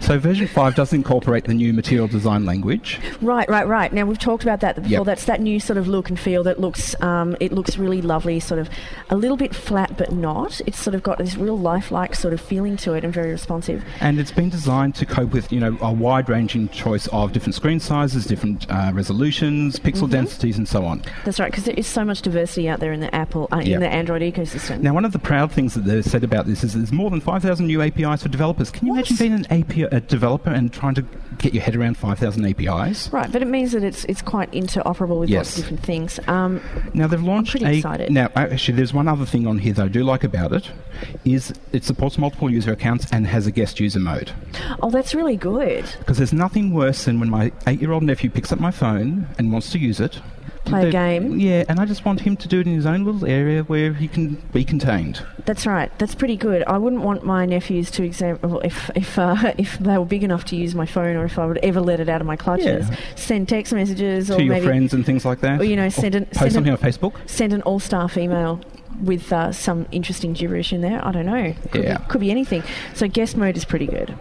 so, 0.00 0.18
version 0.18 0.46
5 0.46 0.74
does 0.74 0.92
incorporate 0.92 1.44
the 1.44 1.54
new 1.54 1.72
material 1.72 2.08
design 2.08 2.44
language. 2.44 3.00
Right, 3.20 3.48
right, 3.48 3.66
right. 3.66 3.92
Now 3.92 4.04
we've 4.04 4.18
talked 4.18 4.42
about 4.42 4.60
that 4.60 4.76
before. 4.76 4.88
Yep. 4.90 5.04
That's 5.04 5.24
that 5.26 5.40
new 5.40 5.60
sort 5.60 5.76
of 5.76 5.88
look 5.88 6.08
and 6.08 6.18
feel 6.18 6.42
that 6.44 6.60
looks, 6.60 7.00
um, 7.02 7.36
it 7.40 7.52
looks 7.52 7.76
really 7.78 8.02
lovely. 8.02 8.40
Sort 8.40 8.60
of 8.60 8.68
a 9.10 9.16
little 9.16 9.36
bit 9.36 9.54
flat, 9.54 9.96
but 9.96 10.12
not. 10.12 10.60
It's 10.66 10.78
sort 10.80 10.94
of 10.94 11.02
got 11.02 11.18
this 11.18 11.36
real 11.36 11.58
lifelike 11.58 12.14
sort 12.14 12.34
of 12.34 12.40
feeling 12.40 12.76
to 12.78 12.92
it, 12.94 13.04
and 13.04 13.12
very 13.12 13.30
responsive. 13.30 13.84
And 14.00 14.18
it's 14.18 14.32
been 14.32 14.50
designed 14.50 14.94
to 14.96 15.06
cope 15.06 15.32
with, 15.32 15.50
you 15.52 15.60
know, 15.60 15.76
a 15.80 15.92
wide-ranging 15.92 16.68
choice 16.70 17.06
of 17.08 17.32
different 17.32 17.54
screen 17.54 17.80
sizes, 17.80 18.26
different 18.26 18.66
uh, 18.70 18.90
resolutions, 18.94 19.78
pixel 19.78 19.96
Mm-hmm. 20.06 20.12
densities, 20.12 20.58
and 20.58 20.68
so 20.68 20.84
on. 20.84 21.02
That's 21.24 21.40
right, 21.40 21.50
because 21.50 21.64
there 21.64 21.74
is 21.76 21.86
so 21.86 22.04
much 22.04 22.22
diversity 22.22 22.68
out 22.68 22.80
there 22.80 22.92
in 22.92 23.00
the 23.00 23.12
Apple, 23.14 23.48
uh, 23.50 23.56
Yep. 23.58 23.66
in 23.66 23.80
the 23.80 23.88
Android 23.88 24.22
ecosystem. 24.22 24.80
Now, 24.82 24.92
one 24.94 25.04
of 25.04 25.12
the 25.12 25.18
proud 25.18 25.50
things 25.50 25.74
that 25.74 25.84
they've 25.84 26.04
said 26.04 26.22
about 26.22 26.46
this 26.46 26.62
is 26.62 26.74
there's 26.74 26.92
more 26.92 27.10
than 27.10 27.20
5,000 27.20 27.65
new 27.66 27.82
APIs 27.82 28.22
for 28.22 28.28
developers. 28.28 28.70
Can 28.70 28.86
you 28.86 28.92
imagine 28.94 29.16
being 29.16 29.32
an 29.32 29.46
API, 29.50 29.82
a 29.84 30.00
developer 30.00 30.50
and 30.50 30.72
trying 30.72 30.94
to 30.94 31.02
get 31.38 31.52
your 31.52 31.62
head 31.62 31.76
around 31.76 31.96
5,000 31.98 32.44
APIs? 32.46 33.10
Right, 33.12 33.30
but 33.30 33.42
it 33.42 33.46
means 33.48 33.72
that 33.72 33.82
it's 33.84 34.04
it's 34.06 34.22
quite 34.22 34.50
interoperable 34.52 35.20
with 35.20 35.28
Yes. 35.28 35.38
lots 35.38 35.58
of 35.58 35.62
different 35.64 35.82
things. 35.84 36.20
Um, 36.28 36.60
Now 36.94 37.06
they've 37.06 37.22
launched 37.22 37.54
a. 37.62 37.76
excited. 37.76 38.10
Now, 38.10 38.30
actually, 38.34 38.76
there's 38.76 38.94
one 38.94 39.08
other 39.08 39.26
thing 39.26 39.46
on 39.46 39.58
here 39.58 39.72
that 39.74 39.84
I 39.84 39.88
do 39.88 40.02
like 40.04 40.24
about 40.24 40.52
it, 40.52 40.70
is 41.24 41.52
it 41.72 41.84
supports 41.84 42.16
multiple 42.18 42.50
user 42.50 42.72
accounts 42.72 43.06
and 43.12 43.26
has 43.26 43.46
a 43.46 43.50
guest 43.50 43.80
user 43.80 44.00
mode. 44.00 44.32
oh, 44.82 44.90
that's 44.90 45.14
really 45.14 45.36
good. 45.36 45.84
Because 45.98 46.16
there's 46.18 46.32
nothing 46.32 46.72
worse 46.72 47.04
than 47.04 47.20
when 47.20 47.28
my 47.30 47.52
eight-year-old 47.66 48.02
nephew 48.02 48.30
picks 48.30 48.52
up 48.52 48.60
my 48.60 48.70
phone 48.70 49.26
and 49.38 49.52
wants 49.52 49.70
to 49.72 49.78
use 49.78 50.00
it. 50.00 50.20
Play 50.66 50.82
a 50.82 50.84
The- 50.86 50.90
game. 50.90 51.38
Yeah, 51.38 51.64
and 51.68 51.80
I 51.80 51.84
just 51.84 52.04
want 52.04 52.20
him 52.20 52.36
to 52.36 52.48
do 52.48 52.60
it 52.60 52.66
in 52.66 52.74
his 52.74 52.86
own 52.86 53.04
little 53.04 53.24
area 53.26 53.62
where 53.62 53.92
he 53.94 54.08
can 54.08 54.34
be 54.52 54.64
contained. 54.64 55.22
That's 55.44 55.66
right. 55.66 55.90
That's 55.98 56.14
pretty 56.14 56.36
good. 56.36 56.62
I 56.66 56.76
wouldn't 56.78 57.02
want 57.02 57.24
my 57.24 57.46
nephews 57.46 57.90
to 57.92 58.02
example 58.02 58.60
if 58.60 58.90
if 58.94 59.18
uh, 59.18 59.52
if 59.58 59.78
they 59.78 59.96
were 59.96 60.04
big 60.04 60.24
enough 60.24 60.44
to 60.46 60.56
use 60.56 60.74
my 60.74 60.86
phone, 60.86 61.16
or 61.16 61.24
if 61.24 61.38
I 61.38 61.46
would 61.46 61.58
ever 61.58 61.80
let 61.80 62.00
it 62.00 62.08
out 62.08 62.20
of 62.20 62.26
my 62.26 62.36
clutches. 62.36 62.88
Yeah. 62.88 62.96
Send 63.14 63.48
text 63.48 63.72
messages, 63.72 64.30
or 64.30 64.36
to 64.36 64.42
your 64.44 64.54
maybe 64.54 64.66
friends 64.66 64.92
and 64.92 65.06
things 65.06 65.24
like 65.24 65.40
that. 65.40 65.60
or, 65.60 65.64
you 65.64 65.76
know, 65.76 65.88
send 65.88 66.14
an- 66.14 66.26
post 66.26 66.38
send 66.40 66.52
something 66.52 66.72
an- 66.72 66.78
on 66.78 66.82
Facebook. 66.92 67.12
send 67.30 67.52
an 67.52 67.62
all-staff 67.62 68.16
email 68.18 68.60
with 69.02 69.32
uh, 69.32 69.52
some 69.52 69.86
interesting 69.92 70.32
gibberish 70.32 70.72
in 70.72 70.80
there. 70.80 71.04
I 71.04 71.12
don't 71.12 71.26
know. 71.26 71.54
Could 71.70 71.84
Yeah. 71.84 71.98
be, 71.98 72.04
could 72.08 72.20
be 72.20 72.30
anything. 72.30 72.62
So 72.94 73.08
guest 73.08 73.36
mode 73.36 73.56
is 73.56 73.64
pretty 73.64 73.86
good. 73.86 74.14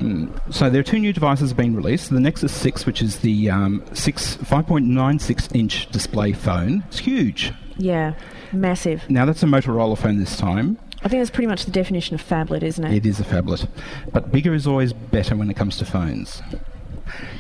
So 0.52 0.70
there 0.70 0.80
are 0.80 0.84
two 0.84 1.00
new 1.00 1.14
devices 1.14 1.54
being 1.54 1.76
released. 1.76 2.10
The 2.10 2.20
Nexus 2.20 2.52
6, 2.54 2.86
which 2.86 3.02
is 3.02 3.20
the 3.20 3.50
um, 3.50 3.84
6 3.94 4.38
5.96 4.38 5.56
inch 5.56 5.90
display 5.92 6.34
phone. 6.34 6.84
It's 6.88 7.00
huge. 7.00 7.52
Yeah, 7.78 8.14
massive. 8.54 9.10
Now 9.10 9.26
that's 9.26 9.44
a 9.44 9.46
Motorola 9.46 9.98
phone 9.98 10.18
this 10.20 10.38
time. 10.38 10.78
I 11.04 11.08
think 11.08 11.22
that's 11.22 11.30
pretty 11.30 11.48
much 11.48 11.66
the 11.66 11.72
definition 11.72 12.16
of 12.16 12.22
phablet, 12.28 12.64
isn't 12.64 12.84
it? 12.84 12.94
It 12.94 13.06
is 13.06 13.20
a 13.20 13.24
phablet. 13.24 13.68
But 14.12 14.32
bigger 14.32 14.54
is 14.56 14.66
always 14.66 14.92
better 14.94 15.36
when 15.36 15.50
it 15.52 15.56
comes 15.56 15.78
to 15.78 15.86
phones. 15.86 16.42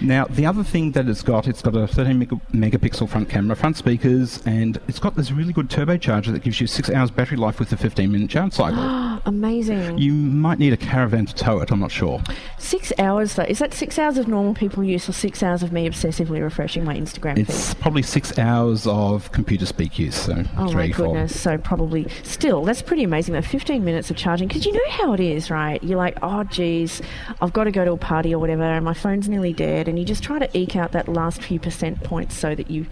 Now, 0.02 0.26
the 0.26 0.46
other 0.46 0.64
thing 0.64 0.92
that 0.92 1.08
it's 1.08 1.22
got, 1.24 1.48
it's 1.48 1.62
got 1.62 1.76
a 1.76 1.88
13 1.88 2.18
mega- 2.20 2.40
megapixel 2.54 3.10
front 3.10 3.30
camera, 3.30 3.56
front 3.56 3.78
speakers, 3.78 4.42
and 4.46 4.80
it's 4.88 5.00
got 5.00 5.16
this 5.16 5.32
really 5.32 5.54
good 5.54 5.70
turbocharger 5.70 6.32
that 6.34 6.44
gives 6.44 6.60
you 6.62 6.68
six 6.68 6.90
hours 6.90 7.12
battery 7.12 7.38
life 7.38 7.60
with 7.60 7.72
a 7.72 7.78
15 7.78 8.12
minute 8.12 8.30
charge 8.30 8.54
cycle. 8.54 8.80
Amazing. 9.26 9.98
you 9.98 10.14
might 10.14 10.60
need 10.60 10.74
a 10.74 10.78
caravan 10.78 11.26
to 11.26 11.34
tow 11.34 11.60
it, 11.60 11.72
I'm 11.72 11.80
not 11.80 11.92
sure. 11.92 12.22
Six 12.60 12.94
hours 13.00 13.36
though. 13.36 13.44
Is 13.44 13.60
that 13.60 13.74
six 13.74 13.98
hours 13.98 14.18
of 14.18 14.28
normal 14.28 14.54
people 14.54 14.84
use, 14.84 15.08
or 15.10 15.14
six 15.14 15.42
hours 15.42 15.64
of 15.64 15.72
me 15.72 15.90
obsessively 15.90 16.42
refreshing 16.42 16.84
my 16.84 16.96
Instagram 16.96 17.36
feed? 17.36 17.50
It's 17.50 17.74
probably 17.76 18.02
six 18.04 18.38
hours 18.38 18.86
of 18.88 19.32
computer 19.32 19.66
speak 19.66 19.98
use, 19.98 20.16
so 20.16 20.44
Oh 20.58 20.72
my 20.72 20.88
goodness! 20.90 21.40
So 21.40 21.58
probably 21.58 22.08
still, 22.24 22.64
that's 22.64 22.82
pretty 22.82 23.04
amazing. 23.04 23.34
Though, 23.34 23.42
fifteen 23.42 23.84
minutes 23.84 24.10
of 24.12 24.18
charging 24.18 24.48
because 24.48 24.66
you 24.66 24.74
know 24.74 24.90
how 24.90 25.14
it 25.14 25.20
is, 25.20 25.50
right? 25.50 25.84
You're 25.84 25.98
like, 25.98 26.18
oh 26.22 26.44
geez, 26.44 27.02
I've 27.42 27.54
got 27.54 27.64
to 27.66 27.72
go 27.72 27.84
to 27.86 27.94
a 27.94 27.98
party 27.98 28.34
or 28.34 28.40
whatever, 28.40 28.64
and 28.64 28.84
my 28.86 28.94
phone's 28.94 29.28
nearly 29.30 29.54
dead, 29.54 29.65
and 29.66 29.98
you 30.00 30.06
just 30.06 30.24
try 30.24 30.40
to 30.40 30.58
eke 30.58 30.76
out 30.76 30.92
that 30.94 31.08
last 31.08 31.42
few 31.42 31.60
percent 31.60 32.04
points 32.04 32.38
so 32.38 32.56
that 32.56 32.70
you, 32.70 32.86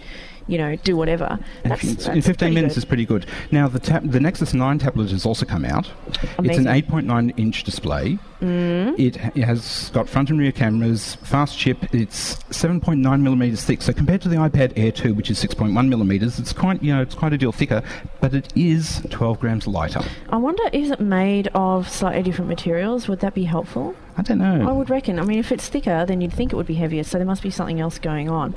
you 0.48 0.58
know, 0.58 0.76
do 0.78 0.96
whatever. 0.96 1.40
That's, 1.64 1.84
in 1.84 2.16
that's 2.16 2.28
15 2.28 2.54
minutes 2.54 2.76
good. 2.76 2.78
is 2.80 2.86
pretty 2.86 3.06
good. 3.06 3.26
Now, 3.52 3.68
the, 3.68 3.80
tab- 3.80 4.12
the 4.12 4.20
Nexus 4.20 4.54
9 4.54 4.80
tablet 4.80 5.12
has 5.12 5.26
also 5.26 5.46
come 5.46 5.66
out. 5.66 5.90
Amazing. 6.38 6.68
It's 6.68 6.90
an 6.90 7.06
8.9 7.06 7.40
inch 7.40 7.64
display. 7.64 8.18
Mm. 8.42 9.00
It, 9.00 9.16
it 9.38 9.44
has 9.44 9.90
got 9.94 10.10
front 10.10 10.30
and 10.30 10.40
rear 10.40 10.52
cameras, 10.52 11.16
fast 11.16 11.58
chip. 11.58 11.94
It's 11.94 12.36
7.9 12.46 13.22
millimeters 13.22 13.64
thick. 13.64 13.82
So 13.82 13.94
compared 13.94 14.22
to 14.24 14.30
the 14.30 14.36
iPad 14.36 14.74
Air 14.76 14.92
2, 14.92 15.14
which 15.14 15.30
is 15.30 15.42
6.1 15.44 15.88
millimeters, 15.88 16.40
it's 16.40 16.52
quite 16.52 16.84
you 16.84 16.94
know 16.94 17.02
it's 17.02 17.16
quite 17.16 17.32
a 17.32 17.38
deal 17.38 17.52
thicker. 17.54 17.82
But 18.20 18.34
it 18.34 18.52
is 18.56 19.02
12 19.10 19.40
grams 19.40 19.68
lighter. 19.68 20.02
I 20.30 20.38
wonder, 20.38 20.64
is 20.74 20.92
it 20.92 21.00
made 21.00 21.48
of 21.54 21.88
slightly 21.90 22.24
different 22.24 22.50
materials? 22.50 23.08
Would 23.08 23.22
that 23.22 23.34
be 23.34 23.46
helpful? 23.46 23.96
I 24.18 24.22
don't 24.22 24.38
know. 24.38 24.68
I 24.68 24.72
would 24.72 24.90
reckon. 24.90 25.20
I 25.20 25.24
mean, 25.24 25.40
if 25.40 25.52
it's 25.52 25.68
thicker, 25.68 26.06
then 26.06 26.22
you'd 26.22 26.34
think 26.34 26.54
it 26.54 26.56
would 26.56 26.68
be 26.68 26.76
heavier, 26.76 27.04
so 27.04 27.18
there 27.18 27.26
must 27.26 27.42
be 27.44 27.50
something 27.50 27.80
else 27.80 28.00
going 28.00 28.30
on. 28.30 28.56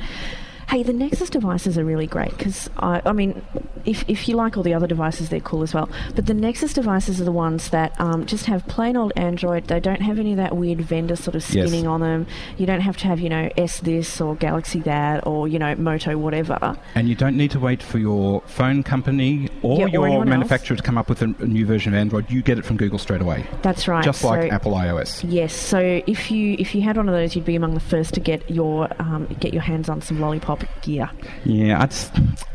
Hey, 0.68 0.82
the 0.82 0.92
Nexus 0.92 1.30
devices 1.30 1.78
are 1.78 1.84
really 1.84 2.08
great 2.08 2.36
because 2.36 2.68
I, 2.78 3.00
I 3.06 3.12
mean, 3.12 3.40
if, 3.84 4.04
if 4.08 4.28
you 4.28 4.34
like 4.34 4.56
all 4.56 4.64
the 4.64 4.74
other 4.74 4.88
devices, 4.88 5.28
they're 5.28 5.38
cool 5.38 5.62
as 5.62 5.72
well. 5.72 5.88
But 6.16 6.26
the 6.26 6.34
Nexus 6.34 6.72
devices 6.72 7.20
are 7.20 7.24
the 7.24 7.30
ones 7.32 7.70
that 7.70 7.98
um, 8.00 8.26
just 8.26 8.46
have 8.46 8.66
plain 8.66 8.96
old 8.96 9.12
Android. 9.14 9.68
They 9.68 9.78
don't 9.78 10.02
have 10.02 10.18
any 10.18 10.32
of 10.32 10.38
that 10.38 10.56
weird 10.56 10.80
vendor 10.80 11.14
sort 11.14 11.36
of 11.36 11.48
Yes. 11.54 11.68
spinning 11.68 11.86
on 11.86 12.00
them. 12.00 12.26
You 12.58 12.66
don't 12.66 12.80
have 12.80 12.96
to 12.98 13.06
have, 13.06 13.20
you 13.20 13.28
know, 13.28 13.48
S 13.56 13.78
this 13.78 14.20
or 14.20 14.34
Galaxy 14.34 14.80
that 14.80 15.24
or, 15.24 15.46
you 15.46 15.60
know, 15.60 15.72
Moto 15.76 16.18
whatever. 16.18 16.76
And 16.96 17.08
you 17.08 17.14
don't 17.14 17.36
need 17.36 17.52
to 17.52 17.60
wait 17.60 17.80
for 17.80 17.98
your 17.98 18.40
phone 18.42 18.82
company 18.82 19.48
or 19.62 19.78
Yeah, 19.78 19.84
or 20.00 20.08
your 20.08 20.18
else. 20.18 20.26
manufacturer 20.28 20.76
to 20.76 20.82
come 20.82 20.98
up 20.98 21.08
with 21.08 21.22
a, 21.22 21.32
a 21.38 21.46
new 21.46 21.64
version 21.64 21.94
of 21.94 22.00
Android. 22.00 22.28
You 22.28 22.42
get 22.42 22.58
it 22.58 22.64
from 22.64 22.76
Google 22.76 22.98
straight 22.98 23.20
away, 23.22 23.46
That's 23.62 23.86
right. 23.86 24.04
just 24.04 24.24
like 24.24 24.42
So- 24.42 24.48
Apple 24.54 24.72
iOS. 24.72 25.24
Yes, 25.26 25.54
so 25.54 26.02
if 26.08 26.30
you 26.32 26.56
if 26.58 26.74
you 26.74 26.82
had 26.82 26.96
one 26.96 27.08
of 27.08 27.14
those, 27.14 27.36
you'd 27.36 27.44
be 27.44 27.54
among 27.54 27.74
the 27.74 27.80
first 27.80 28.14
to 28.14 28.20
get 28.20 28.50
your 28.50 28.88
um, 29.00 29.26
get 29.38 29.52
your 29.54 29.62
hands 29.62 29.88
on 29.88 30.02
some 30.02 30.20
lollipop 30.20 30.55
gear. 30.82 31.10
Yeah, 31.44 31.82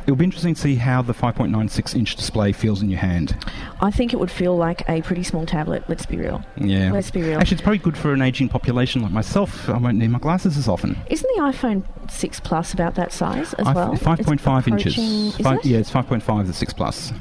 it'll 0.04 0.16
be 0.16 0.26
interesting 0.26 0.56
to 0.56 0.62
see 0.62 0.76
how 0.76 1.02
the 1.02 1.14
5.96 1.14 1.96
inch 1.96 2.16
display 2.16 2.52
feels 2.52 2.82
in 2.82 2.90
your 2.90 3.00
hand. 3.00 3.36
I 3.82 3.92
think 3.92 4.14
it 4.14 4.20
would 4.20 4.32
feel 4.32 4.56
like 4.56 4.84
a 4.90 5.02
pretty 5.02 5.24
small 5.24 5.46
tablet. 5.46 5.84
Let's 5.88 6.06
be 6.06 6.18
real. 6.18 6.44
Yeah. 6.58 6.92
Let's 6.92 7.12
be 7.12 7.22
real. 7.22 7.40
Actually, 7.40 7.56
it's 7.56 7.62
probably 7.64 7.80
good 7.80 7.98
for 7.98 8.14
an 8.14 8.22
aging 8.22 8.50
population 8.50 9.02
like 9.02 9.12
myself. 9.12 9.70
I 9.70 9.78
won't 9.78 9.98
need 9.98 10.10
my 10.10 10.20
glasses 10.20 10.58
as 10.58 10.68
often. 10.68 10.98
Isn't 11.10 11.30
the 11.36 11.42
iPhone 11.42 11.84
6 12.12 12.40
Plus 12.42 12.74
about 12.74 12.96
that 12.96 13.12
size 13.12 13.54
as 13.56 13.68
I- 13.68 13.74
well? 13.74 13.94
5.5 13.96 14.68
inches. 14.68 15.36
Five-? 15.38 15.64
Yeah, 15.66 15.80
it's 15.80 15.92
5.5 15.92 16.48
the 16.48 16.54
6 16.54 16.74
Plus. 16.74 17.14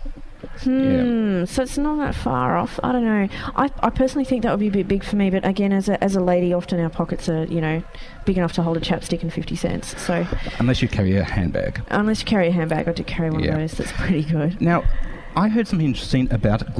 Yeah. 0.66 1.02
Hmm, 1.02 1.44
so 1.46 1.62
it's 1.62 1.78
not 1.78 1.96
that 1.98 2.14
far 2.14 2.56
off. 2.56 2.78
I 2.82 2.92
don't 2.92 3.04
know. 3.04 3.28
I, 3.56 3.70
I 3.82 3.90
personally 3.90 4.24
think 4.24 4.42
that 4.42 4.50
would 4.50 4.60
be 4.60 4.68
a 4.68 4.70
bit 4.70 4.88
big 4.88 5.02
for 5.04 5.16
me, 5.16 5.30
but 5.30 5.44
again, 5.46 5.72
as 5.72 5.88
a, 5.88 6.02
as 6.02 6.16
a 6.16 6.20
lady, 6.20 6.52
often 6.52 6.80
our 6.80 6.90
pockets 6.90 7.28
are, 7.28 7.44
you 7.44 7.60
know, 7.60 7.82
big 8.26 8.36
enough 8.36 8.52
to 8.54 8.62
hold 8.62 8.76
a 8.76 8.80
chapstick 8.80 9.22
and 9.22 9.32
50 9.32 9.56
cents. 9.56 10.00
So 10.00 10.26
Unless 10.58 10.82
you 10.82 10.88
carry 10.88 11.16
a 11.16 11.24
handbag. 11.24 11.82
unless 11.88 12.20
you 12.20 12.26
carry 12.26 12.48
a 12.48 12.52
handbag, 12.52 12.88
I 12.88 12.92
do 12.92 13.04
carry 13.04 13.30
one 13.30 13.42
Yeah. 13.42 13.52
of 13.52 13.58
those. 13.58 13.72
That's 13.78 13.92
pretty 13.92 14.24
good. 14.24 14.60
Now, 14.60 14.82
I 15.36 15.48
heard 15.48 15.66
something 15.68 15.86
interesting 15.86 16.30
about 16.32 16.74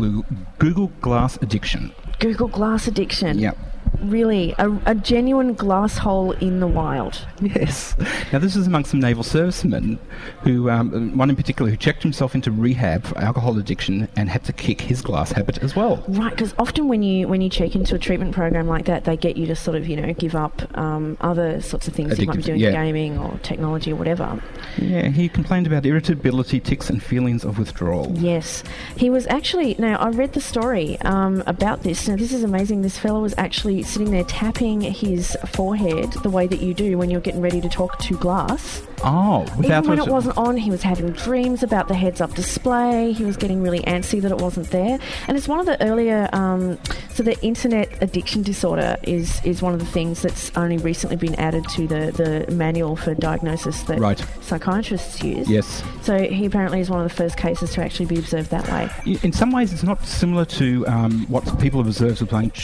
Google 0.59 0.89
Glass 1.01 1.39
addiction. 1.41 1.93
Google 2.19 2.49
Glass 2.49 2.87
addiction. 2.87 3.39
Yep. 3.39 3.57
Really, 4.01 4.55
a, 4.59 4.71
a 4.87 4.95
genuine 4.95 5.55
glass 5.55 5.99
hole 5.99 6.33
in 6.33 6.61
the 6.61 6.67
wild. 6.67 7.27
Yes. 7.41 7.95
Now, 8.33 8.39
this 8.39 8.55
is 8.57 8.67
amongst 8.67 8.91
some 8.91 9.01
naval 9.01 9.23
servicemen 9.23 9.99
who, 10.43 10.71
um, 10.71 11.17
one 11.17 11.31
in 11.31 11.37
particular, 11.37 11.71
who 11.71 11.77
checked 11.77 12.03
himself 12.03 12.35
into 12.35 12.51
rehab 12.51 13.05
for 13.05 13.19
alcohol 13.19 13.59
addiction 13.59 14.09
and 14.17 14.29
had 14.29 14.45
to 14.45 14.53
kick 14.53 14.81
his 14.81 15.03
glass 15.03 15.33
habit 15.33 15.59
as 15.63 15.75
well. 15.75 16.05
Right, 16.09 16.31
because 16.31 16.55
often 16.59 16.89
when 16.89 17.03
you 17.03 17.29
when 17.29 17.41
you 17.41 17.49
check 17.49 17.75
into 17.75 17.95
a 17.95 17.99
treatment 17.99 18.35
program 18.35 18.67
like 18.69 18.85
that, 18.87 19.05
they 19.05 19.17
get 19.17 19.37
you 19.37 19.47
to 19.47 19.57
sort 19.57 19.77
of 19.77 19.89
you 19.89 19.97
know 19.97 20.13
give 20.15 20.35
up 20.35 20.63
um, 20.79 21.17
other 21.21 21.61
sorts 21.61 21.89
of 21.89 21.95
things 21.95 22.19
you 22.19 22.27
might 22.27 22.37
be 22.37 22.43
doing, 22.43 22.61
yeah. 22.61 22.73
gaming 22.73 23.19
or 23.19 23.39
technology 23.43 23.93
or 23.93 23.97
whatever. 23.97 24.43
Yeah, 24.79 25.09
he 25.09 25.29
complained 25.29 25.67
about 25.67 25.85
irritability, 25.85 26.61
tics, 26.61 26.91
and 26.91 27.03
feelings 27.03 27.45
of 27.45 27.59
withdrawal. 27.59 28.13
Yes, 28.17 28.63
he 28.97 29.11
was 29.11 29.27
actually. 29.27 29.75
Now 29.79 29.97
I 29.97 30.11
read 30.11 30.33
the 30.33 30.41
story 30.41 31.01
um, 31.01 31.43
about 31.47 31.83
this. 31.83 32.07
Now 32.09 32.17
this 32.17 32.33
is 32.33 32.45
amazing. 32.45 32.83
This 32.83 32.99
fellow 32.99 33.21
was 33.21 33.35
actually 33.37 33.80
sitting 33.87 34.11
there 34.11 34.25
tapping 34.25 34.81
his 34.81 35.37
forehead 35.47 36.13
the 36.23 36.31
way 36.31 36.47
that 36.47 36.61
you 36.61 36.75
do 36.75 36.99
when 36.99 37.11
you're 37.11 37.21
getting 37.21 37.41
ready 37.41 37.61
to 37.61 37.69
talk 37.69 37.99
to 37.99 38.17
glass. 38.19 38.83
Oh, 39.03 39.41
without 39.57 39.85
Even 39.85 39.97
when 39.97 39.99
it 39.99 40.11
wasn't 40.11 40.37
on, 40.37 40.57
he 40.57 40.71
was 40.71 40.83
having 40.83 41.13
dreams 41.13 41.63
about 41.63 41.89
the 41.89 41.95
heads-up 41.95 42.35
display. 42.35 43.13
He 43.13 43.25
was 43.25 43.37
getting 43.37 43.63
really 43.63 43.81
antsy 43.81 44.21
that 44.21 44.31
it 44.31 44.39
wasn't 44.39 44.71
there. 44.71 44.99
And 45.27 45.37
it's 45.37 45.49
one 45.49 45.59
of 45.59 45.67
the 45.67 45.83
earlier. 45.83 46.29
Um, 46.33 46.79
so 47.15 47.23
the 47.23 47.39
internet 47.43 48.03
addiction 48.03 48.43
disorder 48.43 48.97
is 49.03 49.41
is 49.45 49.61
one 49.63 49.73
of 49.75 49.81
the 49.81 49.87
things 49.87 50.23
that's 50.23 50.51
only 50.57 50.79
recently 50.79 51.17
been 51.17 51.35
added 51.37 51.69
to 51.71 51.87
the 51.87 52.13
the 52.47 52.53
manual 52.53 52.97
for 52.97 53.15
diagnosis 53.15 53.83
that 53.85 53.99
Right. 53.99 54.25
psychiatrists 54.41 55.23
use. 55.23 55.49
Yes. 55.49 55.83
So 56.03 56.19
he 56.19 56.47
apparently 56.47 56.81
is 56.81 56.91
one 56.91 57.01
of 57.03 57.09
the 57.09 57.15
first 57.15 57.37
cases 57.37 57.73
to 57.75 57.83
actually 57.85 58.07
be 58.07 58.19
observed 58.19 58.51
that 58.51 58.69
way. 58.71 58.89
In 59.23 59.33
some 59.33 59.51
ways, 59.53 59.73
it's 59.73 59.83
not 59.83 60.05
similar 60.07 60.45
to 60.47 60.87
um, 60.87 61.27
what 61.29 61.45
people 61.61 61.81
have 61.81 61.87
observed 61.87 62.21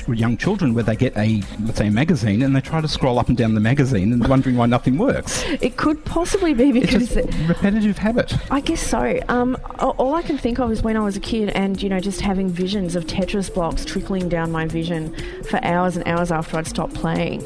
with 0.09 0.19
young, 0.19 0.37
children, 0.37 0.75
where 0.75 0.85
they 0.85 0.97
get 0.97 1.17
a, 1.17 1.43
let's 1.65 1.79
say, 1.79 1.89
a 1.89 1.91
magazine 1.91 2.43
and 2.43 2.55
they 2.55 2.61
try 2.61 2.81
to 2.81 2.89
scroll 2.89 3.19
up 3.19 3.29
and 3.29 3.37
down 3.37 3.55
the 3.55 3.61
magazine 3.61 4.13
and 4.13 4.27
wondering 4.29 4.57
why 4.57 4.67
nothing 4.67 4.97
works. 4.99 5.43
It 5.61 5.77
could 5.77 6.05
possibly 6.05 6.55
be 6.55 6.71
It's 6.71 6.93
because. 6.93 7.09
just 7.15 7.49
repetitive 7.49 7.99
habit. 7.99 8.33
I 8.51 8.61
guess 8.61 8.81
so. 8.81 9.21
Um, 9.29 9.57
all 9.79 10.15
I 10.15 10.23
can 10.23 10.39
think 10.39 10.59
of 10.59 10.71
is 10.71 10.83
when 10.83 10.97
I 10.97 11.01
was 11.01 11.17
a 11.17 11.21
kid 11.21 11.49
and, 11.51 11.81
you 11.83 11.89
know, 11.89 12.01
just 12.01 12.21
having 12.21 12.49
visions 12.49 12.97
of 12.97 13.07
Tetris 13.07 13.53
blocks 13.53 13.85
trickling 13.85 14.29
down 14.29 14.36
my 14.45 14.67
vision 14.67 15.15
for 15.45 15.65
hours 15.65 15.97
and 15.97 16.07
hours 16.07 16.31
after 16.31 16.59
I'd 16.59 16.67
stopped 16.67 16.95
playing. 16.95 17.41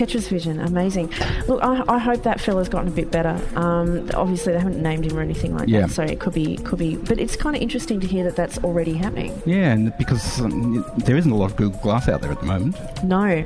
Tetris 0.00 0.28
vision, 0.28 0.58
amazing. 0.60 1.12
Look, 1.46 1.62
I, 1.62 1.84
I 1.86 1.98
hope 1.98 2.22
that 2.22 2.40
fella's 2.40 2.70
gotten 2.70 2.88
a 2.88 2.90
bit 2.90 3.10
better. 3.10 3.38
Um, 3.54 4.08
obviously, 4.14 4.54
they 4.54 4.58
haven't 4.58 4.82
named 4.82 5.04
him 5.04 5.18
or 5.18 5.20
anything 5.20 5.54
like 5.54 5.68
Yeah. 5.68 5.82
that, 5.82 5.90
so 5.90 6.02
it 6.02 6.18
could 6.20 6.32
be, 6.32 6.56
could 6.56 6.78
be. 6.78 6.96
But 6.96 7.20
it's 7.20 7.36
kind 7.36 7.54
of 7.54 7.60
interesting 7.60 8.00
to 8.00 8.06
hear 8.06 8.24
that 8.24 8.34
that's 8.34 8.56
already 8.64 8.94
happening. 8.94 9.40
Yeah, 9.44 9.72
and 9.72 9.92
because 9.98 10.40
um, 10.40 10.82
there 11.04 11.18
isn't 11.18 11.30
a 11.30 11.36
lot 11.36 11.50
of 11.50 11.56
Google 11.56 11.78
Glass 11.80 12.08
out 12.08 12.22
there 12.22 12.32
at 12.32 12.40
the 12.40 12.46
moment. 12.46 12.76
No, 13.04 13.44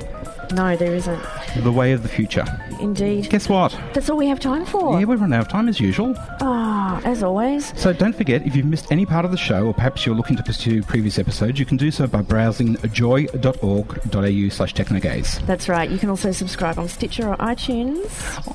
no, 0.53 0.77
there 0.77 0.95
isn't. 0.95 1.21
The 1.57 1.71
way 1.73 1.91
of 1.91 2.03
the 2.03 2.09
future. 2.09 2.45
Indeed. 2.79 3.29
Guess 3.29 3.49
what? 3.49 3.77
That's 3.93 4.09
all 4.09 4.15
we 4.17 4.27
have 4.27 4.39
time 4.39 4.65
for. 4.65 4.97
Yeah, 4.99 5.05
we've 5.05 5.19
run 5.19 5.33
out 5.33 5.41
of 5.41 5.47
time 5.49 5.67
as 5.67 5.79
usual. 5.81 6.13
Ah, 6.39 7.01
as 7.03 7.21
always. 7.21 7.77
So 7.77 7.91
don't 7.91 8.15
forget, 8.15 8.45
if 8.45 8.55
you've 8.55 8.65
missed 8.65 8.91
any 8.93 9.05
part 9.05 9.25
of 9.25 9.31
the 9.31 9.37
show, 9.37 9.65
or 9.65 9.73
perhaps 9.73 10.05
you're 10.05 10.15
looking 10.15 10.37
to 10.37 10.43
pursue 10.43 10.83
previous 10.83 11.19
episodes, 11.19 11.59
you 11.59 11.65
can 11.65 11.75
do 11.77 11.91
so 11.91 12.07
by 12.07 12.21
browsing 12.21 12.77
joy.org.au 12.93 14.49
slash 14.49 14.73
technogaze. 14.73 15.45
That's 15.45 15.67
right. 15.67 15.89
You 15.89 15.97
can 15.97 16.09
also 16.09 16.31
subscribe 16.31 16.44
on 16.77 16.87
Stitcher 16.87 17.27
or 17.29 17.37
iTunes. 17.37 18.09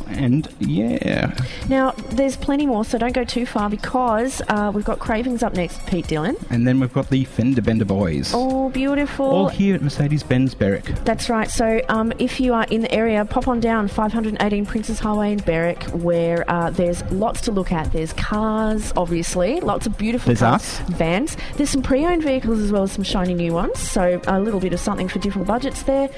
And 0.08 0.48
yeah, 0.58 1.34
Now, 1.68 1.92
there's 2.10 2.36
plenty 2.36 2.66
more, 2.66 2.84
so 2.84 2.98
don't 2.98 3.12
go 3.12 3.24
too 3.24 3.46
far 3.46 3.68
because 3.70 4.42
uh, 4.48 4.70
we've 4.74 4.84
got 4.84 4.98
Cravings 4.98 5.42
up 5.42 5.54
next, 5.54 5.86
Pete 5.86 6.06
Dillon. 6.06 6.36
and 6.50 6.66
then 6.66 6.80
we've 6.80 6.92
got 6.92 7.08
the 7.10 7.24
Fender 7.24 7.62
Bender 7.62 7.84
Boys. 7.84 8.32
Oh, 8.34 8.70
beautiful. 8.70 9.26
All 9.26 9.48
here 9.48 9.74
at 9.74 9.82
Mercedes-Benz 9.82 10.54
Berwick. 10.54 10.84
That's 11.04 11.28
right. 11.28 11.50
So, 11.50 11.80
um, 11.88 12.12
if 12.18 12.40
you 12.40 12.54
are 12.54 12.64
in 12.70 12.82
the 12.82 12.92
area, 12.92 13.24
pop 13.24 13.48
on 13.48 13.60
down 13.60 13.88
518 13.88 14.66
Princes 14.66 14.98
Highway 14.98 15.32
in 15.32 15.38
Berwick, 15.38 15.82
where 15.92 16.48
uh, 16.50 16.70
there's 16.70 17.02
lots 17.10 17.40
to 17.42 17.52
look 17.52 17.72
at. 17.72 17.92
There's 17.92 18.12
cars, 18.14 18.92
obviously, 18.96 19.60
lots 19.60 19.86
of 19.86 19.96
beautiful 19.98 20.26
There's 20.28 20.40
cars, 20.40 20.80
us. 20.80 20.88
vans. 20.90 21.36
There's 21.56 21.70
some 21.70 21.82
pre-owned 21.82 22.22
vehicles 22.22 22.58
as 22.60 22.72
well 22.72 22.82
as 22.84 22.92
some 22.92 23.04
shiny 23.04 23.34
new 23.34 23.52
ones. 23.52 23.78
So, 23.78 24.20
a 24.26 24.40
little 24.40 24.60
bit 24.60 24.72
of 24.72 24.80
something 24.80 25.08
for 25.08 25.18
different 25.18 25.46
budgets 25.46 25.82
there. 25.84 26.08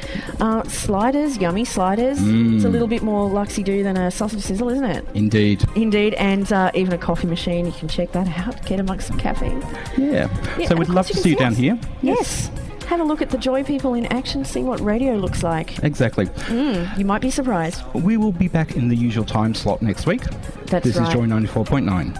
Uh, 0.41 0.63
sliders, 0.65 1.37
yummy 1.39 1.62
sliders. 1.65 2.19
Mm. 2.19 2.57
It's 2.57 2.65
a 2.65 2.69
little 2.69 2.89
bit 2.89 3.03
more 3.03 3.29
luxy 3.29 3.65
do 3.65 3.83
than 3.83 3.97
a 3.97 4.11
sausage 4.11 4.43
sizzle, 4.43 4.69
isn't 4.71 4.85
it? 4.85 5.07
Indeed. 5.15 5.65
Indeed, 5.77 6.15
and 6.15 6.53
uh, 6.53 6.71
even 6.75 6.93
a 6.93 6.99
coffee 6.99 7.27
machine. 7.27 7.67
You 7.67 7.73
can 7.73 7.89
check 7.89 8.13
that 8.13 8.29
out. 8.39 8.65
Get 8.67 8.81
amongst 8.81 9.09
some 9.09 9.19
caffeine. 9.19 9.61
Yeah. 9.97 10.29
Yeah, 10.59 10.69
so 10.69 10.77
we'd 10.77 10.89
love 10.89 11.07
to 11.09 11.17
see 11.17 11.31
you 11.31 11.37
down 11.37 11.55
see 11.55 11.63
here. 11.63 11.75
us. 11.75 11.89
Yes. 12.03 12.51
Have 12.87 13.01
a 13.01 13.05
look 13.05 13.23
at 13.23 13.31
the 13.31 13.39
Joy 13.39 13.65
people 13.65 13.95
in 13.95 14.07
action, 14.07 14.45
see 14.45 14.63
what 14.63 14.79
radio 14.81 15.15
looks 15.15 15.43
like. 15.43 15.83
Exactly. 15.83 16.27
Mm, 16.27 16.99
you 16.99 17.05
might 17.07 17.23
be 17.23 17.31
surprised. 17.31 17.83
We 17.95 18.17
will 18.17 18.33
be 18.33 18.49
back 18.49 18.77
in 18.77 18.89
the 18.89 18.97
usual 18.97 19.25
time 19.25 19.55
slot 19.55 19.81
next 19.81 20.07
week. 20.07 20.23
That's 20.67 20.85
this 20.85 20.97
right. 20.97 21.09
is 21.09 21.15
Joy 21.15 21.27
94.9. 21.27 22.19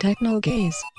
Techno 0.00 0.38
Gaze 0.38 0.80